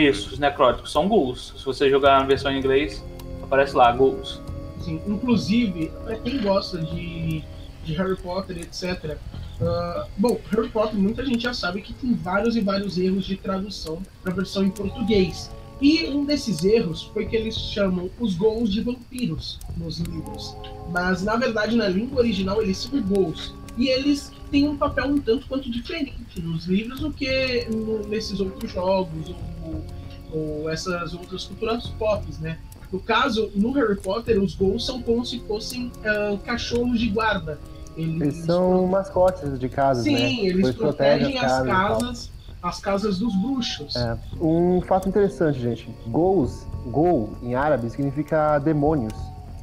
Isso, 0.00 0.32
os 0.34 0.38
necróticos 0.38 0.92
são 0.92 1.08
ghouls. 1.08 1.54
Se 1.56 1.64
você 1.64 1.88
jogar 1.88 2.20
na 2.20 2.26
versão 2.26 2.52
em 2.52 2.58
inglês, 2.58 3.02
aparece 3.42 3.74
lá, 3.74 3.90
ghouls. 3.92 4.40
Assim, 4.78 5.00
inclusive, 5.06 5.90
para 6.04 6.16
quem 6.16 6.40
gosta 6.40 6.78
de, 6.78 7.42
de 7.84 7.94
Harry 7.94 8.16
Potter, 8.16 8.58
etc. 8.58 9.16
Uh, 9.60 10.08
bom, 10.16 10.40
Harry 10.50 10.68
Potter, 10.68 10.98
muita 10.98 11.24
gente 11.24 11.42
já 11.42 11.52
sabe 11.52 11.82
que 11.82 11.92
tem 11.92 12.14
vários 12.14 12.54
e 12.54 12.60
vários 12.60 12.96
erros 12.96 13.24
de 13.24 13.36
tradução 13.36 14.00
para 14.22 14.32
a 14.32 14.36
versão 14.36 14.64
em 14.64 14.70
português. 14.70 15.50
E 15.80 16.06
um 16.06 16.24
desses 16.24 16.64
erros 16.64 17.04
foi 17.12 17.26
que 17.26 17.36
eles 17.36 17.56
chamam 17.56 18.10
os 18.18 18.34
gols 18.34 18.72
de 18.72 18.80
vampiros 18.80 19.58
nos 19.76 19.98
livros. 19.98 20.56
Mas 20.90 21.22
na 21.22 21.36
verdade, 21.36 21.76
na 21.76 21.88
língua 21.88 22.20
original, 22.20 22.62
eles 22.62 22.78
são 22.78 23.00
gols. 23.02 23.54
E 23.76 23.88
eles 23.88 24.32
têm 24.50 24.68
um 24.68 24.76
papel 24.76 25.06
um 25.06 25.18
tanto 25.18 25.46
quanto 25.46 25.70
diferente 25.70 26.40
nos 26.40 26.66
livros 26.66 27.00
do 27.00 27.12
que 27.12 27.66
nesses 28.08 28.40
outros 28.40 28.72
jogos 28.72 29.34
ou, 29.62 29.84
ou 30.32 30.70
essas 30.70 31.14
outras 31.14 31.44
culturas 31.44 31.86
pop, 31.98 32.24
né? 32.40 32.58
No 32.90 32.98
caso, 32.98 33.50
no 33.54 33.70
Harry 33.72 34.00
Potter, 34.00 34.42
os 34.42 34.54
gols 34.54 34.84
são 34.84 35.02
como 35.02 35.24
se 35.24 35.38
fossem 35.40 35.92
uh, 35.98 36.38
cachorros 36.38 36.98
de 36.98 37.08
guarda. 37.08 37.60
Eles, 37.98 38.20
eles 38.20 38.36
são 38.44 38.86
mascotes 38.86 39.58
de 39.58 39.68
casa, 39.68 40.04
Sim, 40.04 40.12
né? 40.12 40.20
eles, 40.20 40.64
eles 40.64 40.76
protegem, 40.76 41.36
as 41.36 41.62
casas, 41.66 42.30
as 42.62 42.78
casas 42.78 43.18
dos 43.18 43.34
bruxos. 43.34 43.96
É. 43.96 44.16
Um 44.40 44.80
fato 44.82 45.08
interessante, 45.08 45.58
gente. 45.58 45.92
Gols, 46.06 46.64
gol 46.86 47.30
em 47.42 47.56
árabe 47.56 47.90
significa 47.90 48.60
demônios, 48.60 49.14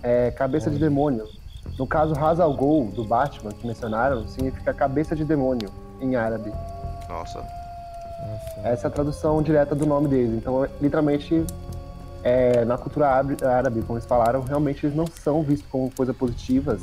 é 0.03 0.31
cabeça 0.31 0.69
de 0.69 0.77
demônio. 0.77 1.25
No 1.79 1.87
caso, 1.87 2.13
Hazal 2.13 2.53
Gol 2.53 2.87
do 2.87 3.05
Batman 3.05 3.51
que 3.51 3.65
mencionaram 3.65 4.27
significa 4.27 4.73
cabeça 4.73 5.15
de 5.15 5.23
demônio 5.23 5.69
em 6.01 6.17
árabe. 6.17 6.51
Nossa. 7.07 7.41
Essa 8.65 8.87
é 8.87 8.89
a 8.89 8.91
tradução 8.91 9.41
direta 9.41 9.73
do 9.73 9.85
nome 9.85 10.09
deles. 10.09 10.33
Então, 10.33 10.67
literalmente, 10.81 11.45
é, 12.21 12.65
na 12.65 12.77
cultura 12.77 13.07
árabe, 13.07 13.81
como 13.83 13.97
eles 13.97 14.05
falaram, 14.05 14.41
realmente 14.41 14.85
eles 14.85 14.95
não 14.95 15.07
são 15.07 15.41
vistos 15.41 15.69
como 15.69 15.89
coisas 15.91 16.15
positivas. 16.15 16.81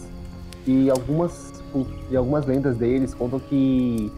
E 0.67 0.91
algumas, 0.91 1.63
e 2.11 2.17
algumas 2.17 2.47
lendas 2.47 2.77
deles 2.77 3.15
contam 3.15 3.41
que 3.41 4.13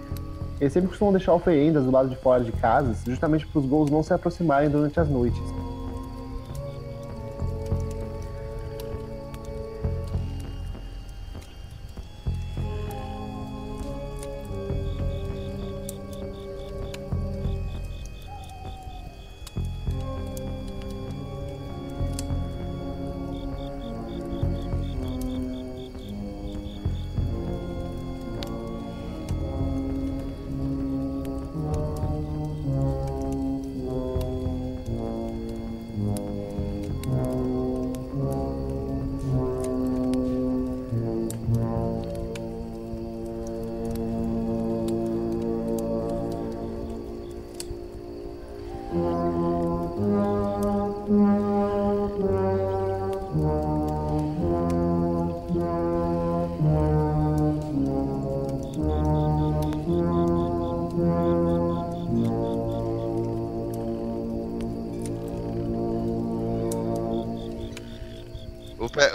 eles 0.61 0.72
sempre 0.72 0.88
costumam 0.88 1.12
deixar 1.12 1.35
oferendas 1.35 1.85
do 1.85 1.90
lado 1.90 2.09
de 2.09 2.16
fora 2.16 2.44
de 2.44 2.52
casas, 2.52 3.02
justamente 3.04 3.46
para 3.46 3.59
os 3.59 3.66
gols 3.66 3.90
não 3.90 4.02
se 4.02 4.12
aproximarem 4.12 4.70
durante 4.70 5.00
as 5.00 5.09
noites. 5.09 5.40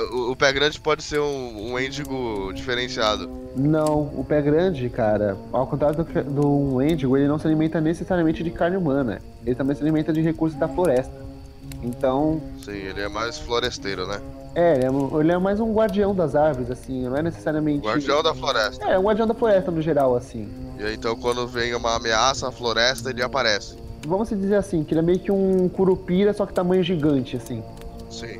O, 0.02 0.36
pé 0.36 0.52
grande 0.52 0.80
pode 0.80 1.04
ser 1.04 1.20
um, 1.20 1.72
um 1.72 1.80
índigo 1.80 2.52
diferenciado. 2.54 3.30
Não, 3.56 4.02
o 4.16 4.26
pé 4.28 4.42
grande, 4.42 4.90
cara, 4.90 5.38
ao 5.52 5.68
contrário 5.68 6.04
do, 6.04 6.24
do 6.24 6.82
índigo, 6.82 7.18
ele 7.18 7.28
não 7.28 7.40
se 7.40 7.48
alimenta 7.48 7.82
necessariamente 7.82 8.44
de 8.44 8.52
carne 8.52 8.78
humana. 8.78 9.22
Ele 9.46 9.56
também 9.56 9.76
se 9.76 9.82
alimenta 9.82 10.14
de 10.14 10.22
recursos 10.22 10.58
da 10.60 10.68
floresta. 10.68 11.14
Então. 11.84 12.42
Sim, 12.64 12.72
ele 12.72 13.02
é 13.02 13.08
mais 13.08 13.38
floresteiro, 13.38 14.08
né? 14.08 14.20
É, 14.56 14.76
ele 14.76 14.86
é, 14.86 15.20
ele 15.20 15.32
é 15.32 15.38
mais 15.38 15.60
um 15.60 15.72
guardião 15.74 16.14
das 16.14 16.36
árvores, 16.36 16.72
assim, 16.72 17.04
não 17.04 17.16
é 17.16 17.22
necessariamente. 17.22 17.86
Guardião 17.86 18.24
da 18.24 18.34
floresta. 18.34 18.84
É, 18.86 18.98
um 18.98 19.04
guardião 19.04 19.28
da 19.28 19.34
floresta 19.34 19.72
no 19.72 19.82
geral, 19.82 20.16
assim. 20.16 20.50
E 20.78 20.84
aí, 20.84 20.96
então 20.96 21.16
quando 21.16 21.48
vem 21.48 21.74
uma 21.76 21.96
ameaça 21.96 22.48
à 22.48 22.52
floresta, 22.52 23.10
ele 23.10 23.22
aparece. 23.22 23.78
Vamos 24.08 24.30
dizer 24.30 24.56
assim, 24.56 24.84
que 24.84 24.94
ele 24.94 25.00
é 25.00 25.04
meio 25.04 25.20
que 25.20 25.32
um 25.32 25.70
curupira, 25.70 26.34
só 26.34 26.46
que 26.46 26.54
tamanho 26.54 26.84
gigante, 26.84 27.38
assim. 27.38 27.64
Sim. 28.10 28.40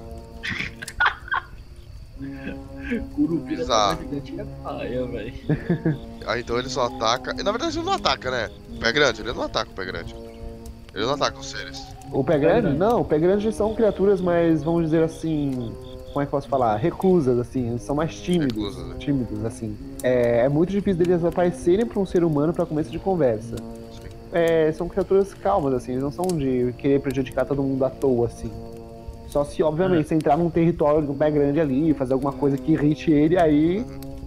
Curupira 3.16 3.62
Exato. 3.62 4.04
gigante 4.04 4.40
é 4.40 4.46
paia, 4.64 5.06
velho. 5.06 5.34
Ah, 6.26 6.40
então 6.40 6.60
ele 6.60 6.70
só 6.70 6.86
ataca. 6.86 7.34
Na 7.34 7.52
verdade, 7.52 7.78
ele 7.78 7.86
não 7.86 7.94
ataca, 7.94 8.30
né? 8.30 8.50
O 8.76 8.80
pé 8.80 8.92
grande, 8.92 9.22
ele 9.22 9.34
não 9.34 9.44
ataca 9.44 9.72
o 9.72 9.74
pé 9.74 9.86
grande. 9.86 10.16
Ele 10.94 11.06
não 11.06 11.14
ataca 11.14 11.40
os 11.40 11.50
seres. 11.50 11.82
O 12.12 12.24
pé 12.24 12.38
grande? 12.38 12.78
Não, 12.78 13.02
o 13.02 13.06
pé 13.06 13.20
grande 13.20 13.52
são 13.54 13.74
criaturas 13.74 14.20
mais, 14.20 14.64
vamos 14.64 14.86
dizer 14.86 15.04
assim. 15.04 15.74
Como 16.08 16.22
é 16.22 16.26
que 16.26 16.32
posso 16.32 16.48
falar? 16.48 16.76
Reclusas, 16.78 17.38
assim. 17.38 17.70
Eles 17.70 17.84
são 17.84 17.96
mais 17.96 18.16
tímidos. 18.16 18.56
Reclusas, 18.56 18.88
né? 18.88 18.96
Tímidos, 18.98 19.46
assim. 19.46 19.78
É, 20.02 20.40
é 20.46 20.50
muito 20.50 20.72
difícil 20.72 21.06
deles 21.06 21.24
aparecerem 21.24 21.86
para 21.86 22.00
um 22.00 22.06
ser 22.06 22.24
humano 22.24 22.52
para 22.52 22.66
começo 22.66 22.90
de 22.90 22.98
conversa. 22.98 23.56
Sim. 23.58 24.10
É, 24.32 24.72
são 24.72 24.90
criaturas 24.90 25.34
calmas, 25.36 25.74
assim. 25.74 25.92
Eles 25.92 26.04
não 26.04 26.12
são 26.12 26.26
de 26.26 26.74
querer 26.80 27.00
prejudicar 27.00 27.46
todo 27.46 27.62
mundo 27.62 27.86
à 27.86 27.90
toa, 27.90 28.26
assim. 28.28 28.52
Só 29.30 29.44
se, 29.46 29.62
obviamente, 29.62 30.02
É. 30.02 30.04
você 30.04 30.16
entrar 30.16 30.38
num 30.38 30.50
território 30.50 31.06
do 31.06 31.14
pé 31.14 31.30
grande 31.30 31.60
ali, 31.60 31.94
fazer 31.94 32.14
alguma 32.14 32.34
coisa 32.34 32.58
que 32.58 32.72
irrite 32.74 33.12
ele, 33.12 33.38
aí, 33.40 33.86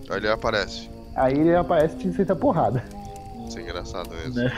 Aí 0.08 0.16
ele 0.16 0.28
aparece. 0.28 0.88
aí 1.16 1.32
ele 1.38 1.54
aparece 1.54 1.96
e 1.96 1.98
te 1.98 2.12
senta 2.12 2.36
porrada. 2.36 2.84
Isso 3.48 3.58
é 3.58 3.62
engraçado 3.62 4.08
mesmo. 4.14 4.34
Né? 4.34 4.52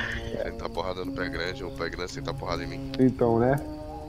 Sentar 0.45 0.69
porrada 0.69 1.05
no 1.05 1.13
pé 1.13 1.29
grande 1.29 1.65
ou 1.65 1.71
o 1.71 1.73
pé 1.75 1.89
grande 1.89 2.13
sentar 2.13 2.35
porrada 2.35 2.63
em 2.63 2.67
mim. 2.67 2.93
Então, 3.01 3.39
né? 3.39 3.57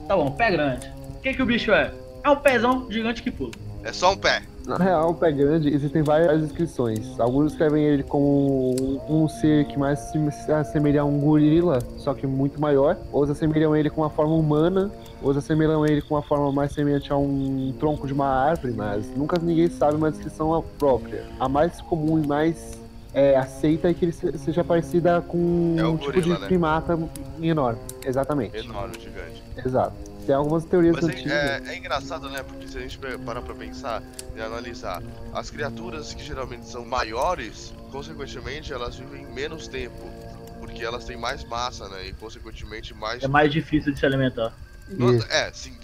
Tá 0.06 0.14
bom, 0.16 0.30
pé 0.30 0.50
grande. 0.50 0.92
O 1.16 1.20
que, 1.20 1.32
que 1.34 1.42
o 1.42 1.46
bicho 1.46 1.72
é? 1.72 1.92
É 2.22 2.30
um 2.30 2.36
pezão 2.36 2.86
gigante 2.90 3.22
que 3.22 3.30
pula. 3.30 3.52
É 3.82 3.92
só 3.92 4.12
um 4.12 4.16
pé. 4.16 4.42
Na 4.66 4.76
real, 4.76 5.10
o 5.10 5.14
pé 5.14 5.30
grande, 5.30 5.68
existem 5.72 6.02
várias 6.02 6.42
descrições. 6.42 7.18
Alguns 7.20 7.52
escrevem 7.52 7.84
ele 7.84 8.02
como 8.02 8.74
um, 9.08 9.22
um 9.24 9.28
ser 9.28 9.64
que 9.66 9.78
mais 9.78 10.00
se 10.00 10.52
assemelha 10.52 11.02
a 11.02 11.04
um 11.04 11.20
gorila, 11.20 11.78
só 11.96 12.12
que 12.12 12.26
muito 12.26 12.60
maior. 12.60 12.96
Outros 13.12 13.36
assemelham 13.36 13.76
ele 13.76 13.88
com 13.88 14.00
uma 14.00 14.10
forma 14.10 14.34
humana. 14.34 14.90
Outros 15.22 15.44
assemelham 15.44 15.86
ele 15.86 16.02
com 16.02 16.14
uma 16.16 16.22
forma 16.22 16.50
mais 16.50 16.72
semelhante 16.72 17.12
a 17.12 17.16
um 17.16 17.72
tronco 17.78 18.08
de 18.08 18.12
uma 18.12 18.26
árvore, 18.26 18.72
mas 18.74 19.08
nunca 19.16 19.38
ninguém 19.40 19.68
sabe 19.70 19.94
uma 19.96 20.10
descrição 20.10 20.64
própria. 20.78 21.24
A 21.38 21.48
mais 21.48 21.80
comum 21.82 22.18
e 22.22 22.26
mais 22.26 22.80
é, 23.14 23.36
aceita 23.36 23.88
é 23.88 23.94
que 23.94 24.04
ele 24.04 24.12
se- 24.12 24.36
seja 24.36 24.64
parecida 24.64 25.20
com 25.22 25.76
É 25.78 25.86
um 25.86 25.96
tipo 25.96 26.12
gorila, 26.12 26.34
de 26.34 26.40
né? 26.42 26.46
primata 26.48 26.98
enorme. 27.40 27.78
Exatamente. 28.04 28.58
Enorme, 28.58 28.94
gigante. 28.98 29.42
Exato. 29.64 29.94
Tem 30.26 30.34
algumas 30.34 30.64
teorias 30.64 30.96
Mas 30.96 31.04
antigas. 31.04 31.32
é, 31.32 31.62
é, 31.64 31.72
é 31.72 31.76
engraçado, 31.76 32.28
né? 32.28 32.42
Porque 32.42 32.66
se 32.66 32.76
a 32.76 32.80
gente 32.80 32.98
parar 33.24 33.40
pra 33.42 33.54
pensar 33.54 34.02
e 34.34 34.40
analisar, 34.40 35.00
as 35.32 35.50
criaturas 35.50 36.12
que 36.12 36.24
geralmente 36.24 36.66
são 36.66 36.84
maiores, 36.84 37.72
consequentemente, 37.92 38.72
elas 38.72 38.96
vivem 38.96 39.24
menos 39.26 39.68
tempo. 39.68 40.10
Porque 40.58 40.84
elas 40.84 41.04
têm 41.04 41.16
mais 41.16 41.44
massa, 41.44 41.88
né? 41.88 42.08
E 42.08 42.12
consequentemente 42.12 42.92
mais. 42.92 43.22
É 43.22 43.28
mais 43.28 43.52
difícil 43.52 43.92
de 43.92 43.98
se 44.00 44.04
alimentar. 44.04 44.52
No- 44.88 45.14
é, 45.30 45.52
sim, 45.52 45.76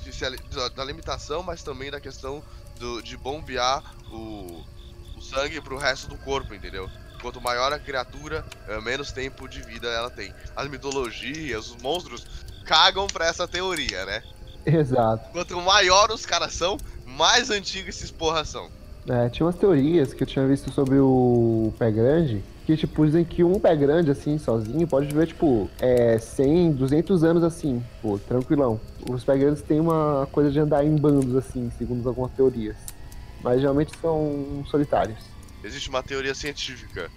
da, 0.55 0.68
da 0.68 0.85
limitação, 0.85 1.42
mas 1.42 1.62
também 1.62 1.90
da 1.90 2.00
questão 2.00 2.42
do, 2.78 3.00
de 3.02 3.16
bombear 3.16 3.83
o, 4.11 4.64
o 5.16 5.20
sangue 5.20 5.61
pro 5.61 5.76
resto 5.76 6.09
do 6.09 6.16
corpo, 6.18 6.55
entendeu? 6.55 6.88
Quanto 7.20 7.40
maior 7.40 7.72
a 7.72 7.78
criatura, 7.78 8.44
eh, 8.68 8.81
menos 8.81 9.12
tempo 9.12 9.48
de 9.48 9.62
vida 9.62 9.88
ela 9.88 10.11
tem. 10.11 10.35
As 10.57 10.68
mitologias, 10.68 11.70
os 11.70 11.81
monstros 11.81 12.26
cagam 12.62 13.07
pra 13.07 13.27
essa 13.27 13.46
teoria, 13.46 14.05
né? 14.05 14.22
Exato. 14.64 15.31
Quanto 15.33 15.61
maior 15.61 16.11
os 16.11 16.25
caras 16.25 16.55
são, 16.55 16.77
mais 17.05 17.51
antigos 17.51 17.96
esses 17.96 18.11
porra 18.11 18.44
são. 18.44 18.68
É, 19.09 19.29
tinha 19.29 19.44
umas 19.46 19.57
teorias 19.57 20.14
que 20.14 20.22
eu 20.22 20.27
tinha 20.27 20.46
visto 20.46 20.72
sobre 20.72 20.98
o 20.98 21.75
pé 21.77 21.90
grande, 21.90 22.42
que, 22.64 22.77
tipo, 22.77 23.05
dizem 23.05 23.25
que 23.25 23.42
um 23.42 23.59
pé 23.59 23.75
grande, 23.75 24.11
assim, 24.12 24.38
sozinho, 24.38 24.87
pode 24.87 25.09
viver, 25.09 25.27
tipo, 25.27 25.68
é, 25.81 26.18
100, 26.18 26.72
200 26.72 27.25
anos, 27.25 27.42
assim, 27.42 27.83
pô, 28.01 28.18
tranquilão. 28.18 28.81
Os 29.11 29.25
pé 29.25 29.37
grandes 29.37 29.62
têm 29.62 29.81
uma 29.81 30.29
coisa 30.31 30.51
de 30.51 30.61
andar 30.61 30.85
em 30.85 30.94
bandos, 30.94 31.35
assim, 31.35 31.70
segundo 31.77 32.09
algumas 32.09 32.31
teorias. 32.33 32.77
Mas 33.42 33.61
geralmente 33.61 33.92
são 34.01 34.64
solitários. 34.70 35.18
Existe 35.64 35.88
uma 35.88 36.03
teoria 36.03 36.35
científica 36.35 37.11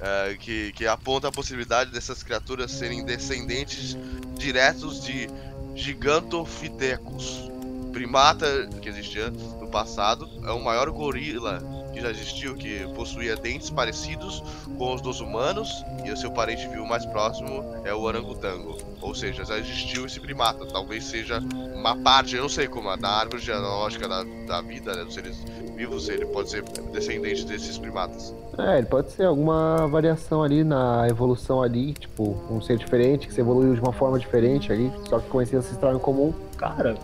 eh, 0.00 0.36
que, 0.38 0.72
que 0.72 0.86
aponta 0.86 1.28
a 1.28 1.32
possibilidade 1.32 1.90
dessas 1.90 2.22
criaturas 2.22 2.70
serem 2.70 3.04
descendentes 3.04 3.96
diretos 4.36 5.02
de 5.02 5.28
Gigantopithecus, 5.74 7.50
primata 7.92 8.68
que 8.80 8.88
existia 8.88 9.30
no 9.30 9.68
passado, 9.68 10.28
é 10.44 10.50
o 10.50 10.62
maior 10.62 10.90
gorila 10.90 11.62
que 11.98 12.02
já 12.02 12.10
existiu, 12.10 12.54
que 12.54 12.86
possuía 12.94 13.36
dentes 13.36 13.70
parecidos 13.70 14.42
com 14.78 14.94
os 14.94 15.00
dos 15.00 15.20
humanos, 15.20 15.84
e 16.04 16.10
o 16.10 16.16
seu 16.16 16.30
parente 16.30 16.66
vivo 16.68 16.86
mais 16.86 17.04
próximo 17.04 17.64
é 17.84 17.92
o 17.92 18.00
orangotango. 18.00 18.78
Ou 19.00 19.14
seja, 19.14 19.44
já 19.44 19.58
existiu 19.58 20.06
esse 20.06 20.20
primata. 20.20 20.64
Talvez 20.66 21.04
seja 21.04 21.40
uma 21.74 21.96
parte, 21.96 22.36
eu 22.36 22.42
não 22.42 22.48
sei 22.48 22.68
como, 22.68 22.96
da 22.96 23.08
árvore 23.08 23.42
genealógica 23.42 24.08
da, 24.08 24.24
da 24.46 24.60
vida, 24.60 24.94
né, 24.94 25.04
dos 25.04 25.14
seres 25.14 25.36
vivos, 25.76 26.08
ele 26.08 26.26
pode 26.26 26.50
ser 26.50 26.62
descendente 26.92 27.44
desses 27.44 27.78
primatas. 27.78 28.34
É, 28.58 28.78
ele 28.78 28.86
pode 28.86 29.12
ser 29.12 29.24
alguma 29.24 29.86
variação 29.86 30.42
ali 30.42 30.64
na 30.64 31.06
evolução 31.08 31.62
ali, 31.62 31.94
tipo, 31.94 32.36
um 32.50 32.60
ser 32.60 32.76
diferente, 32.76 33.26
que 33.26 33.34
se 33.34 33.40
evoluiu 33.40 33.74
de 33.74 33.80
uma 33.80 33.92
forma 33.92 34.18
diferente 34.18 34.72
ali, 34.72 34.90
só 35.08 35.20
que 35.20 35.28
com 35.28 35.40
esse 35.40 35.54
ancestral 35.54 35.94
em 35.94 35.98
comum. 35.98 36.32
Cara, 36.56 36.96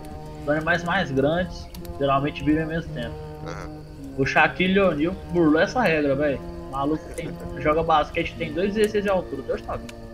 os 0.43 0.49
animais 0.49 0.83
mais 0.83 1.11
grandes 1.11 1.65
geralmente 1.97 2.43
vivem 2.43 2.63
ao 2.63 2.69
mesmo 2.69 2.93
tempo. 2.93 3.15
Aham. 3.47 3.85
O 4.17 4.25
Shaquille 4.25 4.79
O'Neal 4.79 5.13
burlou 5.31 5.61
essa 5.61 5.81
regra, 5.81 6.15
velho. 6.15 6.39
Maluco 6.71 7.03
tem, 7.15 7.29
joga 7.59 7.83
basquete, 7.83 8.35
tem 8.37 8.53
2,16 8.53 9.01
de 9.01 9.09
altura. 9.09 9.41
Deus 9.43 9.61
tá 9.61 9.75
vendo. 9.75 10.05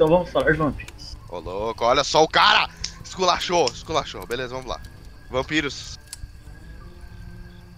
Então 0.00 0.08
vamos 0.08 0.30
falar 0.30 0.52
de 0.52 0.56
vampiros. 0.56 1.14
Ô 1.28 1.40
louco, 1.40 1.84
olha 1.84 2.02
só 2.02 2.24
o 2.24 2.26
cara! 2.26 2.70
Esculachou, 3.04 3.66
esculachou. 3.66 4.26
Beleza, 4.26 4.54
vamos 4.54 4.66
lá. 4.66 4.80
Vampiros. 5.28 5.98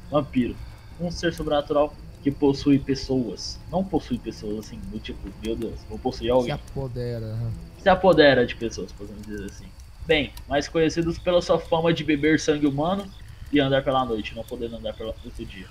Vampiro. 0.09 0.55
Um 1.01 1.11
ser 1.11 1.35
sobrenatural 1.35 1.93
que 2.23 2.31
possui 2.31 2.79
pessoas. 2.79 3.59
Não 3.73 3.83
possui 3.83 4.19
pessoas 4.19 4.67
assim, 4.67 4.79
do 4.85 5.01
tipo, 5.01 5.19
meu 5.45 5.57
Deus, 5.57 5.81
vou 5.89 5.99
possuir 5.99 6.27
Se 6.29 6.31
alguém. 6.31 6.53
apodera. 6.53 7.27
aham. 7.27 7.51
se 7.83 7.89
apodera 7.89 8.47
de 8.47 8.55
pessoas, 8.55 8.93
podemos 8.93 9.27
dizer 9.27 9.47
assim. 9.47 9.67
Bem, 10.07 10.33
mais 10.49 10.69
conhecidos 10.69 11.19
pela 11.19 11.43
sua 11.43 11.59
fama 11.59 11.93
de 11.93 12.05
beber 12.05 12.39
sangue 12.39 12.69
humano 12.69 13.05
e 13.53 13.59
andar 13.59 13.83
pela 13.83 14.05
noite, 14.05 14.33
não 14.37 14.45
podendo 14.45 14.77
andar 14.77 14.95
outro 15.01 15.45
dia. 15.45 15.67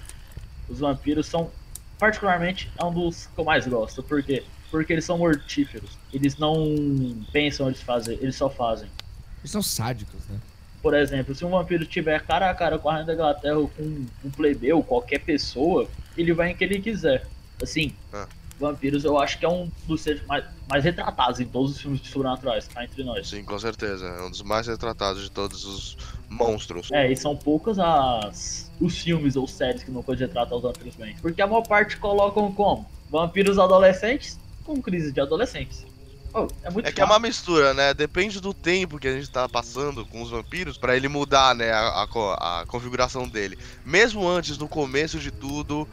Os 0.67 0.79
vampiros 0.79 1.27
são, 1.27 1.49
particularmente, 1.97 2.69
é 2.77 2.83
um 2.83 2.93
dos 2.93 3.27
que 3.27 3.39
eu 3.39 3.45
mais 3.45 3.65
gosto. 3.65 4.03
Por 4.03 4.21
quê? 4.21 4.43
Porque 4.71 4.93
eles 4.93 5.03
são 5.05 5.17
mortíferos. 5.17 5.91
Eles 6.13 6.37
não 6.37 6.65
pensam 7.31 7.67
eles 7.67 7.81
fazer, 7.81 8.17
eles 8.21 8.35
só 8.35 8.49
fazem. 8.49 8.87
Eles 9.41 9.51
são 9.51 9.61
sádicos, 9.61 10.25
né? 10.29 10.39
Por 10.81 10.95
exemplo, 10.95 11.35
se 11.35 11.45
um 11.45 11.49
vampiro 11.49 11.85
tiver 11.85 12.19
cara 12.25 12.49
a 12.49 12.55
cara 12.55 12.79
com 12.79 12.89
a 12.89 12.93
rainha 12.93 13.05
da 13.05 13.13
Inglaterra 13.13 13.57
ou 13.57 13.67
com 13.67 13.83
um 14.25 14.31
plebeu, 14.31 14.81
qualquer 14.81 15.19
pessoa, 15.19 15.87
ele 16.17 16.33
vai 16.33 16.51
em 16.51 16.55
que 16.55 16.63
ele 16.63 16.79
quiser. 16.81 17.27
Assim, 17.61 17.93
Ah. 18.11 18.27
vampiros 18.59 19.03
eu 19.03 19.19
acho 19.19 19.37
que 19.37 19.45
é 19.45 19.49
um 19.49 19.69
dos 19.87 20.01
seres 20.01 20.25
mais, 20.25 20.43
mais 20.67 20.83
retratados 20.83 21.39
em 21.39 21.45
todos 21.45 21.71
os 21.71 21.81
filmes 21.81 21.99
de 22.01 22.07
sobrenaturais, 22.07 22.67
cá 22.67 22.83
entre 22.83 23.03
nós. 23.03 23.27
Sim, 23.29 23.43
com 23.43 23.59
certeza. 23.59 24.05
É 24.07 24.23
um 24.23 24.29
dos 24.31 24.41
mais 24.41 24.65
retratados 24.67 25.21
de 25.21 25.29
todos 25.29 25.65
os 25.65 25.97
monstros. 26.29 26.89
É, 26.91 27.11
e 27.11 27.15
são 27.15 27.35
poucas 27.35 27.77
as 27.77 28.71
os 28.79 28.97
filmes 28.97 29.35
ou 29.35 29.47
séries 29.47 29.83
que 29.83 29.91
não 29.91 30.01
pode 30.01 30.21
retratar 30.21 30.55
os 30.57 30.63
vampiros 30.63 30.95
bem. 30.95 31.15
Porque 31.21 31.39
a 31.41 31.45
maior 31.45 31.61
parte 31.61 31.97
colocam 31.97 32.51
como? 32.51 32.89
Vampiros 33.11 33.59
adolescentes 33.59 34.39
com 34.63 34.81
crise 34.81 35.11
de 35.11 35.19
adolescentes. 35.21 35.85
Oh, 36.33 36.47
é 36.63 36.87
É 36.87 36.91
que 36.93 37.01
é 37.01 37.03
uma 37.03 37.19
mistura, 37.19 37.73
né? 37.73 37.93
Depende 37.93 38.39
do 38.39 38.53
tempo 38.53 38.97
que 38.97 39.05
a 39.05 39.11
gente 39.11 39.29
tá 39.29 39.49
passando 39.49 40.05
com 40.05 40.21
os 40.21 40.29
vampiros 40.29 40.77
pra 40.77 40.95
ele 40.95 41.09
mudar, 41.09 41.53
né, 41.53 41.73
a, 41.73 42.07
a 42.07 42.61
a 42.61 42.65
configuração 42.67 43.27
dele. 43.27 43.59
Mesmo 43.85 44.25
antes, 44.25 44.57
no 44.57 44.65
começo 44.65 45.19
de 45.19 45.29
tudo, 45.29 45.85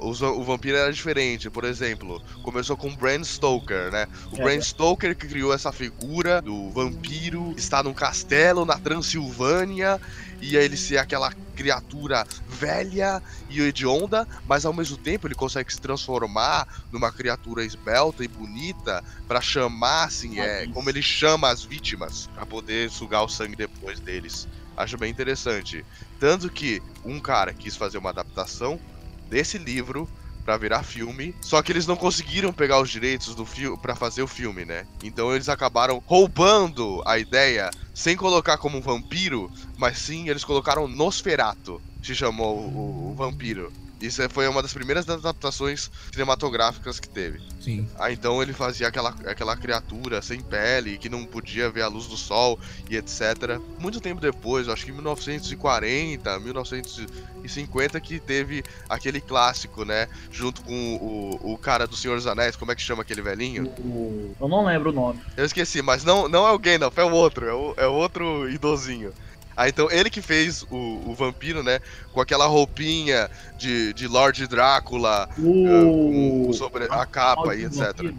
os 0.00 0.20
va- 0.20 0.30
o 0.30 0.44
vampiro 0.44 0.76
era 0.76 0.92
diferente. 0.92 1.50
Por 1.50 1.64
exemplo, 1.64 2.22
começou 2.44 2.76
com 2.76 2.94
Bram 2.94 3.24
Stoker, 3.24 3.90
né? 3.90 4.06
O 4.30 4.36
É. 4.36 4.44
Bram 4.44 4.60
Stoker 4.62 5.16
que 5.16 5.26
criou 5.26 5.52
essa 5.52 5.72
figura 5.72 6.40
do 6.40 6.70
vampiro, 6.70 7.52
está 7.56 7.82
num 7.82 7.92
castelo 7.94 8.64
na 8.64 8.78
Transilvânia 8.78 10.00
e 10.40 10.56
aí 10.56 10.64
ele 10.64 10.76
ser 10.76 10.98
aquela 10.98 11.32
criatura 11.54 12.26
velha 12.46 13.22
e 13.48 13.60
hedionda, 13.60 14.26
mas 14.46 14.64
ao 14.64 14.72
mesmo 14.72 14.96
tempo 14.96 15.26
ele 15.26 15.34
consegue 15.34 15.72
se 15.72 15.80
transformar 15.80 16.66
numa 16.90 17.10
criatura 17.12 17.64
esbelta 17.64 18.24
e 18.24 18.28
bonita 18.28 19.02
pra 19.26 19.40
chamar, 19.40 20.04
assim, 20.04 20.40
é, 20.40 20.66
como 20.68 20.90
ele 20.90 21.02
chama 21.02 21.48
as 21.48 21.62
vítimas, 21.62 22.28
pra 22.34 22.44
poder 22.44 22.90
sugar 22.90 23.22
o 23.22 23.28
sangue 23.28 23.56
depois 23.56 24.00
deles. 24.00 24.48
Acho 24.76 24.98
bem 24.98 25.10
interessante. 25.10 25.84
Tanto 26.18 26.50
que 26.50 26.82
um 27.04 27.20
cara 27.20 27.54
quis 27.54 27.76
fazer 27.76 27.98
uma 27.98 28.10
adaptação 28.10 28.80
desse 29.28 29.56
livro 29.56 30.08
pra 30.44 30.56
virar 30.56 30.82
filme, 30.82 31.34
só 31.40 31.62
que 31.62 31.72
eles 31.72 31.86
não 31.86 31.96
conseguiram 31.96 32.52
pegar 32.52 32.80
os 32.80 32.90
direitos 32.90 33.34
do 33.34 33.46
filme 33.46 33.78
para 33.78 33.96
fazer 33.96 34.22
o 34.22 34.26
filme, 34.28 34.64
né? 34.64 34.86
Então 35.02 35.34
eles 35.34 35.48
acabaram 35.48 36.02
roubando 36.04 37.02
a 37.06 37.18
ideia 37.18 37.70
sem 37.94 38.16
colocar 38.16 38.58
como 38.58 38.78
um 38.78 38.82
vampiro, 38.82 39.50
mas 39.78 39.98
sim 39.98 40.28
eles 40.28 40.44
colocaram 40.44 40.86
Nosferato, 40.86 41.80
se 42.02 42.14
chamou 42.14 42.58
o, 42.58 43.10
o 43.10 43.14
vampiro. 43.14 43.72
Isso 44.00 44.20
é- 44.20 44.28
foi 44.28 44.46
uma 44.48 44.60
das 44.62 44.72
primeiras 44.72 45.08
adaptações 45.08 45.90
cinematográficas 46.12 47.00
que 47.00 47.08
teve. 47.08 47.40
Sim. 47.60 47.88
Ah, 47.98 48.12
então 48.12 48.42
ele 48.42 48.52
fazia 48.52 48.88
aquela, 48.88 49.10
aquela 49.26 49.56
criatura 49.56 50.20
sem 50.20 50.40
pele, 50.40 50.98
que 50.98 51.08
não 51.08 51.24
podia 51.24 51.70
ver 51.70 51.82
a 51.82 51.88
luz 51.88 52.06
do 52.06 52.16
sol 52.16 52.58
e 52.90 52.96
etc. 52.96 53.58
Muito 53.78 54.00
tempo 54.00 54.20
depois, 54.20 54.68
acho 54.68 54.84
que 54.84 54.90
em 54.90 54.94
1940, 54.94 56.38
1950, 56.40 58.00
que 58.00 58.18
teve 58.20 58.62
aquele 58.88 59.20
clássico, 59.20 59.84
né? 59.84 60.08
Junto 60.30 60.62
com 60.62 60.96
o, 61.42 61.52
o 61.54 61.58
cara 61.58 61.86
do 61.86 61.96
Senhor 61.96 62.16
dos 62.16 62.26
Anéis, 62.26 62.56
como 62.56 62.72
é 62.72 62.74
que 62.74 62.82
chama 62.82 63.02
aquele 63.02 63.22
velhinho? 63.22 63.66
O- 63.78 64.34
Eu 64.40 64.48
não 64.48 64.64
lembro 64.64 64.90
o 64.90 64.92
nome. 64.92 65.20
Eu 65.36 65.44
esqueci, 65.44 65.82
mas 65.82 66.04
não, 66.04 66.28
não 66.28 66.46
é 66.46 66.50
o 66.52 66.58
Gandalf, 66.58 66.96
é 66.98 67.04
o 67.04 67.12
outro, 67.12 67.46
é 67.46 67.52
o, 67.54 67.74
é 67.76 67.86
o 67.86 67.92
outro 67.92 68.48
idosinho. 68.50 69.12
Ah, 69.56 69.68
então 69.68 69.90
ele 69.90 70.10
que 70.10 70.20
fez 70.20 70.62
o, 70.70 70.76
o 71.10 71.14
vampiro, 71.14 71.62
né? 71.62 71.80
Com 72.12 72.20
aquela 72.20 72.46
roupinha 72.46 73.30
de, 73.56 73.92
de 73.92 74.08
Lord 74.08 74.46
Drácula, 74.48 75.28
eh, 75.30 75.34
com, 75.40 76.48
O. 76.48 76.54
sobre 76.54 76.84
a 76.84 77.06
capa 77.06 77.54
e 77.54 77.64
etc. 77.64 77.78
Vampiro. 77.96 78.16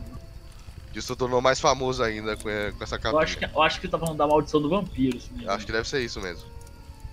Isso 0.93 1.13
tornou 1.15 1.41
mais 1.41 1.59
famoso 1.59 2.01
ainda 2.01 2.37
com, 2.37 2.49
eh, 2.49 2.71
com 2.77 2.81
essa 2.83 2.97
capa. 2.97 3.17
Eu 3.17 3.19
acho, 3.19 3.37
que, 3.37 3.45
eu 3.45 3.61
acho 3.61 3.81
que 3.81 3.87
tá 3.87 3.99
falando 3.99 4.17
da 4.17 4.25
maldição 4.25 4.61
do 4.61 4.69
vampiro. 4.69 5.19
Acho 5.47 5.65
que 5.65 5.71
deve 5.71 5.87
ser 5.89 5.99
isso 6.01 6.21
mesmo. 6.21 6.45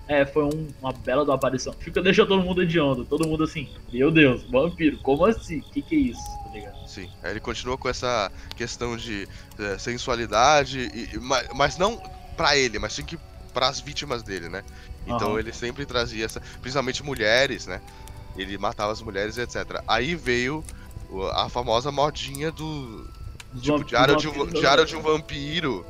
É, 0.07 0.25
foi 0.25 0.45
um- 0.45 0.69
uma 0.81 0.93
bela 0.93 1.25
uma 1.25 1.35
aparição. 1.35 1.73
Fica, 1.79 2.01
deixa 2.03 2.25
todo 2.27 2.43
mundo 2.43 2.65
de 2.67 2.79
onda. 2.79 3.05
Todo 3.05 3.27
mundo 3.27 3.43
assim, 3.45 3.69
meu 3.93 4.11
Deus, 4.11 4.43
vampiro, 4.45 4.99
como 4.99 5.25
assim? 5.25 5.61
Que 5.73 5.83
que 5.83 5.95
é 5.97 5.99
isso? 5.99 6.21
Tá 6.45 6.51
ligado? 6.53 6.89
Sim. 6.89 7.09
Aí 7.23 7.31
ele 7.33 7.41
continua 7.41 7.77
com 7.79 7.89
essa 7.89 8.31
questão 8.57 8.97
de 8.97 9.29
eh, 9.59 9.79
sensualidade, 9.79 10.91
e, 10.95 11.17
e- 11.17 11.19
ma- 11.19 11.43
mas 11.55 11.77
não 11.77 12.01
pra 12.37 12.57
ele, 12.57 12.79
mas 12.79 12.93
sim 12.93 13.05
que 13.05 13.19
pras 13.53 13.81
vítimas 13.81 14.23
dele, 14.23 14.49
né? 14.49 14.63
Então 15.07 15.31
Aham. 15.31 15.39
ele 15.39 15.53
sempre 15.53 15.85
trazia 15.87 16.25
essa, 16.25 16.41
principalmente 16.61 17.03
mulheres, 17.03 17.67
né? 17.67 17.81
Ele 18.37 18.57
matava 18.59 18.93
as 18.93 19.03
mulheres, 19.03 19.37
etc. 19.39 19.83
Aí 19.87 20.15
veio 20.15 20.65
a 21.35 21.49
famosa 21.49 21.93
modinha 21.93 22.51
do 22.51 23.07
tipo 23.61 23.77
vamp- 23.79 23.89
diário 23.89 24.17
de, 24.17 24.29
um, 24.29 24.47
diário 24.47 24.87
de 24.87 24.97
um 24.97 25.03
vampiro. 25.03 25.85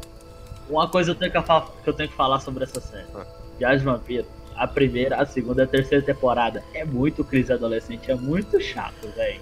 Uma 0.69 0.89
coisa 0.89 1.11
eu 1.11 1.15
tenho 1.15 1.31
que, 1.31 1.39
que 1.41 1.91
eu 1.91 1.93
tenho 1.95 2.09
que 2.09 2.17
falar 2.17 2.41
sobre 2.41 2.65
essa 2.65 2.81
série. 2.81 3.07
Ah. 3.15 3.25
Diário 3.59 3.79
de 3.79 3.85
Vampiro 3.85 4.27
A 4.57 4.67
primeira, 4.67 5.21
a 5.21 5.27
segunda 5.27 5.63
e 5.63 5.65
a 5.65 5.69
terceira 5.69 6.05
temporada 6.05 6.65
é 6.75 6.85
muito 6.85 7.23
crise 7.23 7.53
adolescente, 7.53 8.11
é 8.11 8.15
muito 8.15 8.61
chato, 8.61 9.07
velho. 9.15 9.41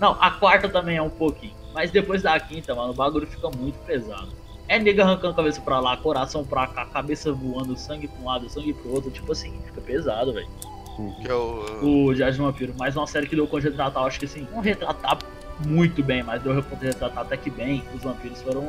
Não, 0.00 0.16
a 0.20 0.30
quarta 0.30 0.68
também 0.68 0.96
é 0.96 1.02
um 1.02 1.10
pouquinho. 1.10 1.54
Mas 1.74 1.90
depois 1.90 2.22
da 2.22 2.38
quinta, 2.38 2.74
mano, 2.74 2.92
o 2.92 2.94
bagulho 2.94 3.26
fica 3.26 3.50
muito 3.50 3.78
pesado. 3.80 4.28
É 4.68 4.78
nega 4.78 5.02
arrancando 5.02 5.32
a 5.32 5.36
cabeça 5.36 5.60
pra 5.62 5.80
lá, 5.80 5.96
coração 5.96 6.44
pra 6.44 6.66
cá, 6.66 6.84
cabeça 6.86 7.32
voando, 7.32 7.76
sangue 7.76 8.06
pra 8.06 8.20
um 8.20 8.26
lado, 8.26 8.48
sangue 8.50 8.74
pro 8.74 8.92
outro. 8.92 9.10
Tipo 9.10 9.32
assim, 9.32 9.52
fica 9.66 9.80
pesado, 9.80 10.32
velho. 10.32 10.48
Que 11.22 11.28
é 11.28 11.34
o. 11.34 12.08
O 12.08 12.14
Diário 12.14 12.34
de 12.34 12.40
Vampiro. 12.40 12.74
Mais 12.76 12.96
uma 12.96 13.06
série 13.06 13.26
que 13.26 13.34
deu 13.34 13.46
conta 13.46 13.62
de 13.62 13.68
retratar, 13.70 14.02
eu 14.02 14.06
acho 14.06 14.18
que 14.18 14.26
assim, 14.26 14.46
não 14.52 14.60
retratar 14.60 15.18
muito 15.64 16.02
bem, 16.02 16.22
mas 16.22 16.42
deu 16.42 16.54
conta 16.62 16.76
de 16.76 16.86
retratar 16.86 17.24
até 17.24 17.36
que 17.36 17.50
bem. 17.50 17.82
Os 17.94 18.02
vampiros 18.02 18.42
foram 18.42 18.62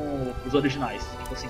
os 0.45 0.53
originais. 0.53 1.05
Tipo 1.23 1.33
assim, 1.33 1.49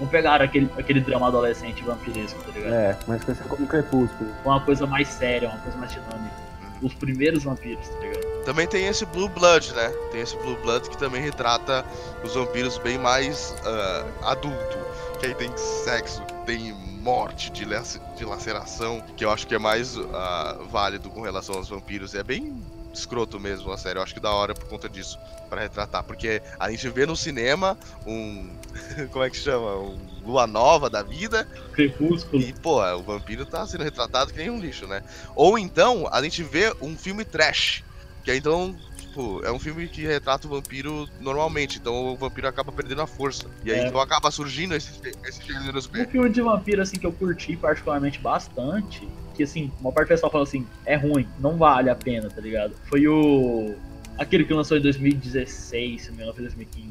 não 0.00 0.06
pegaram 0.06 0.44
aquele, 0.44 0.68
aquele 0.76 1.00
drama 1.00 1.28
adolescente 1.28 1.82
vampiresco, 1.82 2.42
tá 2.42 2.52
ligado? 2.52 2.72
É, 2.72 2.98
mas 3.06 3.24
conhecido 3.24 3.48
como 3.48 3.66
Crepúsculo. 3.66 4.30
Foi 4.42 4.52
uma 4.52 4.60
coisa 4.60 4.86
mais 4.86 5.08
séria, 5.08 5.48
uma 5.48 5.58
coisa 5.58 5.78
mais 5.78 5.92
dinâmica. 5.92 6.36
Os 6.82 6.94
primeiros 6.94 7.44
vampiros, 7.44 7.88
tá 7.88 7.98
ligado? 8.00 8.37
Também 8.48 8.66
tem 8.66 8.86
esse 8.86 9.04
Blue 9.04 9.28
Blood, 9.28 9.74
né? 9.74 9.90
Tem 10.10 10.22
esse 10.22 10.34
Blue 10.38 10.56
Blood 10.62 10.88
que 10.88 10.96
também 10.96 11.20
retrata 11.20 11.84
os 12.24 12.32
vampiros 12.32 12.78
bem 12.78 12.96
mais 12.96 13.54
ah, 13.62 14.06
adulto. 14.22 14.78
Que 15.20 15.26
aí 15.26 15.34
tem 15.34 15.54
sexo, 15.54 16.22
tem 16.46 16.72
morte, 16.72 17.50
de, 17.52 17.66
lac- 17.66 18.00
de 18.16 18.24
laceração, 18.24 19.04
que 19.18 19.22
eu 19.22 19.30
acho 19.30 19.46
que 19.46 19.54
é 19.54 19.58
mais 19.58 19.98
ah, 20.14 20.56
válido 20.70 21.10
com 21.10 21.20
relação 21.20 21.56
aos 21.56 21.68
vampiros. 21.68 22.14
É 22.14 22.22
bem 22.22 22.64
escroto 22.90 23.38
mesmo 23.38 23.70
a 23.70 23.76
série. 23.76 23.98
Eu 23.98 24.02
acho 24.02 24.14
que 24.14 24.20
da 24.20 24.32
hora 24.32 24.54
por 24.54 24.66
conta 24.66 24.88
disso, 24.88 25.18
pra 25.50 25.60
retratar. 25.60 26.02
Porque 26.02 26.40
a 26.58 26.70
gente 26.70 26.88
vê 26.88 27.04
no 27.04 27.14
cinema 27.14 27.76
um. 28.06 28.48
Como 29.12 29.26
é 29.26 29.28
que 29.28 29.36
chama? 29.36 29.76
Um 29.76 29.98
Lua 30.24 30.46
Nova 30.46 30.88
da 30.88 31.02
vida. 31.02 31.46
Crepúsculo. 31.74 32.42
E, 32.42 32.54
pô, 32.54 32.82
o 32.94 33.02
vampiro 33.02 33.44
tá 33.44 33.66
sendo 33.66 33.84
retratado 33.84 34.32
que 34.32 34.38
nem 34.38 34.48
um 34.48 34.58
lixo, 34.58 34.86
né? 34.86 35.02
Ou 35.36 35.58
então, 35.58 36.08
a 36.10 36.22
gente 36.22 36.42
vê 36.42 36.74
um 36.80 36.96
filme 36.96 37.26
trash. 37.26 37.84
Que 38.28 38.32
aí, 38.32 38.38
então, 38.40 38.76
tipo, 38.98 39.42
é 39.42 39.50
um 39.50 39.58
filme 39.58 39.88
que 39.88 40.02
retrata 40.02 40.46
o 40.46 40.50
vampiro 40.50 41.08
normalmente. 41.18 41.78
Então 41.78 42.12
o 42.12 42.14
vampiro 42.14 42.46
acaba 42.46 42.70
perdendo 42.70 43.00
a 43.00 43.06
força. 43.06 43.46
E 43.64 43.72
aí, 43.72 43.80
É. 43.80 43.86
então 43.88 43.98
acaba 43.98 44.30
surgindo 44.30 44.74
esses, 44.74 45.00
esses 45.24 45.42
gêneros 45.46 45.88
Um 45.88 46.04
filme 46.06 46.28
de 46.28 46.42
vampiro, 46.42 46.82
assim, 46.82 46.98
que 46.98 47.06
eu 47.06 47.12
curti 47.12 47.56
particularmente 47.56 48.18
bastante, 48.18 49.08
que, 49.34 49.42
assim, 49.44 49.72
uma 49.80 49.90
parte 49.90 50.08
do 50.08 50.10
pessoal 50.10 50.30
falou 50.30 50.46
assim, 50.46 50.66
é 50.84 50.94
ruim, 50.94 51.26
não 51.40 51.56
vale 51.56 51.88
a 51.88 51.94
pena, 51.94 52.28
tá 52.28 52.38
ligado? 52.42 52.74
Foi 52.84 53.08
o... 53.08 53.74
Aquele 54.18 54.44
que 54.44 54.52
lançou 54.52 54.76
em 54.76 54.82
2016, 54.82 56.02
se 56.02 56.08
não 56.08 56.16
me 56.16 56.22
engano, 56.24 56.34
foi 56.34 56.42
2015. 56.44 56.88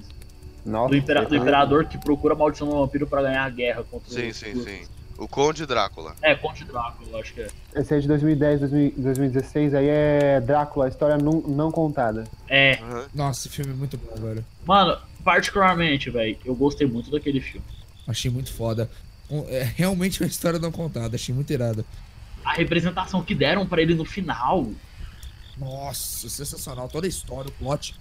Nossa, 0.65 0.89
Do, 0.89 0.95
impera- 0.97 1.21
do 1.21 1.27
esse- 1.27 1.37
imperador 1.37 1.85
que 1.85 1.99
procura 1.99 2.33
a 2.33 2.37
maldição 2.37 2.67
do 2.67 2.79
vampiro 2.79 3.05
pra 3.05 3.21
ganhar 3.21 3.43
a 3.43 3.49
guerra 3.51 3.83
contra 3.83 4.09
Sim, 4.11 4.29
os 4.29 4.37
sim, 4.37 4.53
turcos. 4.53 4.63
sim. 4.71 4.81
O 5.17 5.27
Conde 5.27 5.65
Drácula. 5.65 6.15
É, 6.21 6.35
Conde 6.35 6.63
Drácula, 6.63 7.19
acho 7.19 7.33
que 7.33 7.41
é. 7.41 7.47
Esse 7.75 7.93
aí 7.93 8.01
de 8.01 8.07
2010, 8.07 8.59
2000 8.61 8.93
2016, 8.97 9.73
aí 9.73 9.87
é 9.87 10.39
Drácula, 10.41 10.85
a 10.85 10.89
história 10.89 11.17
não, 11.17 11.41
não 11.41 11.71
contada. 11.71 12.25
É, 12.47 12.79
Aham. 12.81 13.05
Nossa, 13.15 13.47
esse 13.47 13.49
filme 13.55 13.71
é 13.71 13.75
muito 13.75 13.97
bom, 13.97 14.15
velho. 14.21 14.45
mano, 14.65 14.97
particularmente, 15.23 16.09
velho, 16.09 16.37
eu 16.45 16.55
gostei 16.55 16.85
muito 16.87 17.09
daquele 17.09 17.41
filme. 17.41 17.65
Achei 18.07 18.29
muito 18.29 18.53
foda. 18.53 18.89
É 19.49 19.63
realmente 19.75 20.21
uma 20.23 20.27
história 20.27 20.57
não 20.59 20.71
contada, 20.71 21.15
achei 21.15 21.33
muito 21.35 21.51
irado. 21.51 21.83
A 22.45 22.53
representação 22.53 23.21
que 23.21 23.35
deram 23.35 23.65
pra 23.67 23.81
ele 23.81 23.93
no 23.93 24.05
final, 24.05 24.67
Nossa, 25.57 26.29
sensacional. 26.29 26.87
Toda 26.87 27.07
a 27.07 27.09
história, 27.09 27.49
o 27.49 27.51
plot. 27.51 27.95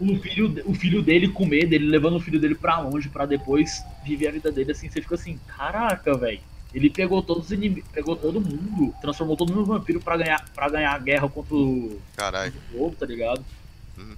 O 0.00 0.18
filho, 0.18 0.62
o 0.64 0.74
filho 0.74 1.02
dele 1.02 1.28
com 1.28 1.44
medo, 1.44 1.74
ele 1.74 1.86
levando 1.86 2.16
o 2.16 2.20
filho 2.20 2.40
dele 2.40 2.54
pra 2.54 2.80
longe 2.80 3.08
pra 3.08 3.26
depois 3.26 3.84
viver 4.02 4.28
a 4.28 4.32
vida 4.32 4.50
dele 4.50 4.72
assim, 4.72 4.88
você 4.88 5.02
fica 5.02 5.14
assim, 5.14 5.38
caraca, 5.46 6.16
velho. 6.16 6.40
Ele 6.72 6.88
pegou 6.88 7.20
todos 7.22 7.46
os 7.46 7.52
inimigos, 7.52 7.90
pegou 7.92 8.16
todo 8.16 8.40
mundo, 8.40 8.94
transformou 9.00 9.36
todo 9.36 9.52
mundo 9.52 9.62
em 9.62 9.78
vampiro 9.78 10.00
pra 10.00 10.16
ganhar, 10.16 10.48
pra 10.54 10.68
ganhar 10.68 10.94
a 10.94 10.98
guerra 10.98 11.28
contra 11.28 11.54
o, 11.54 12.00
Caralho. 12.16 12.54
tá 12.98 13.04
ligado? 13.04 13.44
Uhum. 13.98 14.14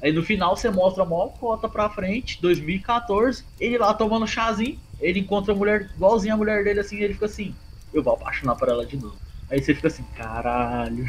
Aí 0.00 0.12
no 0.12 0.22
final 0.22 0.56
você 0.56 0.70
mostra 0.70 1.02
a 1.02 1.06
maior 1.06 1.30
cota 1.30 1.68
pra 1.68 1.90
frente, 1.90 2.40
2014, 2.40 3.44
ele 3.58 3.76
lá 3.76 3.92
tomando 3.92 4.26
chazinho, 4.26 4.78
ele 5.00 5.20
encontra 5.20 5.52
a 5.52 5.56
mulher 5.56 5.90
igualzinha 5.94 6.34
a 6.34 6.36
mulher 6.36 6.64
dele 6.64 6.80
assim, 6.80 6.96
e 6.96 7.02
ele 7.02 7.14
fica 7.14 7.26
assim, 7.26 7.54
eu 7.92 8.02
vou 8.02 8.14
apaixonar 8.14 8.54
por 8.54 8.68
ela 8.68 8.86
de 8.86 8.96
novo. 8.96 9.16
Aí 9.50 9.60
você 9.60 9.74
fica 9.74 9.88
assim, 9.88 10.04
caralho. 10.16 11.04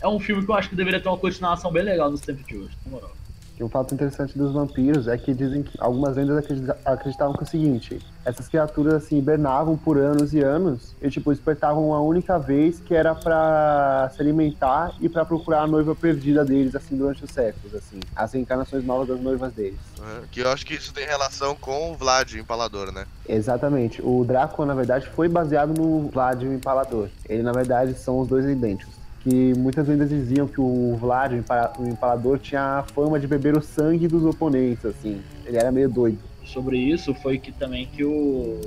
É 0.00 0.08
um 0.08 0.20
filme 0.20 0.44
que 0.44 0.50
eu 0.50 0.54
acho 0.54 0.68
que 0.68 0.76
deveria 0.76 1.00
ter 1.00 1.08
uma 1.08 1.18
continuação 1.18 1.72
bem 1.72 1.82
legal 1.82 2.10
nos 2.10 2.20
tempos 2.20 2.46
de 2.46 2.56
hoje, 2.56 2.76
na 2.86 2.92
moral. 2.92 3.10
E 3.58 3.64
um 3.64 3.68
fato 3.68 3.92
interessante 3.92 4.38
dos 4.38 4.52
vampiros 4.52 5.08
é 5.08 5.18
que 5.18 5.34
dizem 5.34 5.64
que 5.64 5.76
algumas 5.80 6.16
lendas 6.16 6.38
acredita- 6.38 6.78
acreditavam 6.84 7.34
que 7.34 7.40
é 7.40 7.42
o 7.42 7.46
seguinte: 7.46 7.98
essas 8.24 8.46
criaturas 8.46 8.94
assim 8.94 9.18
hibernavam 9.18 9.76
por 9.76 9.98
anos 9.98 10.32
e 10.32 10.38
anos 10.40 10.94
e 11.02 11.10
tipo 11.10 11.32
despertavam 11.32 11.88
uma 11.88 11.98
única 12.00 12.38
vez 12.38 12.78
que 12.78 12.94
era 12.94 13.16
pra 13.16 14.12
se 14.14 14.22
alimentar 14.22 14.92
e 15.00 15.08
pra 15.08 15.24
procurar 15.24 15.62
a 15.62 15.66
noiva 15.66 15.92
perdida 15.96 16.44
deles 16.44 16.76
assim 16.76 16.96
durante 16.96 17.24
os 17.24 17.32
séculos 17.32 17.74
assim, 17.74 17.98
as 18.14 18.32
reencarnações 18.32 18.84
novas 18.84 19.08
das 19.08 19.20
noivas 19.20 19.52
deles. 19.52 19.80
Aham. 19.98 20.22
Que 20.30 20.38
eu 20.38 20.50
acho 20.52 20.64
que 20.64 20.74
isso 20.74 20.92
tem 20.94 21.04
relação 21.04 21.56
com 21.56 21.90
o 21.90 21.96
Vlad, 21.96 22.34
o 22.34 22.38
empalador, 22.38 22.92
né? 22.92 23.06
Exatamente. 23.28 24.00
O 24.00 24.24
Drácula 24.24 24.68
na 24.68 24.74
verdade 24.74 25.08
foi 25.08 25.28
baseado 25.28 25.76
no 25.76 26.08
Vlad 26.10 26.40
o 26.44 26.52
Empalador. 26.52 27.08
Ele 27.28 27.42
na 27.42 27.50
verdade 27.50 27.94
são 27.94 28.20
os 28.20 28.28
dois 28.28 28.44
idênticos. 28.44 28.97
Que 29.28 29.52
muitas 29.58 29.86
lendas 29.86 30.08
diziam 30.08 30.48
que 30.48 30.58
o 30.58 30.96
Vlad, 30.96 31.32
o 31.32 31.36
Empa- 31.36 31.72
o 31.78 31.86
Empalador, 31.86 32.38
tinha 32.38 32.78
a 32.78 32.82
fama 32.82 33.20
de 33.20 33.26
beber 33.26 33.54
o 33.58 33.60
sangue 33.60 34.08
dos 34.08 34.24
oponentes, 34.24 34.86
assim. 34.86 35.20
Ele 35.44 35.58
era 35.58 35.70
meio 35.70 35.90
doido. 35.90 36.18
sobre 36.46 36.78
isso 36.78 37.12
foi 37.16 37.36
que 37.38 37.52
também 37.52 37.86
que 37.86 38.02
o, 38.02 38.58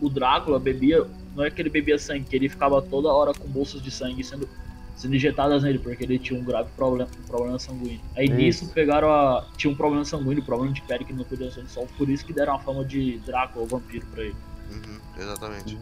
o 0.00 0.08
Drácula 0.08 0.58
bebia. 0.58 1.06
Não 1.36 1.44
é 1.44 1.50
que 1.50 1.60
ele 1.60 1.68
bebia 1.68 1.98
sangue, 1.98 2.24
que 2.24 2.34
ele 2.34 2.48
ficava 2.48 2.80
toda 2.80 3.08
hora 3.12 3.34
com 3.34 3.46
bolsas 3.48 3.82
de 3.82 3.90
sangue 3.90 4.24
sendo, 4.24 4.48
sendo 4.96 5.14
injetadas 5.14 5.62
nele, 5.62 5.78
porque 5.78 6.04
ele 6.04 6.18
tinha 6.18 6.40
um 6.40 6.44
grave 6.44 6.70
problema, 6.74 7.10
um 7.22 7.26
problema 7.26 7.58
sanguíneo. 7.58 8.00
Aí 8.16 8.24
Isso. 8.26 8.34
nisso 8.36 8.68
pegaram 8.72 9.10
a. 9.10 9.46
Tinha 9.58 9.70
um 9.70 9.76
problema 9.76 10.06
sanguíneo, 10.06 10.42
problema 10.42 10.72
de 10.72 10.80
pele 10.80 11.04
que 11.04 11.12
não 11.12 11.24
podia 11.24 11.50
ser 11.50 11.64
de 11.64 11.70
sol, 11.70 11.86
por 11.98 12.08
isso 12.08 12.24
que 12.24 12.32
deram 12.32 12.54
a 12.54 12.58
fama 12.58 12.82
de 12.82 13.18
Drácula, 13.26 13.66
o 13.66 13.68
vampiro, 13.68 14.06
pra 14.06 14.22
ele. 14.24 14.36
Uhum, 14.70 15.22
exatamente. 15.22 15.76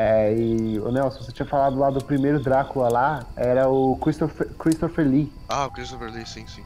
É, 0.00 0.32
e, 0.32 0.78
o 0.78 0.92
Nelson, 0.92 1.24
você 1.24 1.32
tinha 1.32 1.44
falado 1.44 1.76
lá 1.76 1.90
do 1.90 1.98
primeiro 2.04 2.38
Drácula 2.38 2.88
lá, 2.88 3.26
era 3.34 3.68
o 3.68 3.96
Christopher, 3.96 4.46
Christopher 4.56 5.04
Lee. 5.04 5.32
Ah, 5.48 5.66
o 5.66 5.72
Christopher 5.72 6.12
Lee, 6.12 6.24
sim, 6.24 6.46
sim. 6.46 6.62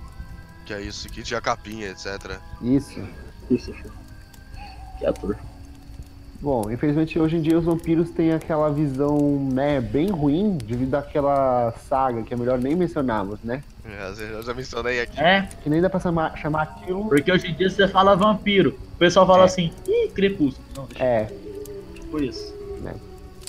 Que 0.66 0.74
é 0.74 0.82
isso, 0.82 1.08
que 1.08 1.22
tinha 1.22 1.40
capinha, 1.40 1.88
etc. 1.88 2.38
Isso. 2.60 3.00
Christopher. 3.48 3.90
Que 4.98 5.06
ator. 5.06 5.38
Bom, 6.42 6.70
infelizmente 6.70 7.18
hoje 7.18 7.36
em 7.36 7.40
dia 7.40 7.58
os 7.58 7.64
vampiros 7.64 8.10
têm 8.10 8.32
aquela 8.32 8.68
visão, 8.68 9.16
né, 9.50 9.80
bem 9.80 10.10
ruim 10.10 10.58
devido 10.58 10.94
àquela 10.96 11.72
saga 11.88 12.22
que 12.24 12.34
é 12.34 12.36
melhor 12.36 12.58
nem 12.58 12.74
mencionarmos, 12.76 13.38
né? 13.42 13.62
É, 13.86 14.12
Eu 14.34 14.42
já 14.42 14.52
mencionei 14.52 15.00
aqui. 15.00 15.18
É, 15.18 15.48
Que 15.62 15.70
nem 15.70 15.80
dá 15.80 15.88
pra 15.88 16.00
chamar, 16.00 16.36
chamar 16.36 16.62
aquilo. 16.64 17.08
porque 17.08 17.32
hoje 17.32 17.46
em 17.50 17.54
dia 17.54 17.70
você 17.70 17.88
fala 17.88 18.14
vampiro. 18.14 18.78
O 18.94 18.98
pessoal 18.98 19.26
fala 19.26 19.42
É. 19.42 19.46
assim, 19.46 19.72
ih, 19.88 20.08
crepúsculo. 20.10 20.66
Não, 20.76 20.84
deixa 20.84 21.02
É, 21.02 21.32
tipo 21.94 22.22
isso. 22.22 22.52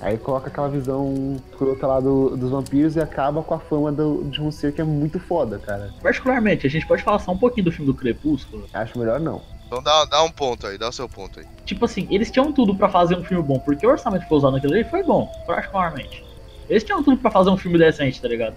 Aí 0.04 0.18
coloca 0.18 0.48
aquela 0.50 0.70
visão 0.70 1.38
escrota 1.52 1.88
lá 1.88 2.00
do- 2.00 2.36
dos 2.36 2.52
vampiros 2.52 2.96
e 2.96 3.00
acaba 3.00 3.42
com 3.42 3.54
a 3.54 3.60
fama 3.60 3.92
do- 3.92 4.24
de 4.26 4.42
um 4.42 4.52
ser 4.52 4.74
que 4.74 4.82
é 4.82 4.84
muito 4.84 5.20
foda, 5.20 5.58
cara. 5.58 5.92
Particularmente, 6.02 6.68
a 6.68 6.70
gente 6.70 6.86
pode 6.86 7.02
falar 7.04 7.20
só 7.20 7.32
um 7.32 7.38
pouquinho 7.38 7.66
do 7.66 7.72
filme 7.72 7.92
do 7.92 7.98
Crepúsculo. 7.98 8.66
Acho 8.74 9.00
melhor 9.00 9.20
não. 9.20 9.42
Então 9.68 9.82
dá, 9.82 10.06
dá 10.06 10.22
um 10.24 10.30
ponto 10.30 10.68
aí, 10.68 10.78
dá 10.78 10.90
o 10.90 10.92
seu 10.92 11.10
ponto 11.10 11.40
aí. 11.40 11.46
Tipo 11.66 11.86
assim, 11.86 12.08
eles 12.12 12.30
tinham 12.30 12.52
tudo 12.52 12.76
pra 12.76 12.90
fazer 12.90 13.16
um 13.18 13.24
filme 13.24 13.42
bom, 13.44 13.58
porque 13.60 13.88
o 13.88 13.90
orçamento 13.90 14.24
que 14.24 14.30
foi 14.30 14.38
usado 14.38 14.54
naquele 14.54 14.74
ali 14.76 14.84
foi 14.84 15.02
bom, 15.04 15.32
particularmente. 15.48 16.24
Eles 16.70 16.84
tinham 16.84 17.04
tudo 17.04 17.18
pra 17.18 17.32
fazer 17.32 17.50
um 17.50 17.58
filme 17.58 17.78
decente, 17.78 18.22
tá 18.22 18.28
ligado? 18.28 18.56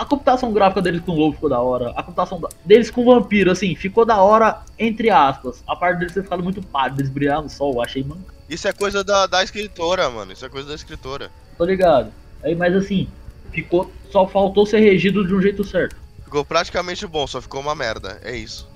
A 0.00 0.04
computação 0.04 0.52
gráfica 0.52 0.82
deles 0.82 1.00
com 1.00 1.12
o 1.12 1.16
lobo 1.18 1.34
ficou 1.34 1.48
da 1.48 1.60
hora. 1.60 1.90
A 1.96 2.02
computação 2.02 2.38
da- 2.40 2.48
deles 2.64 2.90
com 2.90 3.02
o 3.02 3.04
vampiro, 3.06 3.50
assim, 3.50 3.74
ficou 3.74 4.04
da 4.04 4.20
hora, 4.22 4.60
entre 4.78 5.10
aspas. 5.10 5.62
A 5.66 5.74
parte 5.74 5.98
deles 5.98 6.12
ter 6.14 6.22
ficado 6.22 6.42
muito 6.42 6.62
pálido, 6.62 7.00
eles 7.00 7.10
brilharam 7.10 7.42
no 7.44 7.48
sol, 7.50 7.74
eu 7.74 7.82
achei 7.82 8.02
manca, 8.04 8.34
Isso 8.48 8.68
é 8.68 8.72
coisa 8.72 9.02
da, 9.02 9.26
da 9.26 9.42
escritora, 9.42 10.08
mano. 10.10 10.32
Isso 10.32 10.44
é 10.44 10.48
coisa 10.48 10.68
da 10.68 10.74
escritora. 10.74 11.30
tô 11.58 11.64
ligado? 11.64 12.12
Aí, 12.44 12.54
mas 12.54 12.74
assim, 12.76 13.08
ficou. 13.50 13.90
Só 14.10 14.26
faltou 14.26 14.64
ser 14.66 14.78
regido 14.80 15.26
de 15.26 15.34
um 15.34 15.40
jeito 15.42 15.64
certo. 15.64 15.96
Ficou 16.24 16.44
praticamente 16.44 17.06
bom, 17.06 17.26
só 17.26 17.40
ficou 17.40 17.60
uma 17.60 17.74
merda. 17.74 18.20
É 18.22 18.36
isso. 18.36 18.68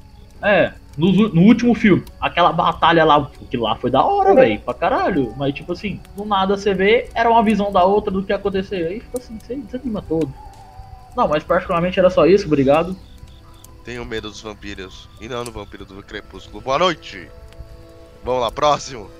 É, 0.43 0.73
no, 0.97 1.13
no 1.29 1.43
último 1.43 1.75
filme, 1.75 2.03
aquela 2.21 2.51
batalha 2.53 3.05
lá, 3.05 3.31
que 3.51 3.57
lá 3.57 3.77
foi 3.77 3.91
da 3.91 4.03
hora, 4.03 4.35
velho, 4.35 4.59
pra 4.61 4.73
caralho. 4.75 5.35
Mas, 5.37 5.55
tipo 5.55 5.73
assim, 5.73 6.01
do 6.17 6.25
nada 6.25 6.57
você 6.57 6.73
vê, 6.75 7.09
era 7.15 7.31
uma 7.31 7.43
visão 7.43 7.71
da 7.71 7.85
outra 7.85 8.11
do 8.11 8.23
que 8.23 8.33
ia 8.33 8.37
acontecer. 8.37 8.87
Aí 8.87 9.01
fica 9.01 9.19
assim, 9.19 9.39
você 9.39 9.55
desanima 9.55 10.03
todo. 10.03 10.33
Não, 11.21 11.29
mas 11.29 11.45
particularmente 11.45 11.99
era 11.99 12.09
só 12.09 12.25
isso, 12.25 12.47
obrigado. 12.47 12.97
Tenho 13.85 14.07
medo 14.07 14.31
dos 14.31 14.41
vampiros. 14.41 15.07
E 15.21 15.29
não 15.29 15.45
no 15.45 15.53
vampiro 15.53 15.85
do 15.85 16.03
crepúsculo. 16.03 16.63
Boa 16.63 16.79
noite. 16.79 17.31
Vamos 18.25 18.41
lá, 18.41 18.51
próximo. 18.51 19.11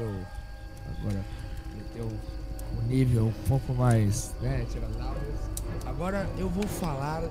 Agora 0.00 1.24
o, 1.98 2.78
o 2.78 2.82
nível 2.88 3.26
um 3.28 3.48
pouco 3.48 3.72
mais, 3.74 4.34
né. 4.40 4.64
Agora 5.86 6.28
eu 6.38 6.48
vou 6.48 6.66
falar 6.66 7.22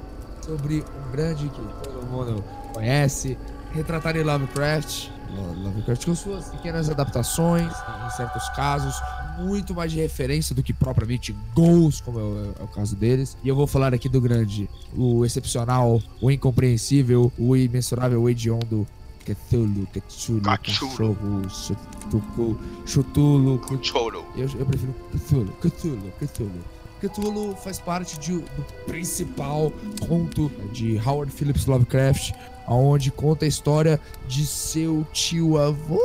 sobre 0.41 0.83
um 1.07 1.11
grande 1.11 1.49
que 1.49 1.61
todo 1.83 2.05
mundo 2.07 2.43
conhece, 2.73 3.37
retratado 3.73 4.17
em 4.17 4.23
Lovecraft. 4.23 5.09
Lo- 5.35 5.63
Lovecraft 5.63 6.05
com 6.05 6.15
suas 6.15 6.49
pequenas 6.49 6.89
adaptações, 6.89 7.71
em 8.05 8.09
certos 8.11 8.47
casos, 8.49 8.93
muito 9.39 9.73
mais 9.73 9.91
de 9.91 9.99
referência 9.99 10.53
do 10.53 10.61
que 10.61 10.73
propriamente 10.73 11.35
gols, 11.55 11.99
como 12.01 12.19
é 12.19 12.23
o, 12.23 12.53
é 12.59 12.63
o 12.63 12.67
caso 12.67 12.95
deles. 12.95 13.35
E 13.43 13.47
eu 13.47 13.55
vou 13.55 13.65
falar 13.65 13.93
aqui 13.93 14.07
do 14.07 14.21
grande, 14.21 14.69
o 14.95 15.25
excepcional, 15.25 15.99
o 16.21 16.29
incompreensível, 16.29 17.31
o 17.37 17.55
imensurável 17.55 18.29
hediondo 18.29 18.85
Cthulhu, 19.25 19.87
Cthulhu, 19.87 20.41
Cthulhu. 20.41 20.41
cachorro, 20.41 21.49
chutucu, 21.49 22.57
chutulo, 22.85 23.61
Choro. 23.81 24.25
eu, 24.35 24.49
eu 24.59 24.65
prefiro 24.65 24.93
Cthulhu, 25.11 25.53
Cthulhu, 25.61 26.11
Cthulhu. 26.19 26.63
Cthulhu 27.01 27.55
faz 27.57 27.79
parte 27.79 28.17
de- 28.19 28.37
do 28.39 28.63
principal 28.85 29.71
conto 30.07 30.49
de 30.71 30.97
Howard 31.05 31.31
Phillips 31.31 31.65
Lovecraft, 31.65 32.31
onde 32.67 33.11
conta 33.11 33.43
a 33.45 33.47
história 33.47 33.99
de 34.27 34.45
seu 34.45 35.05
tio-avô, 35.11 35.99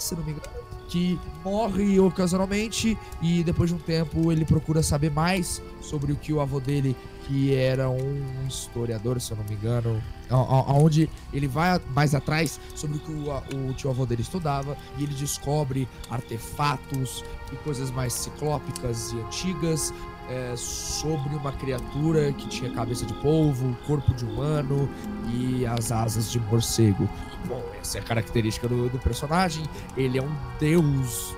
se 0.00 0.14
não 0.14 0.22
me 0.24 0.30
engano, 0.32 0.46
que 0.88 1.18
morre 1.44 2.00
ocasionalmente 2.00 2.96
e 3.22 3.44
depois 3.44 3.68
de 3.70 3.76
um 3.76 3.78
tempo 3.78 4.32
ele 4.32 4.44
procura 4.44 4.82
saber 4.82 5.10
mais 5.10 5.62
sobre 5.82 6.12
o 6.12 6.16
que 6.16 6.32
o 6.32 6.40
avô 6.40 6.58
dele, 6.58 6.96
que 7.30 7.54
era 7.54 7.88
um 7.88 8.44
historiador, 8.48 9.20
se 9.20 9.30
eu 9.30 9.36
não 9.36 9.44
me 9.44 9.54
engano, 9.54 10.02
aonde 10.28 11.08
ele 11.32 11.46
vai 11.46 11.80
mais 11.94 12.12
atrás 12.12 12.58
sobre 12.74 12.96
o 12.96 13.00
que 13.00 13.12
o, 13.12 13.68
o 13.68 13.72
tio-avô 13.72 14.04
dele 14.04 14.22
estudava 14.22 14.76
e 14.98 15.04
ele 15.04 15.14
descobre 15.14 15.88
artefatos 16.10 17.24
e 17.52 17.56
coisas 17.56 17.92
mais 17.92 18.12
ciclópicas 18.14 19.12
e 19.12 19.20
antigas 19.20 19.94
é, 20.28 20.56
sobre 20.56 21.36
uma 21.36 21.52
criatura 21.52 22.32
que 22.32 22.48
tinha 22.48 22.68
cabeça 22.72 23.06
de 23.06 23.14
polvo, 23.14 23.76
corpo 23.86 24.12
de 24.12 24.24
humano 24.24 24.88
e 25.32 25.64
as 25.64 25.92
asas 25.92 26.32
de 26.32 26.40
morcego. 26.40 27.08
Bom, 27.46 27.62
essa 27.80 27.98
é 27.98 28.00
a 28.00 28.04
característica 28.04 28.66
do, 28.66 28.88
do 28.88 28.98
personagem. 28.98 29.64
Ele 29.96 30.18
é 30.18 30.22
um 30.22 30.36
deus, 30.58 31.36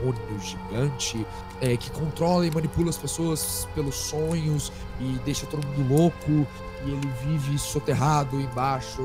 demônio 0.00 0.40
gigante, 0.40 1.26
é, 1.60 1.76
que 1.76 1.90
controla 1.90 2.46
e 2.46 2.50
manipula 2.50 2.90
as 2.90 2.96
pessoas 2.96 3.68
pelos 3.74 3.94
sonhos 3.94 4.72
e 5.00 5.18
deixa 5.24 5.46
todo 5.46 5.66
mundo 5.66 5.94
louco. 5.94 6.46
E 6.84 6.90
ele 6.90 7.12
vive 7.22 7.58
soterrado 7.58 8.40
embaixo, 8.40 9.02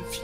enfim. 0.00 0.22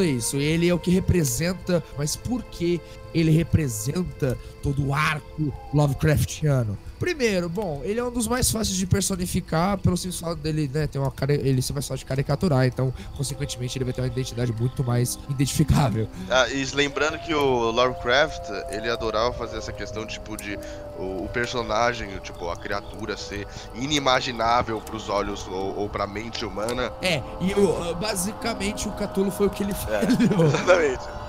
É 0.00 0.04
isso, 0.04 0.36
ele 0.36 0.68
é 0.68 0.74
o 0.74 0.78
que 0.78 0.90
representa, 0.90 1.82
mas 1.96 2.16
por 2.16 2.42
que 2.42 2.80
ele 3.14 3.30
representa 3.30 4.36
todo 4.62 4.84
o 4.84 4.92
arco 4.92 5.52
Lovecraftiano? 5.72 6.76
Primeiro, 7.00 7.48
bom, 7.48 7.80
ele 7.82 7.98
é 7.98 8.04
um 8.04 8.10
dos 8.10 8.28
mais 8.28 8.50
fáceis 8.50 8.76
de 8.76 8.86
personificar 8.86 9.78
pelo 9.78 9.96
simples 9.96 10.20
fato 10.20 10.36
dele, 10.36 10.70
né, 10.72 10.86
ter 10.86 10.98
uma 10.98 11.10
cara, 11.10 11.32
ele 11.32 11.62
ser 11.62 11.72
mais 11.72 11.88
fácil 11.88 12.00
de 12.00 12.04
caricaturar, 12.04 12.66
então, 12.66 12.92
consequentemente, 13.16 13.78
ele 13.78 13.86
vai 13.86 13.94
ter 13.94 14.02
uma 14.02 14.06
identidade 14.06 14.52
muito 14.52 14.84
mais 14.84 15.18
identificável. 15.30 16.06
Ah, 16.28 16.46
e 16.50 16.62
lembrando 16.74 17.18
que 17.20 17.32
o 17.32 17.70
Lovecraft, 17.70 18.50
ele 18.68 18.90
adorava 18.90 19.32
fazer 19.32 19.56
essa 19.56 19.72
questão, 19.72 20.06
tipo, 20.06 20.36
de 20.36 20.58
o, 20.98 21.24
o 21.24 21.30
personagem, 21.32 22.18
tipo, 22.18 22.50
a 22.50 22.56
criatura 22.56 23.16
ser 23.16 23.46
inimaginável 23.74 24.78
pros 24.82 25.08
olhos 25.08 25.48
ou, 25.48 25.78
ou 25.78 25.88
pra 25.88 26.06
mente 26.06 26.44
humana. 26.44 26.92
É, 27.00 27.22
e 27.40 27.54
o, 27.54 27.94
basicamente 27.94 28.88
o 28.88 28.92
Cthulhu 28.92 29.30
foi 29.30 29.46
o 29.46 29.50
que 29.50 29.62
ele 29.62 29.72
É. 29.88 30.04
Exatamente. 30.44 31.20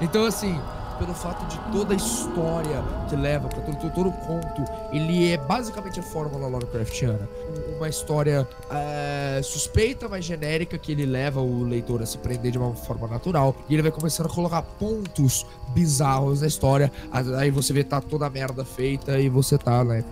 Então, 0.00 0.24
assim, 0.24 0.58
pelo 1.00 1.14
fato 1.14 1.44
de 1.46 1.58
toda 1.72 1.94
a 1.94 1.96
história 1.96 2.84
que 3.08 3.16
leva 3.16 3.48
para 3.48 3.60
todo, 3.62 3.90
todo, 3.92 4.08
o 4.10 4.12
conto, 4.12 4.62
ele 4.92 5.32
é 5.32 5.36
basicamente 5.38 5.98
a 5.98 6.02
fórmula 6.02 6.46
Lovecraftiana. 6.46 7.26
Um- 7.48 7.70
Uma 7.80 7.88
história 7.88 8.46
é, 8.70 9.40
suspeita, 9.42 10.06
mas 10.06 10.22
genérica, 10.26 10.76
que 10.76 10.92
ele 10.92 11.06
leva 11.06 11.40
o 11.40 11.62
leitor 11.64 12.02
a 12.02 12.06
se 12.06 12.18
prender 12.18 12.52
de 12.52 12.58
uma 12.58 12.74
forma 12.74 13.08
natural. 13.08 13.56
E 13.70 13.74
ele 13.74 13.80
vai 13.80 13.90
começando 13.90 14.26
a 14.26 14.28
colocar 14.28 14.60
pontos 14.60 15.46
bizarros 15.74 16.42
na 16.42 16.46
história. 16.46 16.92
Aí 17.38 17.50
você 17.50 17.72
vê 17.72 17.82
tá 17.82 17.98
toda 17.98 18.26
a 18.26 18.30
merda 18.30 18.66
feita 18.66 19.18
e 19.18 19.30
você 19.30 19.56
tá, 19.56 19.82
né? 19.82 20.04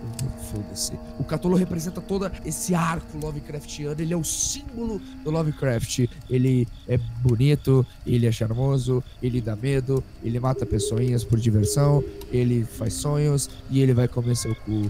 Foda-se. 0.51 0.93
O 1.19 1.23
Cthulhu 1.23 1.55
representa 1.55 2.01
todo 2.01 2.31
esse 2.43 2.73
arco 2.73 3.19
Lovecraftiano. 3.21 4.01
Ele 4.01 4.13
é 4.15 4.17
o 4.17 4.23
símbolo 4.23 4.99
do 5.23 5.29
Lovecraft. 5.29 6.07
Ele 6.27 6.67
é 6.87 6.97
bonito, 7.21 7.85
ele 8.03 8.25
é 8.25 8.31
charmoso, 8.31 9.03
ele 9.21 9.39
dá 9.41 9.55
medo, 9.55 10.03
ele 10.23 10.39
mata 10.39 10.65
pessoinhas 10.79 11.25
por 11.25 11.37
diversão, 11.37 12.01
ele 12.31 12.63
faz 12.63 12.93
sonhos 12.93 13.49
e 13.69 13.81
ele 13.81 13.93
vai 13.93 14.07
comer 14.07 14.35
seu 14.35 14.55
cu 14.55 14.89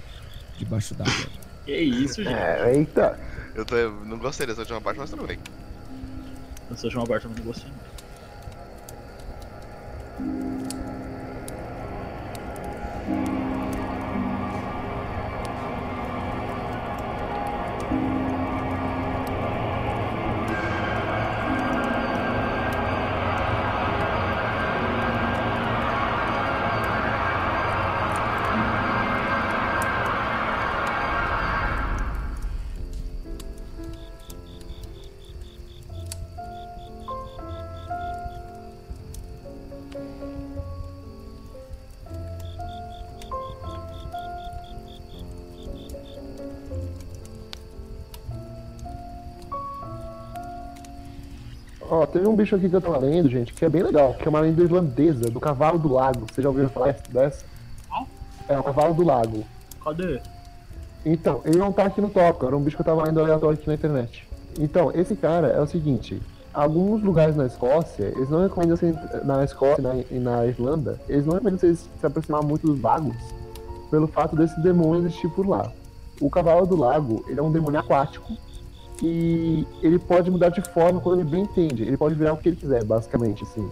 debaixo 0.58 0.94
d'água. 0.94 1.14
Que 1.66 1.76
isso, 1.78 2.24
gente. 2.24 2.34
É, 2.34 2.76
eita. 2.76 3.20
Eu, 3.56 3.66
tô, 3.66 3.76
eu 3.76 3.92
não 4.06 4.20
gostei 4.20 4.46
dessa 4.46 4.62
última 4.62 4.80
parte, 4.80 5.00
mas 5.00 5.10
tudo 5.10 5.26
bem. 5.26 5.40
Sou 6.76 6.90
João 6.90 7.02
Alberto, 7.02 7.28
eu 7.28 7.32
não 7.36 7.44
gostei. 7.44 7.72
não. 10.20 10.59
Ó, 51.90 52.06
teve 52.06 52.28
um 52.28 52.36
bicho 52.36 52.56
aqui 52.56 52.70
que 52.70 52.76
eu 52.76 52.82
tava 52.82 53.00
lendo, 53.00 53.28
gente, 53.30 53.54
que 53.54 53.66
é 53.66 53.70
bem 53.70 53.82
legal, 53.82 54.14
que 54.14 54.28
é 54.28 54.30
uma 54.30 54.42
lenda 54.42 54.62
irlandesa, 54.62 55.26
do 55.30 55.40
cavalo 55.40 55.80
do 55.80 55.92
lago. 55.92 56.26
Vocês 56.32 56.44
já 56.44 56.50
ouviram 56.50 56.70
falar 56.70 56.96
dessa? 57.10 57.44
Qual? 57.90 58.08
É 58.48 58.60
o 58.60 58.64
cavalo 58.64 58.94
do 58.94 59.04
lago. 59.04 59.44
Cadê? 59.84 60.22
Então, 61.04 61.42
ele 61.46 61.58
não 61.58 61.72
tá 61.72 61.86
aqui 61.86 62.00
no 62.00 62.10
tópico, 62.10 62.46
era 62.46 62.56
um 62.56 62.62
bicho 62.62 62.76
que 62.76 62.82
eu 62.82 62.86
tava 62.86 63.04
lendo 63.04 63.20
aleatório 63.20 63.58
aqui 63.58 63.68
na 63.68 63.74
internet. 63.74 64.28
Então, 64.60 64.92
esse 64.94 65.16
cara 65.16 65.48
é 65.48 65.60
o 65.60 65.66
seguinte, 65.66 66.22
alguns 66.54 67.02
lugares 67.02 67.36
na 67.36 67.46
Escócia, 67.48 68.04
eles 68.16 68.30
não 68.30 68.44
recomendam 68.44 68.76
você, 68.78 68.94
na 69.24 69.44
Escócia 69.44 69.82
na- 69.82 69.96
e 70.12 70.20
na 70.20 70.46
Irlanda, 70.46 71.00
eles 71.10 71.26
não 71.26 71.34
recomendam 71.34 71.60
vocês 71.60 71.90
se 72.00 72.06
aproximar 72.06 72.44
muito 72.44 72.68
dos 72.68 72.80
lagos, 72.82 73.16
pelo 73.90 74.08
fato 74.08 74.36
desse 74.36 74.60
demônio 74.62 75.06
existir 75.06 75.30
por 75.30 75.48
lá. 75.48 75.72
O 76.22 76.30
cavalo 76.30 76.68
do 76.68 76.76
lago, 76.76 77.24
ele 77.28 77.40
é 77.40 77.44
um 77.44 77.52
demônio 77.52 77.80
aquático, 77.80 78.34
e 79.02 79.66
ele 79.82 79.97
pode 79.97 80.30
mudar 80.30 80.50
de 80.50 80.62
forma 80.62 81.00
quando 81.00 81.22
ele 81.22 81.30
bem 81.30 81.43
entende, 81.43 81.84
ele 81.84 81.97
pode 81.97 82.16
virar 82.16 82.34
o 82.34 82.38
que 82.38 82.50
ele 82.50 82.56
quiser, 82.56 82.84
basicamente, 82.84 83.43
assim. 83.43 83.68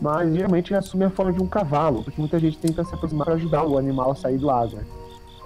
Mas 0.00 0.34
geralmente 0.34 0.72
ele 0.72 0.78
assume 0.78 1.04
a 1.04 1.10
forma 1.10 1.32
de 1.32 1.42
um 1.42 1.46
cavalo, 1.46 2.02
porque 2.02 2.20
muita 2.20 2.38
gente 2.38 2.58
tenta 2.58 2.82
se 2.84 2.94
aproximar 2.94 3.26
para 3.26 3.34
ajudar 3.34 3.64
o 3.64 3.78
animal 3.78 4.10
a 4.10 4.14
sair 4.14 4.38
do 4.38 4.46
lago, 4.46 4.76
né? 4.76 4.84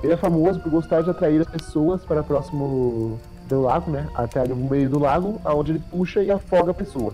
Ele 0.03 0.12
é 0.12 0.16
famoso 0.16 0.61
por 0.61 0.70
gostar 0.70 1.03
de 1.03 1.11
atrair 1.11 1.41
as 1.41 1.49
pessoas 1.49 2.05
para 2.05 2.22
próximo 2.22 3.18
do 3.49 3.62
lago, 3.62 3.91
né? 3.91 4.09
Até 4.14 4.43
o 4.45 4.57
meio 4.57 4.89
do 4.89 4.99
lago, 4.99 5.41
aonde 5.45 5.72
ele 5.72 5.83
puxa 5.91 6.22
e 6.22 6.31
afoga 6.31 6.70
a 6.70 6.74
pessoa. 6.74 7.12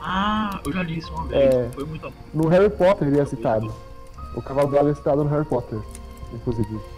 Ah, 0.00 0.60
eu 0.64 0.72
já 0.72 0.82
li 0.82 0.98
isso 0.98 1.12
uma 1.12 1.24
vez. 1.24 1.54
É. 1.54 1.68
Foi 1.72 1.84
muito. 1.84 2.12
No 2.32 2.48
Harry 2.48 2.68
Potter 2.70 3.08
ele 3.08 3.18
é 3.18 3.24
citado. 3.24 3.72
O 4.36 4.42
cavalo 4.42 4.68
do 4.68 4.76
lago 4.76 4.90
é 4.90 4.94
citado 4.94 5.24
no 5.24 5.30
Harry 5.30 5.46
Potter, 5.46 5.78
inclusive. 6.32 6.93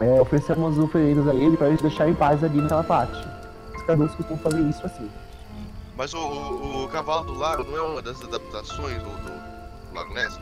É, 0.00 0.20
oferecemos 0.20 0.78
oferendas 0.78 1.28
a 1.28 1.34
ele 1.34 1.56
para 1.56 1.68
ele 1.68 1.76
deixar 1.76 2.08
em 2.08 2.14
paz 2.14 2.42
ali 2.42 2.60
naquela 2.60 2.84
parte. 2.84 3.28
Os 3.76 3.82
caducos 3.82 4.14
costumam 4.16 4.42
fazer 4.42 4.60
isso 4.62 4.84
assim. 4.84 5.10
Mas 5.96 6.12
o, 6.12 6.18
o, 6.18 6.84
o 6.84 6.88
Cavalo 6.88 7.24
do 7.24 7.34
Lago 7.34 7.64
não 7.64 7.76
é 7.76 7.82
uma 7.82 8.02
das 8.02 8.20
adaptações 8.22 9.00
do, 9.02 9.10
do 9.10 9.94
Lago 9.94 10.12
Ness? 10.12 10.38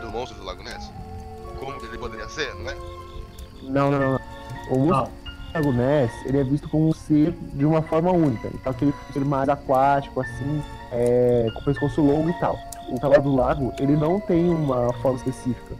Do 0.00 0.08
monstro 0.08 0.38
do 0.38 0.44
Lago 0.44 0.62
Ness? 0.62 0.90
Como 1.58 1.72
ele 1.84 1.98
poderia 1.98 2.28
ser, 2.28 2.54
não 2.54 2.70
é? 2.70 2.76
Não, 3.62 3.90
não, 3.90 3.98
não. 3.98 4.20
O 4.70 4.78
monstro 4.78 5.12
do 5.12 5.54
Lago 5.54 5.72
Ness, 5.72 6.12
ele 6.24 6.38
é 6.38 6.44
visto 6.44 6.68
como 6.70 6.88
um 6.88 6.92
ser 6.94 7.32
de 7.52 7.66
uma 7.66 7.82
forma 7.82 8.10
única. 8.10 8.48
Então 8.48 8.72
aquele 8.72 8.94
ser 9.12 9.24
mais 9.24 9.48
aquático, 9.48 10.20
assim, 10.20 10.62
é, 10.90 11.48
com 11.54 11.64
pescoço 11.64 12.00
longo 12.00 12.30
e 12.30 12.40
tal. 12.40 12.58
O 12.88 12.98
cavalo 12.98 13.22
do 13.22 13.36
lago, 13.36 13.72
ele 13.78 13.96
não 13.96 14.20
tem 14.20 14.48
uma 14.48 14.92
forma 14.94 15.18
específica. 15.18 15.74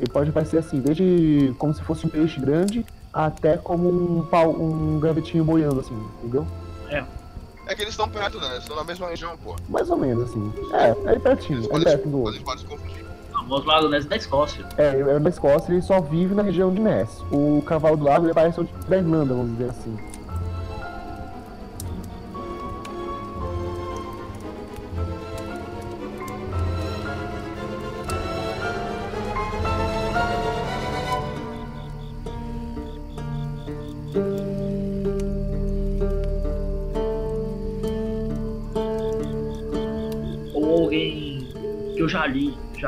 Ele 0.00 0.08
pode 0.10 0.32
parecer 0.32 0.56
assim, 0.56 0.80
desde 0.80 1.54
como 1.58 1.74
se 1.74 1.82
fosse 1.82 2.06
um 2.06 2.08
peixe 2.08 2.40
grande, 2.40 2.86
até 3.12 3.58
como 3.58 3.88
um 3.88 4.24
pau, 4.24 4.50
um 4.50 4.98
gavetinho 4.98 5.44
boiando, 5.44 5.80
assim, 5.80 5.94
entendeu? 6.22 6.46
É, 6.88 7.04
É 7.66 7.74
que 7.74 7.82
eles 7.82 7.92
estão 7.92 8.08
perto, 8.08 8.40
né? 8.40 8.46
Eles 8.52 8.62
estão 8.62 8.76
na 8.76 8.82
mesma 8.84 9.08
região, 9.08 9.36
pô. 9.44 9.54
Mais 9.68 9.90
ou 9.90 9.98
menos, 9.98 10.30
assim. 10.30 10.52
É, 10.72 11.12
é 11.14 11.18
pertinho, 11.18 11.58
Eles 11.58 11.66
é 11.66 11.68
podem, 11.70 11.84
perto 11.84 12.08
do 12.08 12.22
outro. 12.22 12.42
podem 12.42 12.60
se 12.60 12.66
confundir. 12.66 13.04
Não, 13.30 13.56
os 13.58 13.64
Lago 13.66 13.88
Ness 13.88 14.06
é 14.06 14.08
da 14.08 14.16
Escócia. 14.16 14.64
É, 14.78 15.00
é 15.00 15.18
da 15.18 15.28
Escócia, 15.28 15.70
ele 15.72 15.82
só 15.82 16.00
vive 16.00 16.34
na 16.34 16.42
região 16.42 16.72
de 16.72 16.80
Ness. 16.80 17.22
O 17.30 17.62
cavalo 17.66 17.96
do 17.98 18.04
lago, 18.04 18.24
ele 18.24 18.32
parece 18.34 18.58
o 18.60 18.64
da 18.88 18.96
Irlanda, 18.96 19.34
vamos 19.34 19.52
dizer 19.52 19.70
assim. 19.70 19.96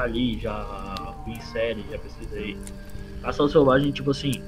Já 0.02 0.06
li, 0.06 0.38
já 0.38 1.14
vi 1.24 1.32
em 1.32 1.40
série, 1.40 1.84
já 1.90 1.98
pesquisei. 1.98 2.56
Caçador 3.22 3.50
selvagem, 3.50 3.92
tipo 3.92 4.10
assim, 4.10 4.42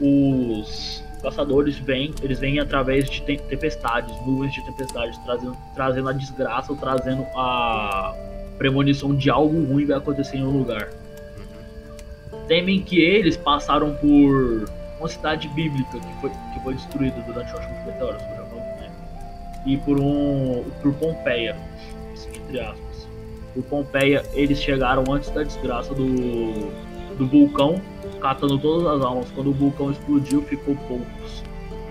os 0.00 1.02
caçadores 1.22 1.78
vêm, 1.78 2.14
eles 2.22 2.38
vêm 2.38 2.60
através 2.60 3.08
de 3.08 3.22
tem- 3.22 3.38
tempestades, 3.38 4.14
nuvens 4.26 4.52
de 4.52 4.64
tempestades, 4.66 5.18
trazendo, 5.18 5.56
trazendo 5.74 6.08
a 6.08 6.12
desgraça, 6.12 6.72
ou 6.72 6.78
trazendo 6.78 7.22
a 7.34 8.14
premonição 8.58 9.14
de 9.14 9.30
algo 9.30 9.64
ruim 9.64 9.86
vai 9.86 9.96
acontecer 9.96 10.36
em 10.36 10.44
um 10.44 10.58
lugar. 10.58 10.90
Temem 12.46 12.82
que 12.82 13.00
eles 13.00 13.36
passaram 13.36 13.94
por 13.94 14.70
uma 14.98 15.08
cidade 15.08 15.48
bíblica 15.48 15.98
que 15.98 16.20
foi, 16.20 16.30
que 16.30 16.60
foi 16.62 16.74
destruída 16.74 17.20
durante 17.26 17.52
o 17.52 17.56
último 17.56 17.86
meteoro, 17.86 18.16
né? 18.16 18.90
e 19.66 19.76
por 19.78 19.98
um 20.00 20.64
por 20.82 20.92
Pompeia, 20.94 21.56
entre 22.34 22.60
aspas. 22.60 22.87
Por 23.58 23.64
Pompeia, 23.64 24.24
eles 24.34 24.60
chegaram 24.62 25.02
antes 25.10 25.30
da 25.30 25.42
desgraça 25.42 25.92
do, 25.92 26.70
do 27.16 27.26
vulcão, 27.26 27.82
catando 28.20 28.56
todas 28.56 28.86
as 28.86 29.04
almas. 29.04 29.28
Quando 29.32 29.50
o 29.50 29.52
vulcão 29.52 29.90
explodiu, 29.90 30.42
ficou 30.42 30.76
poucos. 30.86 31.42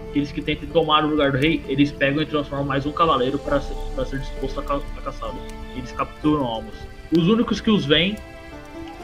Aqueles 0.09 0.31
que 0.31 0.41
tentem 0.41 0.69
tomar 0.69 1.03
o 1.03 1.09
lugar 1.09 1.33
do 1.33 1.37
rei, 1.37 1.61
eles 1.67 1.91
pegam 1.91 2.23
e 2.23 2.25
transformam 2.25 2.65
mais 2.65 2.85
um 2.85 2.91
cavaleiro 2.93 3.37
para 3.37 3.59
ser, 3.59 3.75
ser 4.05 4.19
disposto 4.19 4.61
a, 4.61 4.63
ca 4.63 4.75
a 4.75 5.01
caçada. 5.01 5.33
Eles 5.75 5.91
capturam 5.91 6.45
almas. 6.45 6.73
Os 7.11 7.27
únicos 7.27 7.59
que 7.59 7.69
os 7.69 7.85
veem 7.85 8.17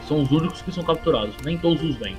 são 0.08 0.22
os 0.22 0.30
únicos 0.30 0.62
que 0.62 0.72
são 0.72 0.82
capturados. 0.82 1.36
Nem 1.44 1.58
todos 1.58 1.82
os 1.82 1.96
veem. 1.96 2.16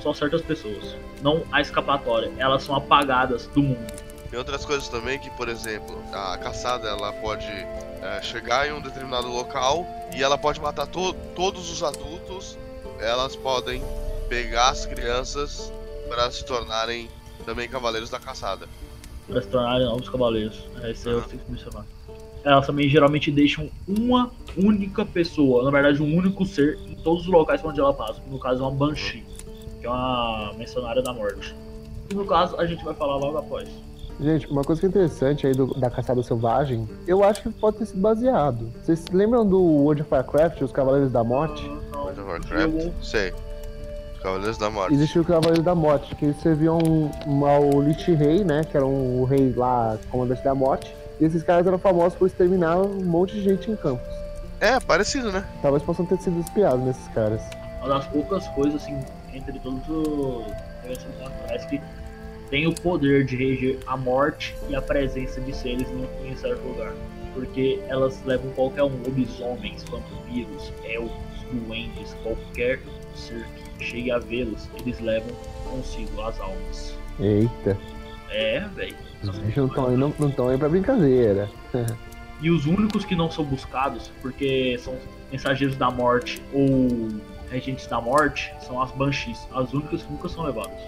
Só 0.00 0.12
certas 0.12 0.42
pessoas. 0.42 0.94
Não 1.22 1.42
há 1.50 1.62
escapatória. 1.62 2.30
Elas 2.36 2.64
são 2.64 2.76
apagadas 2.76 3.46
do 3.46 3.62
mundo. 3.62 4.09
Tem 4.30 4.38
outras 4.38 4.64
coisas 4.64 4.88
também 4.88 5.18
que, 5.18 5.28
por 5.30 5.48
exemplo, 5.48 6.00
a 6.12 6.38
caçada 6.38 6.88
ela 6.88 7.12
pode 7.14 7.46
é, 7.46 8.22
chegar 8.22 8.68
em 8.68 8.72
um 8.72 8.80
determinado 8.80 9.26
local 9.26 9.84
e 10.16 10.22
ela 10.22 10.38
pode 10.38 10.60
matar 10.60 10.86
to 10.86 11.12
todos 11.34 11.68
os 11.70 11.82
adultos. 11.82 12.56
Elas 13.00 13.34
podem 13.34 13.82
pegar 14.28 14.68
as 14.68 14.86
crianças 14.86 15.72
para 16.08 16.30
se 16.30 16.44
tornarem 16.44 17.08
também 17.44 17.68
cavaleiros 17.68 18.08
da 18.08 18.20
caçada. 18.20 18.68
para 19.26 19.42
se 19.42 19.48
tornarem 19.48 19.86
novos 19.86 20.08
cavaleiros. 20.08 20.64
É, 20.80 20.92
Esse 20.92 21.08
eu 21.08 21.22
tenho 21.22 21.42
que 21.42 21.50
mencionar. 21.50 21.84
Elas 22.44 22.66
também 22.66 22.88
geralmente 22.88 23.30
deixam 23.30 23.68
uma 23.86 24.30
única 24.56 25.04
pessoa, 25.04 25.62
na 25.64 25.70
verdade 25.70 26.00
um 26.02 26.16
único 26.16 26.46
ser, 26.46 26.78
em 26.86 26.94
todos 26.94 27.24
os 27.24 27.28
locais 27.28 27.62
onde 27.64 27.80
ela 27.80 27.92
passa. 27.92 28.22
No 28.28 28.38
caso, 28.38 28.62
é 28.62 28.66
uma 28.66 28.70
Banshee, 28.70 29.24
que 29.80 29.86
é 29.86 29.90
uma 29.90 30.54
mencionária 30.56 31.02
da 31.02 31.12
morte. 31.12 31.54
E 32.10 32.14
no 32.14 32.24
caso, 32.24 32.56
a 32.58 32.64
gente 32.64 32.82
vai 32.84 32.94
falar 32.94 33.16
logo 33.16 33.36
após. 33.36 33.68
Gente, 34.20 34.46
uma 34.50 34.62
coisa 34.62 34.80
que 34.80 34.86
é 34.86 34.88
interessante 34.90 35.46
aí 35.46 35.54
do- 35.54 35.72
da 35.78 35.88
caçada 35.90 36.22
selvagem, 36.22 36.86
eu 37.06 37.24
acho 37.24 37.42
que 37.42 37.50
pode 37.50 37.78
ter 37.78 37.86
sido 37.86 38.00
baseado. 38.00 38.70
Vocês 38.82 38.98
se 38.98 39.16
lembram 39.16 39.46
do 39.46 39.58
World 39.62 40.02
of 40.02 40.12
Warcraft, 40.12 40.60
os 40.60 40.72
Cavaleiros 40.72 41.10
da 41.10 41.24
Morte? 41.24 41.66
World 41.94 42.20
of 42.20 42.30
Warcraft? 42.30 42.92
Sei. 43.02 43.32
Os 44.14 44.22
Cavaleiros 44.22 44.58
da 44.58 44.68
Morte. 44.68 44.92
Existiu 44.94 45.22
o 45.22 45.24
Cavaleiro 45.24 45.62
da 45.62 45.74
Morte, 45.74 46.14
que 46.16 46.26
eles 46.26 46.36
serviam 46.42 46.78
um, 47.26 47.46
ao 47.46 47.80
Lich 47.80 48.12
Rei, 48.12 48.44
né? 48.44 48.62
Que 48.62 48.76
era 48.76 48.84
um, 48.84 49.22
o 49.22 49.24
rei 49.24 49.54
lá, 49.56 49.96
comandante 50.10 50.44
da 50.44 50.54
morte. 50.54 50.94
E 51.18 51.24
esses 51.24 51.42
caras 51.42 51.66
eram 51.66 51.78
famosos 51.78 52.14
por 52.18 52.26
exterminar 52.26 52.76
um 52.76 53.02
monte 53.02 53.32
de 53.34 53.42
gente 53.42 53.70
em 53.70 53.76
campos. 53.76 54.06
É, 54.60 54.78
parecido, 54.80 55.32
né? 55.32 55.42
Talvez 55.62 55.82
possam 55.82 56.04
ter 56.04 56.18
sido 56.18 56.38
espiados 56.40 56.84
nesses 56.84 57.08
caras. 57.08 57.40
Uma 57.80 57.88
das 57.88 58.06
poucas 58.08 58.46
coisas, 58.48 58.82
assim, 58.82 58.98
entre 59.32 59.58
todos 59.60 59.80
os 59.88 60.44
naturais 61.18 61.64
que 61.64 61.80
tem 62.50 62.66
o 62.66 62.74
poder 62.74 63.24
de 63.24 63.36
reger 63.36 63.78
a 63.86 63.96
morte 63.96 64.54
e 64.68 64.74
a 64.74 64.82
presença 64.82 65.40
de 65.40 65.54
seres 65.54 65.86
em 66.24 66.36
certo 66.36 66.66
lugar. 66.66 66.92
Porque 67.32 67.80
elas 67.88 68.20
levam 68.24 68.50
qualquer 68.50 68.82
um, 68.82 68.88
lobisomens, 69.06 69.84
vampiros, 69.84 70.72
elfos, 70.84 71.12
duendes, 71.52 72.14
qualquer 72.22 72.80
ser 73.14 73.46
que 73.78 73.84
chegue 73.84 74.10
a 74.10 74.18
vê-los, 74.18 74.68
eles 74.80 74.98
levam 75.00 75.30
consigo 75.70 76.20
as 76.22 76.38
almas. 76.40 76.94
Eita, 77.20 77.78
É, 78.30 78.60
velho. 78.74 78.96
os 79.22 79.38
bichos 79.38 79.56
não 80.18 80.28
estão 80.28 80.46
aí, 80.48 80.52
aí 80.54 80.58
pra 80.58 80.68
brincadeira. 80.68 81.48
E 82.40 82.50
os 82.50 82.66
únicos 82.66 83.04
que 83.04 83.14
não 83.14 83.30
são 83.30 83.44
buscados, 83.44 84.10
porque 84.22 84.76
são 84.78 84.96
mensageiros 85.30 85.76
da 85.76 85.90
morte 85.90 86.42
ou 86.52 87.08
regentes 87.50 87.86
da 87.86 88.00
morte, 88.00 88.52
são 88.60 88.80
as 88.82 88.90
banshees. 88.92 89.38
As 89.54 89.72
únicas 89.72 90.02
que 90.02 90.10
nunca 90.10 90.28
são 90.28 90.44
levadas. 90.44 90.80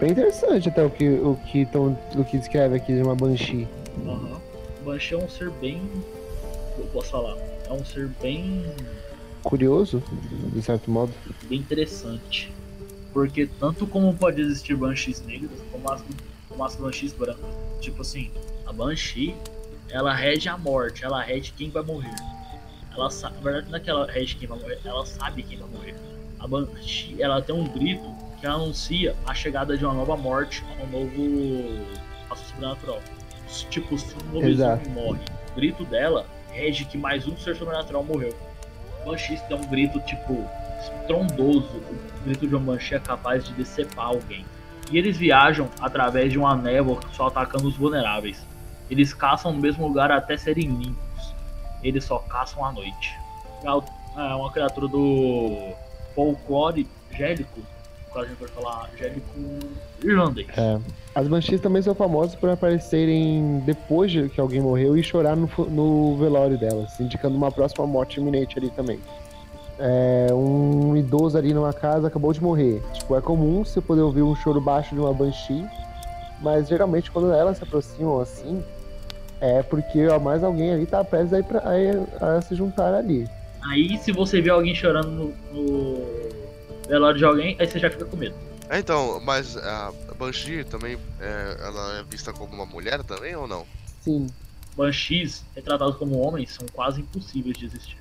Bem 0.00 0.12
interessante 0.12 0.68
até 0.68 0.84
o 0.84 0.90
que, 0.90 1.08
o 1.08 1.36
que, 1.50 1.66
tão, 1.66 1.98
o 2.14 2.24
que 2.24 2.38
descreve 2.38 2.76
aqui 2.76 2.94
de 2.94 3.02
uma 3.02 3.16
Banshee. 3.16 3.66
O 4.06 4.84
Banshee 4.84 5.14
é 5.14 5.18
um 5.18 5.28
ser 5.28 5.50
bem. 5.50 5.82
Eu 6.78 6.86
posso 6.92 7.10
falar. 7.10 7.36
É 7.68 7.72
um 7.72 7.84
ser 7.84 8.08
bem. 8.22 8.64
Curioso, 9.42 10.02
de 10.52 10.62
certo 10.62 10.88
modo. 10.90 11.12
bem 11.48 11.58
interessante. 11.58 12.52
Porque 13.12 13.48
tanto 13.58 13.86
como 13.88 14.14
pode 14.14 14.40
existir 14.40 14.76
Banshees 14.76 15.20
negras, 15.26 15.58
como 15.72 15.90
as, 15.90 16.04
como 16.48 16.64
as 16.64 16.76
Banshees 16.76 17.12
brancas. 17.12 17.44
Tipo 17.80 18.02
assim, 18.02 18.30
a 18.66 18.72
Banshee, 18.72 19.34
ela 19.90 20.14
rege 20.14 20.48
a 20.48 20.56
morte, 20.56 21.04
ela 21.04 21.20
rege 21.22 21.52
quem 21.56 21.70
vai 21.70 21.82
morrer. 21.82 22.14
Ela 22.92 23.10
sabe, 23.10 23.36
na 23.36 23.40
verdade 23.40 23.70
não 23.70 23.78
é 23.78 23.80
que 23.80 23.90
ela 23.90 24.06
rege 24.06 24.36
quem 24.36 24.48
vai 24.48 24.58
morrer, 24.58 24.78
ela 24.84 25.06
sabe 25.06 25.42
quem 25.42 25.58
vai 25.58 25.68
morrer. 25.68 25.94
A 26.38 26.46
Banshee, 26.46 27.20
ela 27.20 27.40
tem 27.42 27.54
um 27.54 27.66
grito 27.66 28.08
que 28.40 28.46
anuncia 28.46 29.14
a 29.26 29.34
chegada 29.34 29.76
de 29.76 29.84
uma 29.84 29.94
nova 29.94 30.16
morte, 30.16 30.64
um 30.80 30.86
novo 30.86 31.86
passo 32.28 32.44
sobrenatural. 32.50 33.00
Tipo, 33.70 33.98
se 33.98 34.14
um 34.14 34.34
lobisomem 34.34 34.88
morre, 34.88 35.20
o 35.50 35.54
grito 35.54 35.84
dela 35.84 36.26
rege 36.52 36.84
que 36.84 36.98
mais 36.98 37.26
um 37.26 37.36
ser 37.36 37.56
sobrenatural 37.56 38.04
morreu. 38.04 38.36
Banshee 39.04 39.40
tem 39.48 39.56
um 39.56 39.66
grito, 39.66 40.00
tipo, 40.00 40.44
estrondoso. 40.80 41.76
O 41.76 42.24
grito 42.24 42.46
de 42.46 42.54
um 42.54 42.60
Banshee 42.60 42.96
é 42.96 43.00
capaz 43.00 43.44
de 43.44 43.52
decepar 43.54 44.06
alguém. 44.06 44.44
E 44.90 44.98
eles 44.98 45.16
viajam 45.16 45.68
através 45.80 46.32
de 46.32 46.38
uma 46.38 46.54
névoa 46.54 47.00
só 47.12 47.28
atacando 47.28 47.68
os 47.68 47.76
vulneráveis. 47.76 48.46
Eles 48.90 49.12
caçam 49.12 49.52
no 49.52 49.60
mesmo 49.60 49.86
lugar 49.86 50.10
até 50.10 50.36
serem 50.36 50.68
limpos. 50.68 51.34
Eles 51.82 52.04
só 52.04 52.18
caçam 52.18 52.64
à 52.64 52.72
noite. 52.72 53.14
É 53.64 54.34
uma 54.34 54.50
criatura 54.50 54.88
do 54.88 55.72
folclore 56.14 56.88
gélico. 57.10 57.60
Caso 58.12 58.24
a 58.24 58.28
gente 58.28 58.38
pode 58.38 58.52
falar 58.52 58.88
gélico 58.96 59.22
irlandês. 60.02 60.46
É. 60.56 60.78
As 61.14 61.26
Banshees 61.28 61.60
também 61.60 61.82
são 61.82 61.94
famosas 61.94 62.34
por 62.34 62.48
aparecerem 62.48 63.60
depois 63.66 64.10
de 64.10 64.28
que 64.28 64.40
alguém 64.40 64.60
morreu 64.60 64.96
e 64.96 65.02
chorar 65.02 65.36
no, 65.36 65.48
no 65.68 66.16
velório 66.16 66.56
delas, 66.58 66.98
indicando 67.00 67.36
uma 67.36 67.50
próxima 67.50 67.86
morte 67.86 68.20
iminente 68.20 68.58
ali 68.58 68.70
também. 68.70 69.00
É, 69.80 70.28
um 70.32 70.96
idoso 70.96 71.38
ali 71.38 71.54
numa 71.54 71.72
casa 71.72 72.08
acabou 72.08 72.32
de 72.32 72.42
morrer. 72.42 72.82
Tipo, 72.94 73.16
é 73.16 73.20
comum 73.20 73.64
você 73.64 73.80
poder 73.80 74.02
ouvir 74.02 74.22
um 74.22 74.34
choro 74.34 74.60
baixo 74.60 74.94
de 74.94 75.00
uma 75.00 75.12
Banshee, 75.12 75.64
mas 76.40 76.68
geralmente 76.68 77.10
quando 77.10 77.32
elas 77.32 77.58
se 77.58 77.62
aproximam 77.64 78.20
assim, 78.20 78.62
é 79.40 79.62
porque 79.62 80.06
ó, 80.08 80.18
mais 80.18 80.42
alguém 80.42 80.72
ali 80.72 80.84
tá 80.86 81.04
prestes 81.04 81.32
a, 81.32 81.38
ir 81.38 81.44
pra- 81.44 81.62
a 82.20 82.36
a 82.38 82.42
se 82.42 82.54
juntar 82.56 82.92
ali. 82.94 83.28
Aí 83.70 83.96
se 83.98 84.10
você 84.12 84.40
vê 84.40 84.50
alguém 84.50 84.74
chorando 84.74 85.10
no, 85.10 85.32
no 85.52 86.04
velório 86.88 87.18
de 87.18 87.24
alguém, 87.24 87.56
aí 87.58 87.66
você 87.66 87.78
já 87.78 87.90
fica 87.90 88.04
com 88.04 88.16
medo. 88.16 88.34
É, 88.68 88.78
então, 88.78 89.20
mas 89.20 89.56
a 89.56 89.92
Banshee 90.18 90.64
também, 90.64 90.98
é, 91.20 91.56
ela 91.60 91.98
é 91.98 92.02
vista 92.02 92.32
como 92.32 92.54
uma 92.54 92.66
mulher 92.66 93.02
também 93.02 93.34
ou 93.34 93.46
não? 93.46 93.66
Sim. 94.02 94.26
Banshees, 94.76 95.44
retratados 95.56 95.96
como 95.96 96.18
homens, 96.18 96.52
são 96.52 96.66
quase 96.72 97.00
impossíveis 97.00 97.56
de 97.56 97.66
existir. 97.66 97.98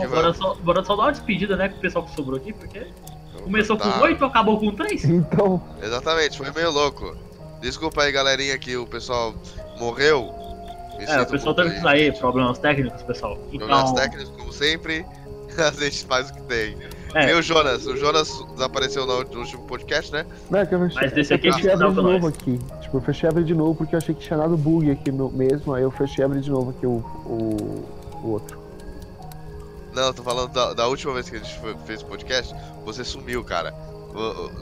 Que 0.00 0.06
Bora 0.06 0.32
só, 0.34 0.54
bora 0.54 0.84
só 0.84 0.96
dar 0.96 1.02
uma 1.04 1.12
despedida, 1.12 1.56
né, 1.56 1.68
com 1.68 1.76
o 1.76 1.80
pessoal 1.80 2.04
que 2.04 2.14
sobrou 2.14 2.36
aqui, 2.38 2.52
porque 2.52 2.86
Começou 3.42 3.76
Tá. 3.76 3.90
com 3.92 4.00
8 4.00 4.24
acabou 4.24 4.58
com 4.58 4.70
3? 4.70 5.04
Então, 5.04 5.62
Exatamente, 5.82 6.38
foi 6.38 6.50
meio 6.52 6.70
louco. 6.70 7.14
Desculpa 7.60 8.02
aí, 8.02 8.12
galerinha, 8.12 8.56
que 8.58 8.76
o 8.76 8.86
pessoal 8.86 9.34
morreu. 9.78 10.32
Me 10.98 11.04
É, 11.04 11.20
o 11.20 11.26
pessoal 11.26 11.54
teve 11.54 11.70
que 11.70 11.76
aí. 11.76 11.82
sair, 11.82 12.18
problemas 12.18 12.58
técnicos, 12.58 13.02
pessoal. 13.02 13.36
Problemas 13.36 13.90
Então, 13.90 13.94
técnicos, 13.94 14.30
como 14.36 14.52
sempre. 14.52 15.04
A 15.58 15.70
gente 15.72 16.04
faz 16.06 16.30
o 16.30 16.34
que 16.34 16.42
tem. 16.42 16.76
É. 17.14 17.30
E 17.30 17.34
o 17.34 17.42
Jonas? 17.42 17.86
O 17.86 17.96
Jonas 17.96 18.28
desapareceu 18.54 19.06
no 19.06 19.14
último 19.38 19.62
podcast, 19.66 20.10
né? 20.12 20.24
não 20.50 20.58
é 20.60 20.66
que 20.66 20.74
eu 20.74 20.80
fechei, 20.80 21.02
Mas 21.02 21.12
desse 21.12 21.32
eu 21.32 21.36
aqui 21.36 21.48
a 21.48 21.52
fechei 21.54 21.70
abrir 21.72 21.84
tá 21.84 21.90
de 21.90 21.96
novo 21.96 22.18
nós. 22.26 22.34
aqui. 22.34 22.58
Tipo, 22.82 22.96
eu 22.96 23.00
fechei 23.02 23.28
abrir 23.28 23.44
de 23.44 23.54
novo 23.54 23.74
porque 23.76 23.94
eu 23.94 23.98
achei 23.98 24.14
que 24.14 24.20
tinha 24.22 24.36
dado 24.38 24.56
bug 24.56 24.90
aqui 24.90 25.12
mesmo, 25.12 25.74
aí 25.74 25.82
eu 25.82 25.90
fechei 25.92 26.24
abrir 26.24 26.40
de 26.40 26.50
novo 26.50 26.70
aqui 26.70 26.86
o, 26.86 26.90
o, 27.24 27.84
o 28.24 28.30
outro. 28.30 28.58
Não, 29.94 30.12
tô 30.12 30.22
falando 30.22 30.50
da, 30.52 30.72
da 30.74 30.86
última 30.88 31.12
vez 31.14 31.28
que 31.30 31.36
a 31.36 31.38
gente 31.38 31.58
fe- 31.58 31.76
fez 31.86 32.02
o 32.02 32.06
podcast, 32.06 32.54
você 32.84 33.04
sumiu, 33.04 33.44
cara. 33.44 33.72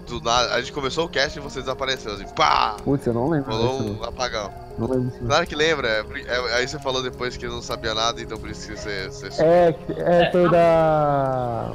Do 0.06 0.20
nada, 0.22 0.54
a 0.54 0.60
gente 0.60 0.72
começou 0.72 1.04
o 1.04 1.08
cast 1.08 1.38
e 1.38 1.42
você 1.42 1.60
desapareceu, 1.60 2.14
assim, 2.14 2.26
pá! 2.34 2.76
Putz, 2.82 3.06
eu 3.06 3.12
não 3.12 3.28
lembro 3.28 3.50
Rolou 3.54 3.82
disso. 3.82 3.98
um 4.00 4.04
apagão. 4.04 4.50
Não, 4.78 4.86
lembro 4.88 5.10
disso. 5.10 5.24
Claro 5.26 5.46
que 5.46 5.54
lembra, 5.54 5.88
é, 5.88 6.04
é- 6.26 6.54
aí 6.54 6.66
você 6.66 6.78
falou 6.78 7.02
depois 7.02 7.36
que 7.36 7.46
não 7.46 7.60
sabia 7.60 7.92
nada, 7.94 8.20
então 8.22 8.38
por 8.38 8.48
isso 8.48 8.66
que 8.68 8.78
você, 8.78 9.08
você 9.08 9.30
sumiu 9.30 9.50
É, 9.52 9.76
é, 9.98 10.30
foi 10.32 10.48
da. 10.50 11.72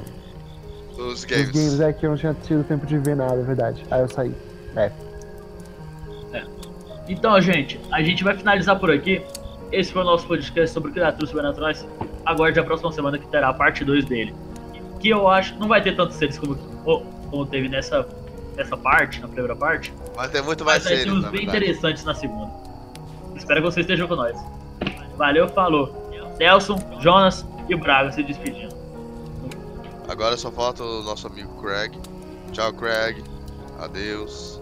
dos 0.95 1.19
Os 1.19 1.25
games. 1.25 1.51
games 1.51 1.79
é 1.79 1.93
que 1.93 2.05
eu 2.05 2.09
não 2.11 2.17
tinha 2.17 2.33
tido 2.33 2.63
tempo 2.63 2.83
de 2.87 2.97
ver 2.97 3.15
nada, 3.15 3.35
é 3.39 3.43
verdade. 3.43 3.85
Aí 3.91 4.01
eu 4.01 4.09
saí. 4.09 4.33
então, 7.07 7.39
gente, 7.39 7.79
a 7.91 8.01
gente 8.01 8.23
vai 8.23 8.35
finalizar 8.35 8.79
por 8.79 8.91
aqui. 8.91 9.23
Esse 9.71 9.91
foi 9.91 10.01
o 10.01 10.05
nosso 10.05 10.27
podcast 10.27 10.73
sobre 10.73 10.91
criaturas 10.91 11.29
sobrenaturais. 11.29 11.85
Aguarde 12.25 12.59
a 12.59 12.63
próxima 12.63 12.91
semana 12.91 13.17
que 13.17 13.27
terá 13.27 13.49
a 13.49 13.53
parte 13.53 13.83
2 13.83 14.05
dele. 14.05 14.33
Que 14.99 15.09
eu 15.09 15.27
acho 15.27 15.55
não 15.55 15.67
vai 15.67 15.81
ter 15.81 15.95
tantos 15.95 16.15
seres 16.15 16.37
como, 16.37 16.55
como 17.29 17.45
teve 17.45 17.67
nessa, 17.69 18.07
nessa 18.55 18.77
parte, 18.77 19.19
na 19.19 19.27
primeira 19.27 19.55
parte. 19.55 19.93
Vai 20.15 20.29
ter 20.29 20.41
muito 20.41 20.63
mais 20.65 20.83
Mas 20.83 20.91
vai 20.91 20.93
ter 20.93 21.03
seres, 21.03 21.13
uns 21.13 21.23
bem 21.29 21.45
verdade. 21.45 21.57
interessantes 21.57 22.03
na 22.03 22.13
segunda. 22.13 22.51
Espero 23.35 23.61
que 23.61 23.65
vocês 23.67 23.83
estejam 23.85 24.07
com 24.07 24.15
nós. 24.15 24.37
Valeu, 25.17 25.47
falou. 25.49 26.07
Nelson, 26.39 26.77
Jonas 26.99 27.45
e 27.67 27.75
o 27.75 27.77
Braga 27.77 28.11
se 28.11 28.23
despedindo. 28.23 28.75
Agora 30.07 30.37
só 30.37 30.51
falta 30.51 30.83
o 30.83 31.03
nosso 31.03 31.27
amigo 31.27 31.61
Craig. 31.61 31.91
Tchau, 32.53 32.71
Craig. 32.73 33.23
Adeus. 33.79 34.56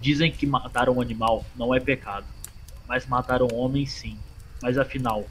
Dizem 0.00 0.30
que 0.30 0.46
matar 0.46 0.88
um 0.88 1.00
animal 1.00 1.44
não 1.56 1.74
é 1.74 1.80
pecado, 1.80 2.26
mas 2.86 3.06
matar 3.06 3.42
um 3.42 3.52
homem 3.54 3.84
sim. 3.86 4.18
Mas 4.62 4.78
afinal, 4.78 5.24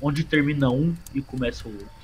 onde 0.00 0.22
termina 0.24 0.70
um 0.70 0.94
e 1.14 1.20
começa 1.22 1.66
o 1.68 1.72
outro? 1.72 2.02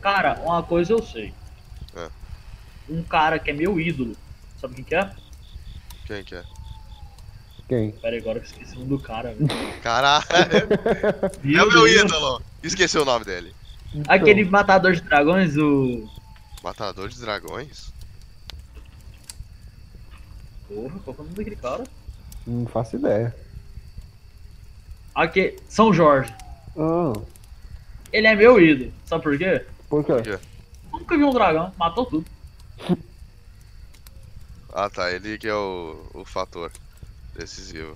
Cara, 0.00 0.40
uma 0.42 0.62
coisa 0.62 0.92
eu 0.92 1.02
sei. 1.02 1.32
É. 1.94 2.08
Um 2.88 3.02
cara 3.02 3.38
que 3.38 3.50
é 3.50 3.54
meu 3.54 3.80
ídolo. 3.80 4.16
Sabe 4.60 4.74
quem 4.76 4.84
que 4.84 4.94
é? 4.94 5.10
Quem 6.06 6.24
que 6.24 6.34
é? 6.34 6.44
Quem? 7.68 7.92
Pera 7.92 8.16
aí, 8.16 8.20
agora 8.20 8.40
que 8.40 8.46
eu 8.46 8.50
esqueci 8.50 8.74
o 8.74 8.78
nome 8.80 8.90
do 8.90 8.98
cara. 8.98 9.34
velho. 9.34 9.48
Caralho! 9.82 10.24
é 10.28 11.46
Meu 11.46 11.68
o 11.68 11.72
meu 11.72 11.84
Deus. 11.84 12.04
ídolo! 12.04 12.42
Esqueci 12.62 12.98
o 12.98 13.04
nome 13.04 13.24
dele. 13.24 13.54
Aquele 14.08 14.44
matador 14.44 14.92
de 14.94 15.00
dragões, 15.02 15.56
o. 15.56 16.08
Matador 16.62 17.08
de 17.08 17.20
dragões? 17.20 17.92
Porra, 20.68 20.98
qual 21.04 21.14
que 21.14 21.20
é 21.20 21.24
o 21.24 21.24
nome 21.26 21.36
daquele 21.36 21.56
cara? 21.56 21.84
Não 22.46 22.66
faço 22.66 22.96
ideia. 22.96 23.34
Aqui, 25.14 25.58
São 25.68 25.92
Jorge. 25.92 26.32
Ah, 26.76 27.12
Ele 28.12 28.26
é 28.26 28.34
meu 28.34 28.58
ídolo. 28.60 28.92
Sabe 29.04 29.22
por 29.22 29.36
quê? 29.36 29.64
por 29.88 30.04
quê? 30.04 30.12
Por 30.14 30.22
quê? 30.22 30.38
Nunca 30.90 31.16
vi 31.18 31.24
um 31.24 31.32
dragão, 31.32 31.72
matou 31.78 32.06
tudo. 32.06 32.26
Ah 34.74 34.88
tá, 34.88 35.12
ele 35.12 35.36
que 35.36 35.46
é 35.46 35.54
o, 35.54 35.98
o 36.14 36.24
fator 36.24 36.72
decisivo. 37.36 37.94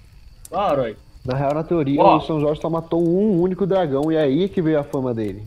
Claro, 0.51 0.83
aí. 0.83 0.97
Na 1.25 1.35
real, 1.35 1.55
na 1.55 1.65
teoria, 1.65 1.99
Ó. 2.03 2.19
o 2.19 2.21
São 2.21 2.39
Jorge 2.39 2.61
só 2.61 2.69
matou 2.69 3.03
um 3.03 3.41
único 3.41 3.67
dragão 3.67 4.13
e 4.13 4.17
é 4.17 4.21
aí 4.21 4.47
que 4.47 4.61
veio 4.61 4.79
a 4.79 4.85
fama 4.85 5.15
dele. 5.15 5.43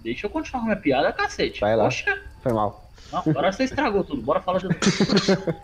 Deixa 0.00 0.26
eu 0.26 0.30
continuar 0.30 0.60
com 0.60 0.66
minha 0.66 0.76
piada, 0.80 1.12
cacete. 1.12 1.60
Vai 1.60 1.76
lá. 1.76 1.84
Poxa. 1.84 2.22
Foi 2.42 2.52
mal. 2.52 2.84
Não, 3.12 3.20
agora 3.20 3.50
você 3.52 3.64
estragou 3.64 4.04
tudo. 4.04 4.20
Bora 4.22 4.40
falar 4.40 4.58
de. 4.58 4.68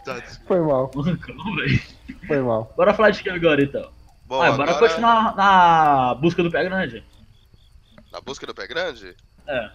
Tá, 0.04 0.20
Foi 0.46 0.60
mal. 0.60 0.88
Calma, 0.88 1.56
velho. 1.56 1.82
Foi 2.26 2.40
mal. 2.40 2.72
Bora 2.76 2.94
falar 2.94 3.10
de 3.10 3.22
que 3.22 3.30
agora, 3.30 3.62
então? 3.62 3.90
Bom, 4.26 4.40
Ah, 4.42 4.50
bora 4.52 4.70
agora, 4.70 4.78
continuar 4.88 5.36
na 5.36 6.14
busca 6.14 6.42
do 6.42 6.50
pé 6.50 6.64
grande. 6.64 7.04
na 8.10 8.20
busca 8.20 8.46
do 8.46 8.54
pé 8.54 8.66
grande? 8.66 9.14
É. 9.46 9.70